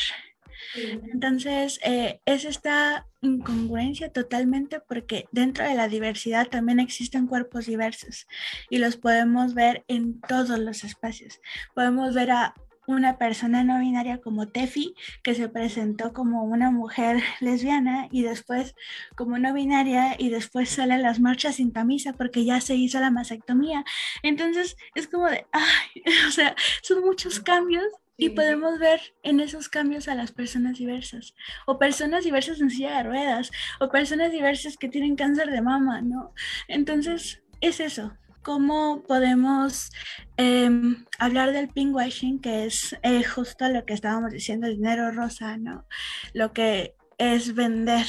Entonces, 1.12 1.78
eh, 1.84 2.20
es 2.24 2.44
esta 2.44 3.06
incongruencia 3.20 4.10
totalmente 4.10 4.80
porque 4.80 5.26
dentro 5.32 5.64
de 5.64 5.74
la 5.74 5.88
diversidad 5.88 6.48
también 6.48 6.80
existen 6.80 7.26
cuerpos 7.26 7.66
diversos 7.66 8.26
y 8.70 8.78
los 8.78 8.96
podemos 8.96 9.54
ver 9.54 9.84
en 9.88 10.20
todos 10.20 10.58
los 10.58 10.84
espacios. 10.84 11.40
Podemos 11.74 12.14
ver 12.14 12.30
a 12.30 12.54
una 12.86 13.18
persona 13.18 13.64
no 13.64 13.78
binaria 13.78 14.20
como 14.20 14.48
Tefi, 14.48 14.94
que 15.22 15.34
se 15.34 15.48
presentó 15.48 16.12
como 16.12 16.44
una 16.44 16.70
mujer 16.70 17.22
lesbiana 17.40 18.08
y 18.10 18.22
después 18.22 18.74
como 19.16 19.38
no 19.38 19.54
binaria 19.54 20.16
y 20.18 20.28
después 20.28 20.68
sale 20.68 20.94
a 20.94 20.98
las 20.98 21.20
marchas 21.20 21.56
sin 21.56 21.70
camisa 21.70 22.12
porque 22.12 22.44
ya 22.44 22.60
se 22.60 22.74
hizo 22.74 23.00
la 23.00 23.10
mastectomía. 23.10 23.84
Entonces 24.22 24.76
es 24.94 25.08
como 25.08 25.26
de, 25.26 25.46
ay, 25.52 26.02
o 26.28 26.30
sea, 26.30 26.54
son 26.82 27.00
muchos 27.02 27.40
cambios 27.40 27.86
y 28.16 28.30
podemos 28.30 28.78
ver 28.78 29.00
en 29.22 29.40
esos 29.40 29.68
cambios 29.68 30.08
a 30.08 30.14
las 30.14 30.32
personas 30.32 30.78
diversas, 30.78 31.34
o 31.66 31.78
personas 31.78 32.24
diversas 32.24 32.60
en 32.60 32.70
silla 32.70 32.98
de 32.98 33.02
ruedas, 33.04 33.50
o 33.80 33.88
personas 33.88 34.30
diversas 34.30 34.76
que 34.76 34.88
tienen 34.88 35.16
cáncer 35.16 35.50
de 35.50 35.62
mama, 35.62 36.00
¿no? 36.00 36.32
Entonces, 36.68 37.42
es 37.60 37.80
eso. 37.80 38.16
¿Cómo 38.42 39.02
podemos 39.08 39.90
em, 40.36 41.06
hablar 41.18 41.52
del 41.52 41.68
pinkwashing, 41.68 42.40
que 42.40 42.66
es 42.66 42.94
eh, 43.02 43.24
justo 43.24 43.68
lo 43.68 43.86
que 43.86 43.94
estábamos 43.94 44.32
diciendo, 44.32 44.66
el 44.66 44.76
dinero 44.76 45.10
rosa, 45.12 45.56
¿no? 45.56 45.86
Lo 46.34 46.52
que 46.52 46.94
es 47.16 47.54
vender 47.54 48.06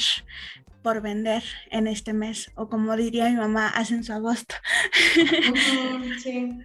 por 0.82 1.00
vender 1.00 1.42
en 1.70 1.86
este 1.86 2.12
mes, 2.12 2.52
o 2.54 2.68
como 2.68 2.96
diría 2.96 3.28
mi 3.30 3.36
mamá, 3.36 3.68
hacen 3.68 4.04
su 4.04 4.12
agosto. 4.12 4.54
Sí, 6.22 6.58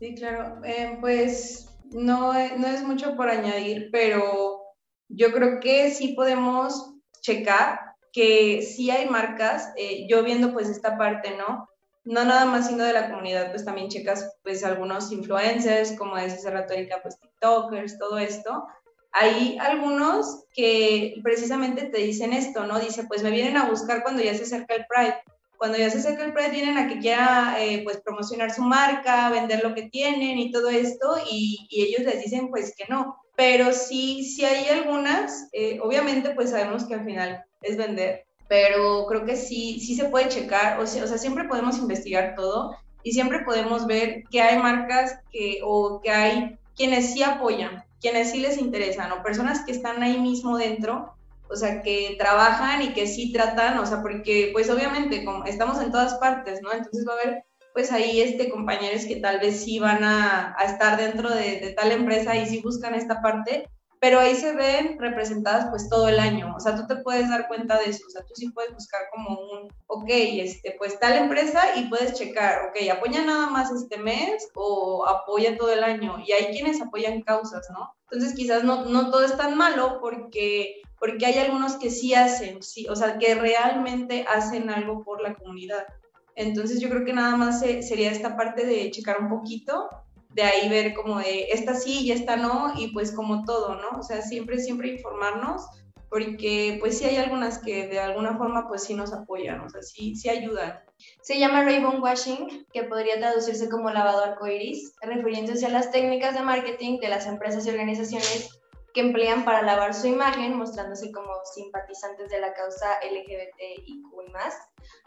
sí, 0.00 0.14
claro. 0.14 0.60
Eh, 0.64 0.96
pues 1.00 1.68
no, 1.92 2.32
no 2.32 2.66
es 2.66 2.82
mucho 2.82 3.16
por 3.16 3.28
añadir, 3.28 3.88
pero 3.92 4.62
yo 5.08 5.32
creo 5.32 5.60
que 5.60 5.90
sí 5.90 6.08
podemos 6.08 6.94
checar 7.20 7.80
que 8.12 8.62
sí 8.62 8.90
hay 8.90 9.08
marcas, 9.08 9.72
eh, 9.76 10.06
yo 10.08 10.22
viendo 10.22 10.52
pues 10.52 10.68
esta 10.68 10.96
parte, 10.96 11.36
¿no? 11.36 11.68
No 12.04 12.24
nada 12.24 12.46
más 12.46 12.66
siendo 12.66 12.84
de 12.84 12.92
la 12.92 13.10
comunidad, 13.10 13.50
pues 13.50 13.64
también 13.64 13.88
checas 13.88 14.36
pues 14.42 14.64
algunos 14.64 15.12
influencers, 15.12 15.92
como 15.92 16.16
es 16.16 16.32
esa 16.32 16.50
retórica, 16.50 17.00
pues 17.02 17.18
TikTokers, 17.20 17.98
todo 17.98 18.18
esto. 18.18 18.66
Hay 19.12 19.58
algunos 19.60 20.44
que 20.52 21.20
precisamente 21.22 21.86
te 21.86 21.98
dicen 21.98 22.32
esto, 22.32 22.66
¿no? 22.66 22.78
Dice, 22.78 23.04
pues 23.04 23.22
me 23.22 23.30
vienen 23.30 23.56
a 23.56 23.68
buscar 23.68 24.02
cuando 24.02 24.22
ya 24.22 24.34
se 24.34 24.44
acerca 24.44 24.74
el 24.74 24.86
Pride 24.86 25.22
cuando 25.58 25.76
ya 25.76 25.90
se 25.90 25.98
acerca 25.98 26.24
el 26.24 26.32
Pride 26.32 26.50
vienen 26.50 26.78
a 26.78 26.88
que 26.88 27.00
quiera 27.00 27.56
eh, 27.58 27.82
pues 27.82 27.98
promocionar 27.98 28.52
su 28.52 28.62
marca, 28.62 29.28
vender 29.28 29.62
lo 29.62 29.74
que 29.74 29.82
tienen 29.82 30.38
y 30.38 30.52
todo 30.52 30.70
esto 30.70 31.16
y, 31.30 31.68
ellos 31.70 32.06
les 32.06 32.22
dicen 32.22 32.48
pues 32.48 32.74
que 32.76 32.84
no. 32.88 33.16
Pero 33.36 33.72
sí, 33.72 34.24
sí 34.24 34.44
hay 34.44 34.68
algunas, 34.68 35.48
eh, 35.52 35.78
obviamente 35.82 36.30
pues 36.30 36.50
sabemos 36.50 36.84
que 36.84 36.94
al 36.94 37.04
final 37.04 37.44
es 37.62 37.76
vender, 37.76 38.24
pero 38.48 39.06
creo 39.06 39.24
que 39.24 39.36
sí, 39.36 39.80
sí 39.80 39.94
se 39.94 40.06
puede 40.06 40.28
checar, 40.28 40.80
o 40.80 40.86
sea, 40.86 41.04
o 41.04 41.06
sea, 41.06 41.18
siempre 41.18 41.44
podemos 41.44 41.78
investigar 41.78 42.34
todo 42.36 42.76
y 43.02 43.12
siempre 43.12 43.40
podemos 43.40 43.86
ver 43.86 44.24
que 44.30 44.40
hay 44.40 44.58
marcas 44.58 45.18
que, 45.30 45.60
o 45.64 46.00
que 46.00 46.10
hay 46.10 46.58
quienes 46.76 47.12
sí 47.12 47.22
apoyan, 47.22 47.84
quienes 48.00 48.30
sí 48.30 48.38
les 48.38 48.58
interesan, 48.58 49.10
o 49.12 49.22
personas 49.22 49.64
que 49.64 49.72
están 49.72 50.02
ahí 50.02 50.18
mismo 50.18 50.56
dentro 50.56 51.17
o 51.50 51.56
sea, 51.56 51.82
que 51.82 52.16
trabajan 52.18 52.82
y 52.82 52.92
que 52.92 53.06
sí 53.06 53.32
tratan, 53.32 53.78
o 53.78 53.86
sea, 53.86 54.02
porque 54.02 54.50
pues 54.52 54.70
obviamente 54.70 55.24
como 55.24 55.44
estamos 55.44 55.80
en 55.82 55.92
todas 55.92 56.14
partes, 56.14 56.60
¿no? 56.62 56.72
Entonces 56.72 57.04
va 57.08 57.14
a 57.14 57.20
haber 57.20 57.44
pues 57.74 57.92
hay 57.92 58.20
este, 58.20 58.50
compañeros 58.50 59.04
que 59.04 59.16
tal 59.16 59.38
vez 59.38 59.62
sí 59.62 59.78
van 59.78 60.02
a, 60.02 60.56
estar 60.66 60.98
dentro 60.98 61.30
de, 61.30 61.60
de, 61.60 61.74
tal 61.74 61.92
empresa 61.92 62.34
y 62.36 62.44
sí 62.46 62.60
buscan 62.60 62.94
esta 62.94 63.22
parte, 63.22 63.68
pero 64.00 64.20
ahí 64.20 64.34
se 64.34 64.54
ven 64.54 64.98
representadas 64.98 65.66
pues 65.70 65.88
todo 65.88 66.08
el 66.08 66.18
año, 66.18 66.54
o 66.56 66.60
sea, 66.60 66.76
tú 66.76 66.86
te 66.86 66.96
puedes 67.02 67.28
dar 67.28 67.48
cuenta 67.48 67.78
de 67.78 67.90
eso, 67.90 68.04
o 68.06 68.10
sea, 68.10 68.22
tú 68.22 68.34
sí 68.34 68.50
puedes 68.50 68.72
buscar 68.72 69.02
como 69.12 69.38
un, 69.38 69.68
ok, 69.86 70.06
este, 70.08 70.74
pues 70.78 70.98
tal 71.00 71.14
empresa 71.14 71.76
y 71.76 71.88
puedes 71.88 72.14
checar, 72.14 72.68
ok, 72.68 72.90
apoya 72.90 73.24
nada 73.24 73.48
más 73.48 73.70
este 73.72 73.98
mes 73.98 74.48
o 74.54 75.06
apoya 75.06 75.56
todo 75.56 75.72
el 75.72 75.82
año, 75.82 76.16
y 76.24 76.32
hay 76.32 76.52
quienes 76.52 76.80
apoyan 76.80 77.22
causas, 77.22 77.66
¿no? 77.70 77.92
Entonces 78.10 78.36
quizás 78.36 78.64
no, 78.64 78.84
no 78.84 79.10
todo 79.10 79.24
es 79.24 79.36
tan 79.36 79.56
malo 79.56 79.98
porque, 80.00 80.80
porque 81.00 81.26
hay 81.26 81.38
algunos 81.38 81.76
que 81.76 81.90
sí 81.90 82.14
hacen, 82.14 82.58
o 82.88 82.96
sea, 82.96 83.18
que 83.18 83.34
realmente 83.34 84.24
hacen 84.28 84.70
algo 84.70 85.04
por 85.04 85.22
la 85.22 85.34
comunidad. 85.34 85.86
Entonces 86.34 86.80
yo 86.80 86.88
creo 86.88 87.04
que 87.04 87.12
nada 87.12 87.36
más 87.36 87.60
sería 87.60 88.10
esta 88.10 88.36
parte 88.36 88.64
de 88.64 88.90
checar 88.90 89.20
un 89.20 89.28
poquito 89.28 89.88
de 90.30 90.42
ahí 90.42 90.68
ver 90.68 90.94
como 90.94 91.18
de 91.18 91.48
esta 91.50 91.74
sí 91.74 92.02
y 92.02 92.12
esta 92.12 92.36
no, 92.36 92.72
y 92.76 92.92
pues 92.92 93.12
como 93.12 93.44
todo, 93.44 93.74
¿no? 93.74 93.98
O 93.98 94.02
sea, 94.02 94.22
siempre, 94.22 94.58
siempre 94.58 94.88
informarnos, 94.88 95.66
porque 96.08 96.76
pues 96.80 96.98
sí 96.98 97.04
hay 97.04 97.16
algunas 97.16 97.58
que 97.58 97.88
de 97.88 97.98
alguna 97.98 98.36
forma 98.36 98.68
pues 98.68 98.84
sí 98.84 98.94
nos 98.94 99.12
apoyan, 99.12 99.60
o 99.60 99.68
sea, 99.68 99.82
sí, 99.82 100.14
sí 100.14 100.28
ayudan. 100.28 100.80
Se 101.22 101.38
llama 101.38 101.64
Rainbow 101.64 102.00
Washing, 102.00 102.66
que 102.72 102.84
podría 102.84 103.18
traducirse 103.18 103.68
como 103.68 103.90
lavado 103.90 104.24
arcoiris, 104.24 104.92
refiriéndose 105.02 105.66
a 105.66 105.70
las 105.70 105.90
técnicas 105.90 106.34
de 106.34 106.42
marketing 106.42 106.98
de 107.00 107.08
las 107.08 107.26
empresas 107.26 107.66
y 107.66 107.70
organizaciones 107.70 108.60
que 108.94 109.00
emplean 109.00 109.44
para 109.44 109.62
lavar 109.62 109.94
su 109.94 110.06
imagen, 110.06 110.56
mostrándose 110.56 111.12
como 111.12 111.32
simpatizantes 111.54 112.30
de 112.30 112.40
la 112.40 112.52
causa 112.54 112.98
LGBTIQ 113.02 113.86
y 113.86 114.32
más, 114.32 114.54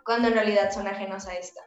cuando 0.06 0.28
en 0.28 0.36
realidad 0.36 0.72
son 0.72 0.88
ajenos 0.88 1.28
a 1.28 1.36
esta. 1.36 1.62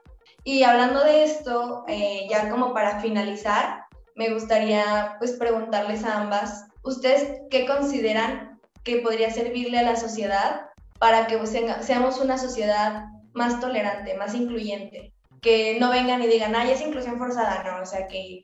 Y 0.44 0.62
hablando 0.62 1.02
de 1.02 1.24
esto, 1.24 1.84
eh, 1.88 2.26
ya 2.28 2.50
como 2.50 2.74
para 2.74 3.00
finalizar, 3.00 3.84
me 4.14 4.32
gustaría 4.32 5.16
pues 5.18 5.32
preguntarles 5.32 6.04
a 6.04 6.20
ambas, 6.20 6.66
¿ustedes 6.82 7.40
qué 7.50 7.66
consideran 7.66 8.60
que 8.84 8.98
podría 8.98 9.30
servirle 9.30 9.78
a 9.78 9.82
la 9.82 9.96
sociedad 9.96 10.66
para 10.98 11.26
que 11.26 11.40
seamos 11.46 12.20
una 12.20 12.38
sociedad 12.38 13.06
más 13.32 13.60
tolerante, 13.60 14.14
más 14.14 14.34
incluyente? 14.34 15.12
Que 15.40 15.78
no 15.80 15.90
vengan 15.90 16.22
y 16.22 16.26
digan, 16.26 16.54
ay, 16.54 16.70
es 16.70 16.80
inclusión 16.80 17.18
forzada, 17.18 17.62
no, 17.64 17.82
o 17.82 17.86
sea, 17.86 18.06
que, 18.06 18.42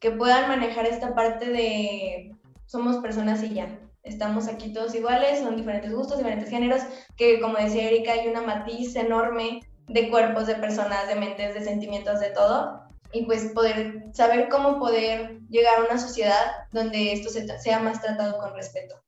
que 0.00 0.10
puedan 0.10 0.48
manejar 0.48 0.86
esta 0.86 1.14
parte 1.14 1.50
de 1.50 2.32
somos 2.66 2.96
personas 2.98 3.42
y 3.42 3.54
ya. 3.54 3.78
Estamos 4.02 4.48
aquí 4.48 4.72
todos 4.72 4.94
iguales, 4.94 5.40
son 5.40 5.56
diferentes 5.56 5.92
gustos, 5.92 6.18
diferentes 6.18 6.50
géneros, 6.50 6.82
que 7.16 7.40
como 7.40 7.56
decía 7.56 7.88
Erika, 7.88 8.12
hay 8.12 8.28
una 8.28 8.42
matiz 8.42 8.96
enorme 8.96 9.60
de 9.86 10.10
cuerpos, 10.10 10.46
de 10.46 10.56
personas, 10.56 11.06
de 11.06 11.14
mentes, 11.14 11.54
de 11.54 11.62
sentimientos, 11.62 12.18
de 12.18 12.30
todo. 12.30 12.82
Y 13.12 13.26
pues 13.26 13.52
poder 13.52 14.06
saber 14.12 14.48
cómo 14.48 14.78
poder 14.78 15.40
llegar 15.50 15.78
a 15.78 15.84
una 15.84 15.98
sociedad 15.98 16.66
donde 16.72 17.12
esto 17.12 17.28
sea 17.30 17.78
más 17.78 18.00
tratado 18.00 18.38
con 18.38 18.54
respeto. 18.54 19.02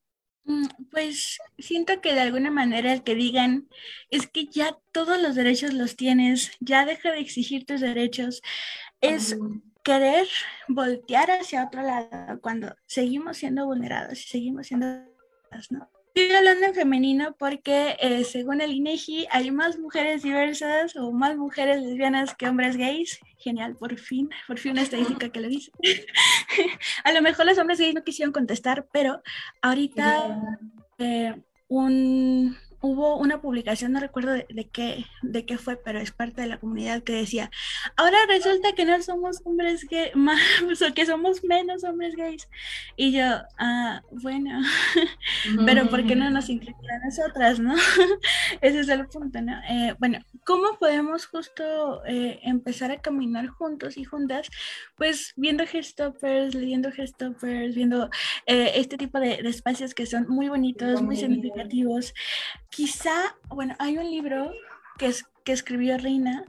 Mm, 0.45 0.67
pues 0.91 1.39
siento 1.59 2.01
que 2.03 2.13
de 2.13 2.21
alguna 2.21 2.51
manera 2.51 2.93
el 2.93 3.03
que 3.03 3.15
digan 3.15 3.69
es 4.11 4.27
que 4.27 4.47
ya 4.47 4.77
todos 4.93 5.21
los 5.21 5.35
derechos 5.35 5.73
los 5.73 5.97
tienes, 5.97 6.53
ya 6.61 6.85
deja 6.85 7.13
de 7.13 7.21
exigir 7.21 7.65
tus 7.65 7.81
derechos, 7.81 8.43
es 9.01 9.37
querer 9.85 10.27
voltear 10.67 11.31
hacia 11.31 11.65
otro 11.65 11.83
lado 11.83 12.41
cuando 12.41 12.75
seguimos 12.87 13.37
siendo 13.37 13.67
vulnerados 13.67 14.19
y 14.19 14.29
seguimos 14.29 14.67
siendo, 14.67 14.87
¿no? 15.71 15.89
Estoy 16.15 16.37
hablando 16.37 16.67
en 16.67 16.75
femenino 16.75 17.35
porque 17.37 17.97
eh, 17.99 18.23
según 18.23 18.61
el 18.61 18.71
INEGI 18.71 19.27
hay 19.31 19.51
más 19.51 19.81
mujeres 19.81 20.23
diversas 20.23 20.95
o 20.95 21.11
más 21.11 21.37
mujeres 21.37 21.83
lesbianas 21.83 22.37
que 22.37 22.49
hombres 22.49 22.77
gays. 22.77 23.19
Genial, 23.37 23.77
por 23.77 23.99
fin, 23.99 24.31
por 24.47 24.61
fin 24.61 24.73
una 24.73 24.83
estadística 24.83 25.29
que 25.31 25.41
lo 25.41 25.49
dice. 25.49 25.73
a 27.05 27.13
lo 27.13 27.21
mejor 27.21 27.47
los 27.47 27.59
hombres 27.59 27.81
gays 27.81 27.97
no 27.97 28.05
quisieron 28.05 28.33
contestar, 28.33 28.87
pero 28.93 29.23
ahorita 29.61 30.41
eh, 30.99 31.35
un, 31.67 32.57
hubo 32.85 33.17
una 33.17 33.41
publicación, 33.41 33.93
no 33.93 34.01
recuerdo 34.01 34.33
de, 34.33 34.69
qué, 34.71 35.07
de 35.23 35.47
qué 35.47 35.57
fue, 35.57 35.79
pero 35.79 35.99
es 35.99 36.11
parte 36.11 36.43
de 36.43 36.49
la 36.49 36.59
comunidad 36.59 37.03
que 37.03 37.15
decía, 37.15 37.51
ahora 37.97 38.19
resulta 38.29 38.73
que 38.73 38.85
no 38.85 39.03
somos 39.03 39.41
hombres 39.45 39.87
gays, 39.91 40.15
más, 40.15 40.39
o 40.83 40.93
que 40.93 41.07
somos 41.07 41.43
menos 41.45 41.83
hombres 41.83 42.15
gays. 42.15 42.47
Y 42.95 43.13
yo, 43.13 43.25
ah, 43.59 44.03
bueno, 44.11 44.61
pero 45.65 45.89
¿por 45.89 46.07
qué 46.07 46.15
no 46.15 46.29
nos 46.29 46.51
incluyen 46.51 46.91
a 46.91 47.07
nosotras, 47.07 47.59
no? 47.59 47.75
Ese 48.61 48.81
es 48.81 48.89
el 48.91 49.07
punto, 49.07 49.41
¿no? 49.41 49.59
Eh, 49.71 49.95
bueno, 49.99 50.19
¿cómo 50.45 50.79
podemos 50.79 51.25
justo 51.25 52.05
eh, 52.05 52.41
empezar 52.43 52.91
a 52.91 53.01
caminar 53.01 53.47
juntos 53.47 53.97
y 53.97 54.05
juntas? 54.05 54.51
Pues 54.95 55.33
viendo 55.37 55.67
gestoppers, 55.67 56.55
leyendo 56.55 56.93
gestoppers, 56.93 57.75
viendo 57.75 58.11
eh, 58.45 58.73
este 58.75 58.99
tipo 58.99 59.19
de, 59.21 59.43
de, 59.43 59.49
espacios 59.49 59.95
que 59.95 60.05
son 60.05 60.27
muy 60.29 60.51
bonitos, 60.51 61.01
muy 61.01 61.17
significativos 61.17 62.13
quizá, 62.75 63.37
bueno, 63.49 63.77
hay 63.79 63.99
un 63.99 64.11
libro 64.11 64.53
que, 64.99 65.07
es, 65.07 65.25
que 65.45 65.53
escribió 65.53 65.97
Reina 65.97 66.45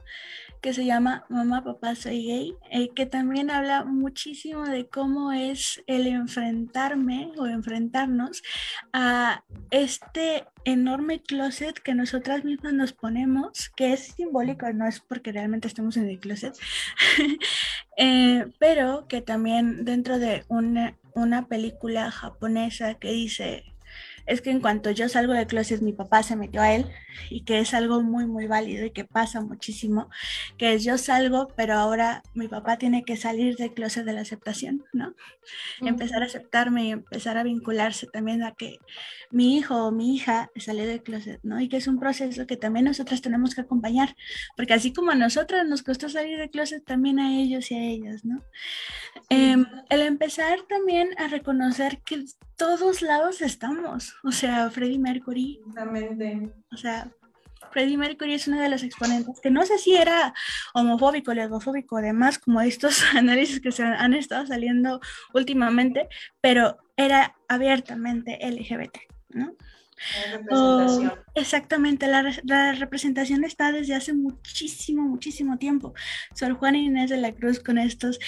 que 0.59 0.73
se 0.73 0.84
llama 0.84 1.26
Mamá, 1.30 1.63
Papá, 1.63 1.93
Soy 1.93 2.26
Gay, 2.26 2.55
eh, 2.71 2.89
que 2.95 3.05
también 3.05 3.51
habla 3.51 3.86
muchísimo 3.86 4.63
de 4.63 4.88
cómo 4.88 5.32
es 5.32 5.84
el 5.86 6.07
enfrentarme 6.07 7.32
o 7.38 7.45
enfrentarnos 7.45 8.41
a 8.91 9.43
este 9.69 10.45
enorme 10.63 11.21
closet 11.21 11.78
que 11.78 11.93
nosotras 11.93 12.43
mismas 12.43 12.73
nos 12.73 12.93
ponemos, 12.93 13.69
que 13.76 13.93
es 13.93 14.15
simbólico, 14.15 14.67
no 14.73 14.88
es 14.88 15.01
porque 15.01 15.32
realmente 15.32 15.67
estemos 15.67 15.97
en 15.97 16.09
el 16.09 16.19
closet, 16.19 16.57
eh, 17.97 18.47
pero 18.57 19.07
que 19.07 19.21
también 19.21 19.86
dentro 19.86 20.17
de 20.17 20.45
una, 20.47 20.97
una 21.13 21.47
película 21.47 22.09
japonesa 22.09 22.95
que 22.95 23.11
dice 23.11 23.74
es 24.26 24.41
que 24.41 24.49
en 24.49 24.59
cuanto 24.59 24.91
yo 24.91 25.07
salgo 25.09 25.34
de 25.34 25.47
closet, 25.47 25.82
mi 25.82 25.93
papá 25.93 26.23
se 26.23 26.36
metió 26.36 26.61
a 26.61 26.73
él 26.73 26.86
y 27.30 27.43
que 27.43 27.59
es 27.59 27.73
algo 27.73 28.01
muy, 28.01 28.26
muy 28.26 28.47
válido 28.47 28.86
y 28.86 28.91
que 28.91 29.05
pasa 29.05 29.41
muchísimo, 29.41 30.09
que 30.57 30.73
es 30.73 30.84
yo 30.84 30.97
salgo, 30.97 31.47
pero 31.55 31.76
ahora 31.76 32.23
mi 32.34 32.47
papá 32.47 32.78
tiene 32.78 33.03
que 33.03 33.17
salir 33.17 33.55
del 33.55 33.73
closet 33.73 34.05
de 34.05 34.13
la 34.13 34.21
aceptación, 34.21 34.84
¿no? 34.93 35.13
Empezar 35.82 36.23
a 36.23 36.26
aceptarme 36.26 36.86
y 36.86 36.91
empezar 36.91 37.38
a 37.38 37.43
vincularse 37.43 38.07
también 38.07 38.43
a 38.43 38.53
que 38.53 38.80
mi 39.32 39.57
hijo 39.57 39.88
o 39.88 39.91
mi 39.91 40.15
hija 40.15 40.49
sale 40.55 40.86
del 40.86 41.03
closet, 41.03 41.39
¿no? 41.43 41.59
Y 41.59 41.69
que 41.69 41.78
es 41.78 41.88
un 41.88 41.99
proceso 41.99 42.47
que 42.47 42.57
también 42.57 42.86
nosotras 42.86 43.21
tenemos 43.21 43.55
que 43.55 43.61
acompañar, 43.61 44.15
porque 44.55 44.73
así 44.73 44.93
como 44.93 45.11
a 45.11 45.15
nosotras 45.15 45.67
nos 45.67 45.84
costó 45.84 46.09
salir 46.09 46.38
del 46.38 46.49
closet, 46.49 46.84
también 46.84 47.19
a 47.19 47.39
ellos 47.39 47.71
y 47.71 47.76
a 47.76 47.84
ellas, 47.84 48.26
¿no? 48.26 48.41
Em, 49.30 49.65
el 49.89 50.01
empezar 50.01 50.59
también 50.67 51.09
a 51.17 51.28
reconocer 51.28 51.99
que 51.99 52.26
todos 52.58 53.01
lados 53.01 53.41
estamos, 53.41 54.16
o 54.24 54.32
sea, 54.32 54.70
Freddie 54.70 54.99
Mercury. 54.99 55.60
Exactamente. 55.68 56.53
O 56.72 56.78
sea, 56.78 57.12
Freddie 57.72 57.97
Mercury 57.97 58.34
es 58.34 58.47
uno 58.47 58.62
de 58.62 58.70
los 58.70 58.84
exponentes 58.84 59.39
que 59.41 59.51
no 59.51 59.66
sé 59.66 59.78
si 59.78 59.95
era 59.95 60.34
homofóbico, 60.74 61.34
lesbofóbico, 61.34 61.97
además, 61.97 62.39
como 62.39 62.62
estos 62.62 63.03
análisis 63.16 63.60
que 63.60 63.72
se 63.72 63.84
han 63.84 64.14
estado 64.14 64.47
saliendo 64.47 64.99
últimamente, 65.34 66.08
pero 66.41 66.78
era 66.95 67.36
abiertamente 67.47 68.39
LGBT, 68.41 68.97
¿no? 69.30 69.56
representación. 70.32 71.14
exactamente, 71.36 72.08
la, 72.08 72.34
la, 72.43 72.74
representación 72.74 73.45
está 73.45 73.72
desde 73.72 73.95
hace 73.95 74.14
muchísimo, 74.14 75.03
muchísimo 75.03 75.58
tiempo. 75.58 75.93
Sor 76.34 76.53
Juana 76.53 76.78
Inés 76.78 77.10
de 77.10 77.18
la 77.18 77.34
Cruz 77.34 77.60
con 77.60 77.78
estos 77.78 78.20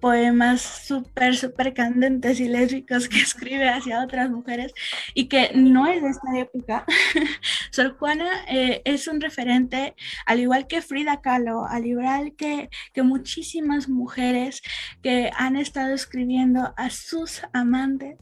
poemas 0.00 0.60
súper, 0.60 1.36
súper 1.36 1.74
candentes 1.74 2.40
y 2.40 2.48
lésbicos 2.48 3.08
que 3.08 3.18
escribe 3.20 3.68
hacia 3.68 4.02
otras 4.02 4.30
mujeres 4.30 4.72
y 5.14 5.28
que 5.28 5.52
no 5.54 5.86
es 5.86 6.02
de 6.02 6.08
esta 6.08 6.38
época. 6.38 6.84
Sor 7.70 7.96
Juana 7.98 8.44
eh, 8.48 8.82
es 8.84 9.08
un 9.08 9.20
referente, 9.20 9.94
al 10.24 10.40
igual 10.40 10.66
que 10.66 10.82
Frida 10.82 11.20
Kahlo, 11.20 11.66
al 11.66 11.86
igual 11.86 12.34
que, 12.36 12.70
que 12.92 13.02
muchísimas 13.02 13.88
mujeres 13.88 14.62
que 15.02 15.30
han 15.36 15.56
estado 15.56 15.94
escribiendo 15.94 16.74
a 16.76 16.90
sus 16.90 17.42
amantes 17.52 18.16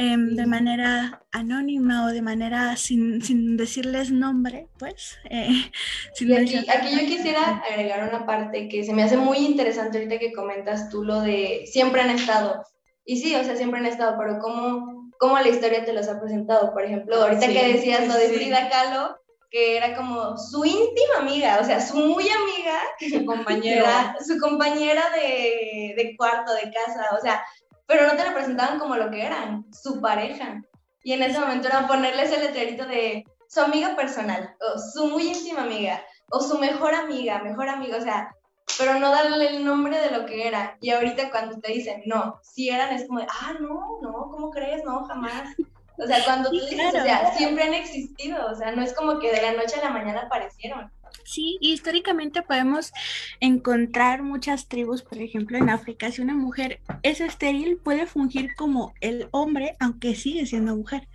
Em, 0.00 0.36
de 0.36 0.46
manera 0.46 1.26
anónima 1.32 2.06
o 2.06 2.12
de 2.14 2.22
manera 2.22 2.76
sin, 2.76 3.20
sin 3.20 3.56
decirles 3.56 4.12
nombre, 4.12 4.68
pues. 4.78 5.18
Eh, 5.28 5.72
aquí, 6.38 6.56
aquí, 6.56 6.88
yo 6.92 7.00
quisiera 7.00 7.60
agregar 7.68 8.08
una 8.08 8.24
parte 8.24 8.68
que 8.68 8.84
se 8.84 8.92
me 8.92 9.02
hace 9.02 9.16
muy 9.16 9.38
interesante 9.38 9.98
ahorita 9.98 10.20
que 10.20 10.32
comentas 10.32 10.88
tú 10.88 11.02
lo 11.02 11.20
de 11.22 11.64
siempre 11.66 12.00
han 12.00 12.10
estado. 12.10 12.62
Y 13.04 13.16
sí, 13.16 13.34
o 13.34 13.42
sea, 13.42 13.56
siempre 13.56 13.80
han 13.80 13.86
estado, 13.86 14.14
pero 14.16 14.38
¿cómo, 14.38 15.10
cómo 15.18 15.36
la 15.36 15.48
historia 15.48 15.84
te 15.84 15.92
los 15.92 16.06
ha 16.06 16.20
presentado? 16.20 16.72
Por 16.72 16.84
ejemplo, 16.84 17.16
ahorita 17.16 17.48
que 17.48 17.72
decías 17.72 18.06
lo 18.06 18.14
de 18.14 18.28
Frida 18.28 18.68
Kahlo, 18.68 19.16
que 19.50 19.78
era 19.78 19.96
como 19.96 20.36
su 20.36 20.64
íntima 20.64 21.16
amiga, 21.18 21.58
o 21.60 21.64
sea, 21.64 21.80
su 21.80 21.96
muy 21.96 22.24
amiga, 22.28 22.78
su 23.00 23.24
compañera, 23.26 24.16
su 24.24 24.38
compañera 24.38 25.02
de, 25.10 25.94
de, 25.96 26.14
cuarto, 26.16 26.54
de 26.54 26.70
casa, 26.70 27.16
o 27.18 27.20
sea, 27.20 27.42
pero 27.88 28.06
no 28.06 28.16
te 28.16 28.24
lo 28.24 28.34
presentaban 28.34 28.78
como 28.78 28.96
lo 28.96 29.10
que 29.10 29.24
eran, 29.24 29.64
su 29.72 30.00
pareja. 30.00 30.62
Y 31.02 31.14
en 31.14 31.22
ese 31.22 31.40
momento 31.40 31.68
era 31.68 31.88
ponerles 31.88 32.30
el 32.30 32.42
letrerito 32.42 32.86
de 32.86 33.24
su 33.48 33.60
amiga 33.60 33.96
personal, 33.96 34.54
o 34.60 34.78
su 34.78 35.06
muy 35.08 35.28
íntima 35.28 35.62
amiga, 35.62 36.04
o 36.30 36.40
su 36.40 36.58
mejor 36.58 36.94
amiga, 36.94 37.42
mejor 37.42 37.70
amiga, 37.70 37.96
o 37.96 38.02
sea, 38.02 38.30
pero 38.76 38.98
no 38.98 39.10
darle 39.10 39.56
el 39.56 39.64
nombre 39.64 39.98
de 39.98 40.10
lo 40.10 40.26
que 40.26 40.46
era. 40.46 40.76
Y 40.82 40.90
ahorita 40.90 41.30
cuando 41.30 41.58
te 41.58 41.72
dicen, 41.72 42.02
no, 42.04 42.38
si 42.42 42.68
eran, 42.68 42.92
es 42.94 43.08
como, 43.08 43.20
ah, 43.20 43.54
no, 43.58 43.98
no, 44.02 44.30
¿cómo 44.30 44.50
crees? 44.50 44.84
No, 44.84 45.04
jamás. 45.06 45.54
O 45.98 46.06
sea, 46.06 46.24
cuando 46.24 46.50
tú 46.50 46.56
dices, 46.60 46.94
o 46.94 47.02
sea, 47.02 47.32
siempre 47.36 47.64
han 47.64 47.74
existido, 47.74 48.46
o 48.46 48.54
sea, 48.54 48.72
no 48.72 48.82
es 48.82 48.94
como 48.94 49.18
que 49.18 49.32
de 49.32 49.42
la 49.42 49.52
noche 49.52 49.76
a 49.80 49.84
la 49.84 49.90
mañana 49.90 50.22
aparecieron. 50.22 50.90
Sí, 51.24 51.58
históricamente 51.60 52.42
podemos 52.42 52.92
encontrar 53.40 54.22
muchas 54.22 54.68
tribus, 54.68 55.02
por 55.02 55.18
ejemplo, 55.18 55.58
en 55.58 55.68
África, 55.68 56.10
si 56.10 56.22
una 56.22 56.34
mujer 56.34 56.80
es 57.02 57.20
estéril, 57.20 57.78
puede 57.78 58.06
fungir 58.06 58.54
como 58.54 58.94
el 59.00 59.28
hombre, 59.30 59.76
aunque 59.80 60.14
sigue 60.14 60.46
siendo 60.46 60.76
mujer. 60.76 61.08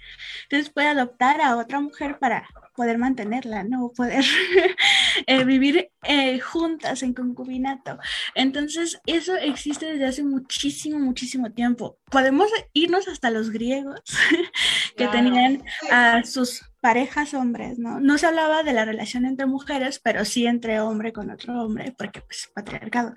Entonces 0.44 0.70
puede 0.72 0.88
adoptar 0.88 1.42
a 1.42 1.58
otra 1.58 1.80
mujer 1.80 2.20
para 2.20 2.48
poder 2.76 2.98
mantenerla, 2.98 3.64
¿no? 3.64 3.92
Poder 3.96 4.24
eh, 5.28 5.44
vivir 5.44 5.90
eh, 6.04 6.40
juntas 6.40 7.04
en 7.04 7.14
concubinato. 7.14 7.98
Entonces, 8.36 9.00
eso 9.06 9.36
existe 9.36 9.86
desde 9.86 10.06
hace 10.06 10.24
muchísimo, 10.24 11.00
muchísimo 11.00 11.52
tiempo. 11.52 11.98
Podemos 12.10 12.50
irnos 12.74 13.08
hasta 13.08 13.32
los 13.32 13.52
griegos 13.52 14.02
que 14.98 15.08
tenían 15.08 15.64
a 15.92 16.24
sus 16.24 16.64
parejas 16.82 17.34
hombres, 17.34 17.80
¿no? 17.80 18.02
No 18.02 18.18
se 18.18 18.28
hablaba 18.28 18.62
de 18.64 18.74
la 18.74 18.84
relación 18.84 19.26
entre 19.26 19.46
mujeres, 19.46 20.02
pero 20.04 20.26
sí 20.26 20.46
entre 20.46 20.82
hombre 20.82 21.14
con 21.14 21.30
otro 21.30 21.64
hombre, 21.64 21.96
porque 21.98 22.22
pues 22.22 22.52
patriarcado. 22.54 23.14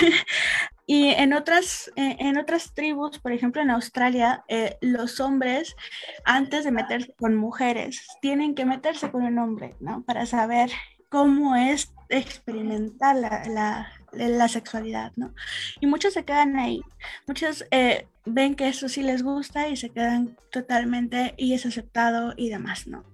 y 0.92 1.10
en 1.10 1.34
otras, 1.34 1.92
eh, 1.94 2.16
en 2.18 2.36
otras 2.36 2.74
tribus, 2.74 3.20
por 3.20 3.30
ejemplo 3.30 3.62
en 3.62 3.70
Australia, 3.70 4.42
eh, 4.48 4.76
los 4.80 5.20
hombres, 5.20 5.76
antes 6.24 6.64
de 6.64 6.72
meterse 6.72 7.14
con 7.16 7.36
mujeres, 7.36 8.08
tienen 8.20 8.56
que 8.56 8.64
meterse 8.64 9.08
con 9.08 9.22
un 9.22 9.38
hombre, 9.38 9.76
¿no? 9.78 10.02
Para 10.02 10.26
saber 10.26 10.68
cómo 11.08 11.54
es 11.54 11.92
experimentar 12.08 13.14
la, 13.14 13.44
la, 13.48 13.92
la 14.10 14.48
sexualidad, 14.48 15.12
¿no? 15.14 15.32
Y 15.78 15.86
muchos 15.86 16.14
se 16.14 16.24
quedan 16.24 16.58
ahí, 16.58 16.80
muchos 17.24 17.64
eh, 17.70 18.08
ven 18.24 18.56
que 18.56 18.66
eso 18.66 18.88
sí 18.88 19.04
les 19.04 19.22
gusta 19.22 19.68
y 19.68 19.76
se 19.76 19.90
quedan 19.90 20.36
totalmente 20.50 21.34
y 21.36 21.54
es 21.54 21.66
aceptado 21.66 22.34
y 22.36 22.48
demás, 22.48 22.88
¿no? 22.88 23.04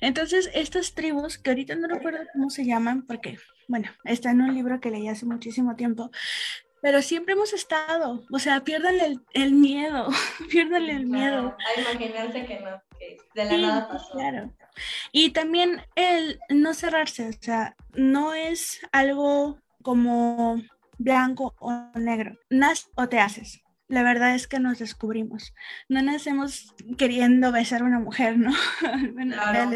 Entonces, 0.00 0.50
estas 0.52 0.94
tribus, 0.94 1.38
que 1.38 1.50
ahorita 1.50 1.76
no 1.76 1.86
recuerdo 1.86 2.18
cómo 2.32 2.50
se 2.50 2.64
llaman, 2.64 3.02
porque, 3.02 3.38
bueno, 3.68 3.88
está 4.02 4.32
en 4.32 4.40
un 4.40 4.52
libro 4.52 4.80
que 4.80 4.90
leí 4.90 5.06
hace 5.06 5.26
muchísimo 5.26 5.76
tiempo, 5.76 6.10
pero 6.82 7.02
siempre 7.02 7.34
hemos 7.34 7.52
estado, 7.52 8.24
o 8.30 8.38
sea, 8.38 8.64
pierdan 8.64 9.00
el, 9.00 9.20
el 9.32 9.52
miedo, 9.52 10.08
pierdan 10.50 10.88
el 10.88 11.06
miedo. 11.06 11.56
A 11.76 11.80
imaginarse 11.80 12.46
que 12.46 12.60
no, 12.60 12.82
que 12.98 13.18
de 13.34 13.44
la 13.44 13.56
nada 13.56 13.88
pasó. 13.88 14.12
Claro. 14.12 14.52
Y 15.12 15.30
también 15.30 15.82
el 15.94 16.40
no 16.48 16.74
cerrarse, 16.74 17.28
o 17.28 17.32
sea, 17.40 17.76
no 17.94 18.34
es 18.34 18.80
algo 18.92 19.58
como 19.82 20.60
blanco 20.98 21.54
o 21.58 21.72
negro. 21.94 22.38
Naces 22.48 22.88
o 22.94 23.08
te 23.08 23.20
haces. 23.20 23.62
La 23.88 24.02
verdad 24.02 24.34
es 24.34 24.46
que 24.46 24.60
nos 24.60 24.78
descubrimos. 24.78 25.52
No 25.88 26.00
nacemos 26.00 26.74
queriendo 26.96 27.50
besar 27.50 27.82
a 27.82 27.86
una 27.86 27.98
mujer, 27.98 28.38
¿no? 28.38 28.52
bueno, 29.14 29.34
claro 29.34 29.70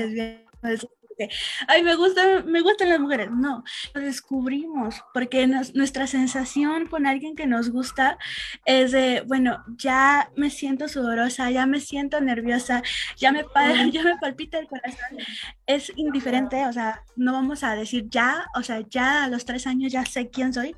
ay, 1.69 1.83
me, 1.83 1.95
gusta, 1.95 2.43
me 2.45 2.61
gustan 2.61 2.89
las 2.89 3.01
mujeres. 3.01 3.31
No, 3.31 3.65
lo 3.95 4.01
descubrimos 4.01 5.03
porque 5.13 5.47
nuestra 5.47 6.07
sensación 6.07 6.87
con 6.87 7.07
alguien 7.07 7.37
que 7.37 7.47
nos 7.47 7.71
gusta 7.71 8.19
es 8.65 8.93
de, 8.93 9.23
bueno, 9.27 9.65
ya 9.77 10.31
me 10.37 10.51
siento 10.51 10.89
sudorosa, 10.89 11.51
ya 11.51 11.67
me 11.67 11.81
siento 11.81 12.21
nerviosa, 12.21 12.83
ya 13.17 13.33
me, 13.33 13.45
ya 13.93 14.03
me 14.03 14.17
palpita 14.19 14.59
el 14.59 14.67
corazón. 14.67 15.19
Es 15.67 15.93
indiferente, 15.97 16.67
o 16.67 16.73
sea, 16.73 17.03
no 17.17 17.33
vamos 17.33 17.65
a 17.65 17.75
decir 17.75 18.09
ya, 18.09 18.47
o 18.55 18.63
sea, 18.63 18.81
ya 18.89 19.25
a 19.25 19.29
los 19.29 19.45
tres 19.45 19.67
años 19.67 19.93
ya 19.93 20.05
sé 20.05 20.29
quién 20.29 20.53
soy. 20.53 20.75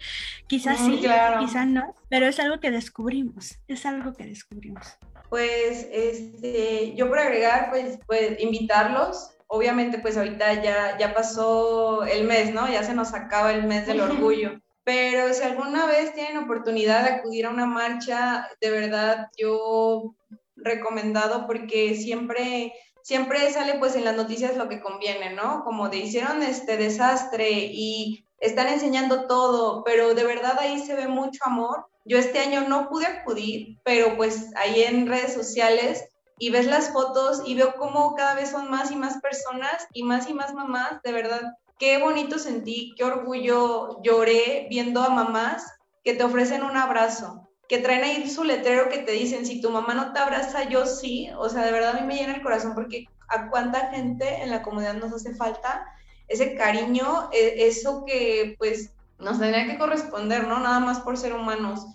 Quizás 0.47 0.78
sí, 0.78 1.01
quizás 1.41 1.66
no, 1.66 1.95
pero 2.09 2.26
es 2.26 2.39
algo 2.41 2.61
que 2.61 2.70
descubrimos, 2.70 3.59
es 3.68 3.87
algo 3.87 4.12
que 4.12 4.26
descubrimos. 4.26 4.99
Pues 5.28 5.89
este, 5.91 6.95
yo 6.95 7.09
por 7.09 7.18
agregar, 7.18 7.70
pues, 7.70 7.99
pues 8.07 8.41
invitarlos 8.41 9.36
obviamente 9.47 9.99
pues 9.99 10.16
ahorita 10.16 10.62
ya, 10.62 10.97
ya 10.99 11.14
pasó 11.14 12.05
el 12.05 12.24
mes, 12.24 12.53
¿no? 12.53 12.68
Ya 12.68 12.82
se 12.82 12.94
nos 12.94 13.14
acaba 13.14 13.53
el 13.53 13.64
mes 13.64 13.86
del 13.86 14.01
orgullo. 14.01 14.61
Pero 14.84 15.32
si 15.34 15.42
alguna 15.42 15.86
vez 15.86 16.14
tienen 16.14 16.38
oportunidad 16.38 17.05
de 17.05 17.11
acudir 17.11 17.47
a 17.47 17.51
una 17.51 17.66
marcha, 17.66 18.49
de 18.61 18.70
verdad 18.70 19.28
yo 19.36 20.14
recomendado 20.55 21.47
porque 21.47 21.94
siempre 21.97 22.72
siempre 23.07 23.53
sale 23.53 23.78
pues 23.78 23.94
en 23.94 24.05
las 24.05 24.16
noticias 24.16 24.57
lo 24.57 24.68
que 24.68 24.80
conviene, 24.80 25.32
¿no? 25.32 25.62
Como 25.64 25.88
de 25.88 25.99
hicieron 25.99 26.42
este 26.42 26.76
desastre 26.76 27.51
y 27.51 28.26
están 28.38 28.66
enseñando 28.66 29.28
todo, 29.28 29.84
pero 29.84 30.12
de 30.14 30.24
verdad 30.24 30.59
ahí 30.59 30.80
se 30.80 30.97
ve 30.97 31.07
mucho 31.07 31.38
amor. 31.44 31.86
Yo 32.05 32.18
este 32.18 32.40
año 32.40 32.62
no 32.68 32.88
pude 32.88 33.07
acudir, 33.07 33.78
pero 33.84 34.16
pues 34.16 34.51
ahí 34.57 34.82
en 34.82 35.07
redes 35.07 35.34
sociales 35.34 36.05
y 36.39 36.51
ves 36.51 36.66
las 36.66 36.91
fotos 36.91 37.43
y 37.47 37.55
veo 37.55 37.74
cómo 37.76 38.14
cada 38.14 38.34
vez 38.34 38.51
son 38.51 38.70
más 38.70 38.91
y 38.91 38.97
más 38.97 39.20
personas 39.20 39.87
y 39.93 40.03
más 40.03 40.28
y 40.28 40.34
más 40.34 40.55
mamás, 40.55 41.01
de 41.03 41.12
verdad, 41.12 41.41
qué 41.78 41.99
bonito 41.99 42.39
sentí, 42.39 42.95
qué 42.97 43.05
orgullo 43.05 44.03
lloré 44.03 44.66
viendo 44.70 45.03
a 45.03 45.09
mamás 45.09 45.66
que 46.05 46.14
te 46.14 46.24
ofrecen 46.24 46.62
un 46.62 46.76
abrazo, 46.76 47.49
que 47.68 47.78
traen 47.78 48.05
ahí 48.05 48.30
su 48.30 48.45
letrero 48.45 48.89
que 48.89 48.99
te 48.99 49.12
dicen, 49.12 49.47
si 49.47 49.61
tu 49.61 49.70
mamá 49.70 49.95
no 49.95 50.12
te 50.12 50.20
abraza, 50.20 50.68
yo 50.68 50.87
sí, 50.87 51.28
o 51.37 51.49
sea, 51.49 51.64
de 51.64 51.72
verdad 51.72 51.97
a 51.97 52.01
mí 52.01 52.07
me 52.07 52.16
llena 52.16 52.34
el 52.34 52.43
corazón 52.43 52.74
porque 52.74 53.07
a 53.28 53.51
cuánta 53.51 53.91
gente 53.91 54.43
en 54.43 54.51
la 54.51 54.62
comunidad 54.62 54.95
nos 54.95 55.12
hace 55.12 55.34
falta 55.34 55.87
ese 56.28 56.55
cariño, 56.55 57.28
e, 57.32 57.66
eso 57.66 58.05
que 58.07 58.55
pues 58.59 58.91
nos 59.18 59.39
tendría 59.39 59.66
que 59.66 59.78
corresponder, 59.78 60.47
¿no? 60.47 60.61
Nada 60.61 60.80
más 60.80 61.01
por 61.01 61.16
ser 61.16 61.32
humanos 61.32 61.87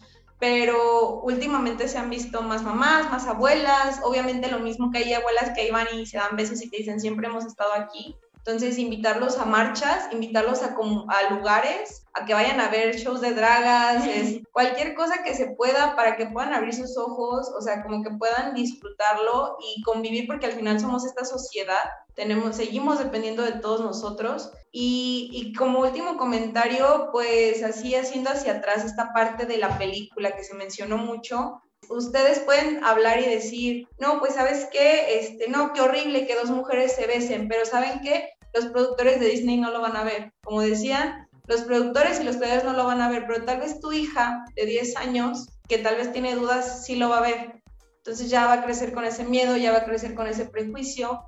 pero 0.41 1.19
últimamente 1.21 1.87
se 1.87 1.99
han 1.99 2.09
visto 2.09 2.41
más 2.41 2.63
mamás, 2.63 3.11
más 3.11 3.27
abuelas, 3.27 3.99
obviamente 4.03 4.49
lo 4.49 4.57
mismo 4.57 4.89
que 4.89 4.97
hay 4.97 5.13
abuelas 5.13 5.51
que 5.55 5.67
iban 5.67 5.85
y 5.93 6.07
se 6.07 6.17
dan 6.17 6.35
besos 6.35 6.63
y 6.63 6.69
te 6.69 6.77
dicen 6.77 6.99
siempre 6.99 7.27
hemos 7.27 7.45
estado 7.45 7.73
aquí. 7.73 8.15
Entonces, 8.45 8.79
invitarlos 8.79 9.37
a 9.37 9.45
marchas, 9.45 10.11
invitarlos 10.11 10.63
a, 10.63 10.75
a 11.09 11.33
lugares, 11.33 12.05
a 12.13 12.25
que 12.25 12.33
vayan 12.33 12.59
a 12.59 12.69
ver 12.69 12.95
shows 12.95 13.21
de 13.21 13.35
dragas, 13.35 14.07
es, 14.07 14.39
cualquier 14.51 14.95
cosa 14.95 15.23
que 15.23 15.35
se 15.35 15.51
pueda 15.51 15.95
para 15.95 16.17
que 16.17 16.25
puedan 16.25 16.51
abrir 16.51 16.73
sus 16.73 16.97
ojos, 16.97 17.51
o 17.55 17.61
sea, 17.61 17.83
como 17.83 18.03
que 18.03 18.09
puedan 18.17 18.55
disfrutarlo 18.55 19.57
y 19.59 19.83
convivir, 19.83 20.25
porque 20.25 20.47
al 20.47 20.53
final 20.53 20.79
somos 20.79 21.05
esta 21.05 21.23
sociedad, 21.23 21.83
tenemos, 22.15 22.55
seguimos 22.55 22.97
dependiendo 22.97 23.43
de 23.43 23.53
todos 23.53 23.81
nosotros. 23.81 24.51
Y, 24.71 25.29
y 25.31 25.53
como 25.53 25.81
último 25.81 26.17
comentario, 26.17 27.09
pues 27.11 27.61
así 27.61 27.93
haciendo 27.93 28.31
hacia 28.31 28.53
atrás 28.53 28.83
esta 28.83 29.13
parte 29.13 29.45
de 29.45 29.57
la 29.57 29.77
película 29.77 30.35
que 30.35 30.43
se 30.43 30.55
mencionó 30.55 30.97
mucho, 30.97 31.61
ustedes 31.89 32.39
pueden 32.39 32.83
hablar 32.83 33.19
y 33.19 33.25
decir, 33.25 33.87
no, 33.99 34.19
pues 34.19 34.35
sabes 34.35 34.67
qué, 34.71 35.19
este, 35.19 35.49
no, 35.49 35.73
qué 35.73 35.81
horrible 35.81 36.25
que 36.25 36.35
dos 36.35 36.49
mujeres 36.49 36.95
se 36.95 37.07
besen, 37.07 37.47
pero 37.47 37.65
¿saben 37.65 38.01
qué? 38.01 38.29
Los 38.53 38.67
productores 38.67 39.19
de 39.19 39.27
Disney 39.27 39.57
no 39.57 39.71
lo 39.71 39.81
van 39.81 39.95
a 39.95 40.03
ver. 40.03 40.33
Como 40.43 40.61
decían, 40.61 41.27
los 41.47 41.61
productores 41.61 42.19
y 42.19 42.23
los 42.23 42.37
creadores 42.37 42.63
no 42.63 42.73
lo 42.73 42.85
van 42.85 43.01
a 43.01 43.09
ver, 43.09 43.25
pero 43.27 43.43
tal 43.45 43.59
vez 43.59 43.79
tu 43.79 43.91
hija 43.91 44.45
de 44.55 44.65
10 44.65 44.95
años, 44.97 45.49
que 45.67 45.77
tal 45.77 45.95
vez 45.95 46.11
tiene 46.11 46.35
dudas, 46.35 46.85
sí 46.85 46.95
lo 46.95 47.09
va 47.09 47.19
a 47.19 47.21
ver. 47.21 47.61
Entonces 47.97 48.29
ya 48.29 48.45
va 48.45 48.53
a 48.53 48.63
crecer 48.63 48.93
con 48.93 49.05
ese 49.05 49.23
miedo, 49.23 49.57
ya 49.57 49.71
va 49.71 49.79
a 49.79 49.85
crecer 49.85 50.15
con 50.15 50.27
ese 50.27 50.45
prejuicio. 50.45 51.21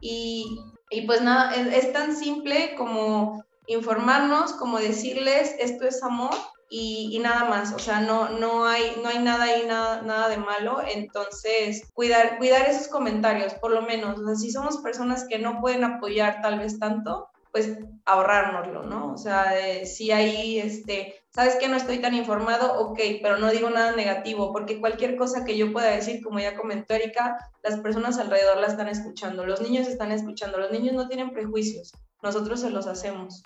Y, 0.00 0.60
y 0.90 1.02
pues 1.06 1.22
nada, 1.22 1.54
es, 1.54 1.84
es 1.84 1.92
tan 1.92 2.14
simple 2.14 2.74
como 2.76 3.44
informarnos, 3.66 4.52
como 4.52 4.78
decirles, 4.78 5.54
esto 5.58 5.86
es 5.86 6.02
amor, 6.02 6.34
y, 6.70 7.18
nada 7.20 7.44
más, 7.44 7.72
o 7.72 7.78
sea, 7.78 8.00
no, 8.00 8.28
no, 8.28 8.66
hay, 8.66 8.98
no 9.02 9.08
hay 9.08 9.20
nada 9.20 9.44
ahí, 9.44 9.64
nada, 9.66 10.02
nada 10.02 10.28
de 10.28 10.36
malo, 10.36 10.82
entonces 10.86 11.88
cuidar, 11.94 12.36
cuidar 12.38 12.68
esos 12.68 12.88
comentarios, 12.88 13.54
por 13.54 13.70
lo 13.70 13.82
menos, 13.82 14.18
o 14.18 14.26
sea, 14.26 14.34
si 14.34 14.50
somos 14.50 14.78
personas 14.78 15.26
que 15.28 15.38
no 15.38 15.60
pueden 15.60 15.84
apoyar 15.84 16.42
tal 16.42 16.58
vez 16.58 16.78
tanto, 16.78 17.30
pues 17.52 17.78
ahorrárnoslo, 18.04 18.82
¿no? 18.82 19.12
O 19.12 19.16
sea, 19.16 19.54
si 19.84 20.10
ahí, 20.12 20.58
este, 20.58 21.14
sabes 21.30 21.56
que 21.56 21.68
no 21.68 21.76
estoy 21.76 21.98
tan 21.98 22.14
informado, 22.14 22.78
ok, 22.80 23.00
pero 23.22 23.38
no 23.38 23.50
digo 23.50 23.70
nada 23.70 23.92
negativo, 23.92 24.52
porque 24.52 24.80
cualquier 24.80 25.16
cosa 25.16 25.44
que 25.44 25.56
yo 25.56 25.72
pueda 25.72 25.90
decir, 25.90 26.22
como 26.22 26.38
ya 26.38 26.56
comentó 26.56 26.94
Erika, 26.94 27.38
las 27.62 27.80
personas 27.80 28.18
alrededor 28.18 28.58
la 28.58 28.66
están 28.66 28.88
escuchando, 28.88 29.46
los 29.46 29.62
niños 29.62 29.88
están 29.88 30.12
escuchando, 30.12 30.58
los 30.58 30.70
niños 30.70 30.94
no 30.94 31.08
tienen 31.08 31.30
prejuicios, 31.30 31.92
nosotros 32.22 32.60
se 32.60 32.70
los 32.70 32.86
hacemos. 32.86 33.42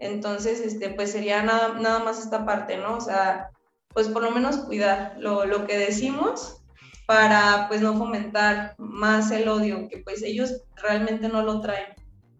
Entonces, 0.00 0.60
este, 0.60 0.90
pues 0.90 1.12
sería 1.12 1.42
nada, 1.42 1.78
nada 1.78 2.00
más 2.00 2.18
esta 2.18 2.44
parte, 2.44 2.78
¿no? 2.78 2.96
O 2.96 3.00
sea, 3.00 3.50
pues 3.88 4.08
por 4.08 4.22
lo 4.22 4.30
menos 4.30 4.56
cuidar 4.58 5.14
lo, 5.18 5.44
lo 5.44 5.66
que 5.66 5.78
decimos 5.78 6.62
para 7.06 7.66
pues 7.68 7.80
no 7.80 7.96
fomentar 7.96 8.74
más 8.78 9.30
el 9.30 9.48
odio, 9.48 9.88
que 9.88 9.98
pues 9.98 10.22
ellos 10.22 10.62
realmente 10.76 11.28
no 11.28 11.42
lo 11.42 11.60
traen, 11.60 11.94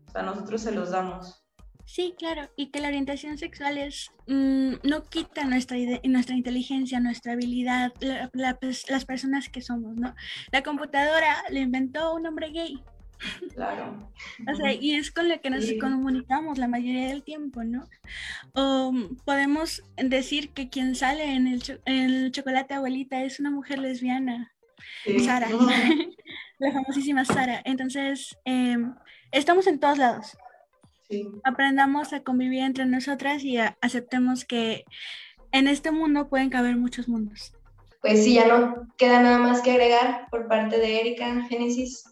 o 0.07 0.11
sea, 0.13 0.23
nosotros 0.23 0.63
se 0.63 0.73
los 0.73 0.91
damos. 0.91 1.45
Sí, 1.85 2.15
claro, 2.17 2.49
y 2.55 2.71
que 2.71 2.79
la 2.79 2.87
orientación 2.87 3.37
sexual 3.37 3.77
es, 3.77 4.13
mm, 4.29 4.75
no 4.85 5.03
quita 5.03 5.45
nuestra, 5.45 5.77
nuestra 6.05 6.37
inteligencia, 6.37 7.01
nuestra 7.01 7.33
habilidad, 7.33 7.93
pues, 8.61 8.89
las 8.89 9.05
personas 9.05 9.49
que 9.49 9.61
somos, 9.61 9.97
¿no? 9.97 10.15
La 10.53 10.63
computadora 10.63 11.43
lo 11.51 11.59
inventó 11.59 12.15
un 12.15 12.29
hombre 12.29 12.51
gay, 12.51 12.81
Claro. 13.55 14.11
O 14.51 14.55
sea, 14.55 14.73
y 14.73 14.95
es 14.95 15.11
con 15.11 15.29
lo 15.29 15.41
que 15.41 15.51
nos 15.51 15.65
Sí. 15.65 15.79
comunicamos 15.79 16.59
la 16.59 16.69
mayoría 16.69 17.09
del 17.09 17.23
tiempo, 17.23 17.63
¿no? 17.65 17.87
O 18.55 18.93
podemos 19.25 19.83
decir 19.97 20.51
que 20.51 20.69
quien 20.71 20.95
sale 20.95 21.35
en 21.35 21.47
el, 21.47 21.63
cho- 21.63 21.81
el 21.85 22.31
chocolate 22.33 22.75
abuelita 22.75 23.23
es 23.23 23.41
una 23.41 23.51
mujer 23.51 23.79
lesbiana, 23.79 24.53
Sí. 25.05 25.21
Sara, 25.21 25.49
la 26.59 26.73
famosísima 26.73 27.25
Sara. 27.25 27.61
Entonces, 27.65 28.37
em, 28.45 28.95
estamos 29.33 29.67
en 29.67 29.79
todos 29.79 29.99
lados. 29.99 30.37
Sí. 31.09 31.27
Aprendamos 31.45 32.13
a 32.13 32.21
convivir 32.21 32.61
entre 32.63 32.87
nosotras 32.87 33.43
y 33.45 33.59
aceptemos 33.59 34.45
que 34.45 34.85
en 35.53 35.67
este 35.69 35.91
mundo 35.91 36.29
pueden 36.29 36.51
caber 36.51 36.77
muchos 36.77 37.09
mundos. 37.09 37.53
Pues 38.01 38.25
sí, 38.25 38.35
ya 38.35 38.47
no 38.49 38.87
queda 38.97 39.21
nada 39.21 39.39
más 39.39 39.61
que 39.61 39.73
agregar 39.73 40.27
por 40.31 40.49
parte 40.49 40.79
de 40.79 41.01
Erika, 41.01 41.43
Génesis. 41.49 42.05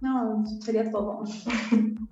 No, 0.00 0.44
sería 0.60 0.90
todo. 0.90 1.24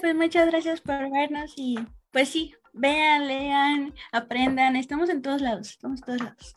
Pues 0.00 0.14
muchas 0.14 0.48
gracias 0.48 0.80
por 0.80 1.10
vernos 1.10 1.54
y 1.56 1.78
pues 2.10 2.28
sí, 2.28 2.54
vean, 2.72 3.26
lean, 3.26 3.94
aprendan, 4.12 4.76
estamos 4.76 5.08
en 5.08 5.22
todos 5.22 5.40
lados, 5.40 5.70
estamos 5.70 6.00
en 6.00 6.04
todos 6.04 6.20
lados. 6.20 6.54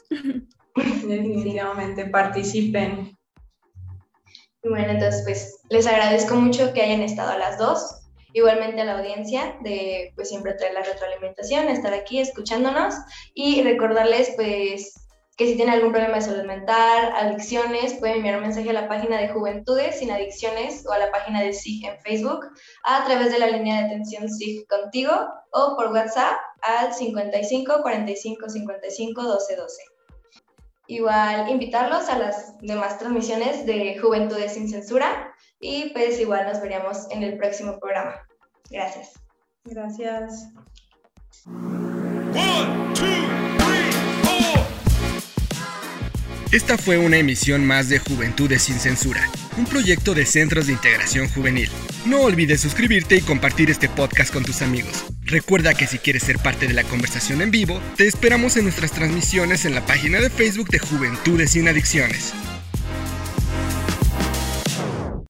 Definitivamente, 0.75 2.05
participen. 2.07 3.17
Bueno, 4.63 4.91
entonces 4.91 5.23
pues 5.23 5.59
les 5.69 5.87
agradezco 5.87 6.35
mucho 6.35 6.73
que 6.73 6.81
hayan 6.81 7.01
estado 7.01 7.31
a 7.31 7.37
las 7.37 7.57
dos. 7.57 8.03
Igualmente 8.33 8.81
a 8.81 8.85
la 8.85 8.99
audiencia 8.99 9.57
de 9.63 10.11
pues 10.15 10.29
siempre 10.29 10.53
traer 10.53 10.73
la 10.73 10.83
retroalimentación, 10.83 11.69
estar 11.69 11.93
aquí 11.93 12.19
escuchándonos 12.19 12.93
y 13.33 13.63
recordarles 13.63 14.33
pues 14.35 15.06
que 15.37 15.45
si 15.45 15.55
tienen 15.55 15.75
algún 15.75 15.91
problema 15.91 16.15
de 16.15 16.21
salud 16.21 16.45
mental, 16.45 17.13
adicciones, 17.15 17.93
pueden 17.99 18.17
enviar 18.17 18.37
un 18.37 18.41
mensaje 18.41 18.71
a 18.71 18.73
la 18.73 18.89
página 18.89 19.21
de 19.21 19.29
Juventudes 19.29 19.99
sin 19.99 20.09
Adicciones 20.09 20.83
o 20.87 20.91
a 20.91 20.97
la 20.97 21.11
página 21.11 21.43
de 21.43 21.53
SIG 21.53 21.85
en 21.85 21.99
Facebook 21.99 22.39
a 22.83 23.05
través 23.05 23.31
de 23.31 23.37
la 23.37 23.47
línea 23.47 23.81
de 23.81 23.85
atención 23.85 24.27
SIG 24.27 24.67
contigo 24.67 25.11
o 25.51 25.75
por 25.77 25.91
WhatsApp 25.91 26.37
al 26.63 26.91
55 26.91 27.81
45 27.83 28.49
55 28.49 29.23
12 29.23 29.55
12. 29.55 29.81
Igual 30.87 31.49
invitarlos 31.49 32.09
a 32.09 32.17
las 32.17 32.57
demás 32.59 32.97
transmisiones 32.97 33.65
de 33.67 33.99
Juventudes 33.99 34.53
sin 34.53 34.67
Censura 34.67 35.35
y 35.59 35.91
pues 35.91 36.19
igual 36.19 36.47
nos 36.47 36.61
veríamos 36.61 37.11
en 37.11 37.21
el 37.21 37.37
próximo 37.37 37.79
programa. 37.79 38.15
Gracias. 38.71 39.13
Gracias. 39.65 40.47
One, 41.45 42.93
two, 42.95 43.16
Esta 46.51 46.77
fue 46.77 46.97
una 46.97 47.17
emisión 47.17 47.65
más 47.65 47.89
de 47.89 47.99
Juventudes 47.99 48.61
sin 48.63 48.79
Censura, 48.79 49.29
un 49.57 49.65
proyecto 49.65 50.13
de 50.13 50.25
Centros 50.25 50.67
de 50.67 50.73
Integración 50.73 51.27
Juvenil. 51.27 51.69
No 52.05 52.21
olvides 52.21 52.61
suscribirte 52.61 53.17
y 53.17 53.21
compartir 53.21 53.69
este 53.69 53.89
podcast 53.89 54.31
con 54.31 54.45
tus 54.45 54.61
amigos. 54.61 55.03
Recuerda 55.23 55.73
que 55.73 55.87
si 55.87 55.97
quieres 55.97 56.23
ser 56.23 56.39
parte 56.39 56.67
de 56.67 56.73
la 56.73 56.85
conversación 56.85 57.41
en 57.41 57.51
vivo, 57.51 57.81
te 57.97 58.07
esperamos 58.07 58.55
en 58.55 58.63
nuestras 58.63 58.93
transmisiones 58.93 59.65
en 59.65 59.75
la 59.75 59.85
página 59.85 60.21
de 60.21 60.29
Facebook 60.29 60.69
de 60.69 60.79
Juventudes 60.79 61.51
sin 61.51 61.67
Adicciones. 61.67 62.33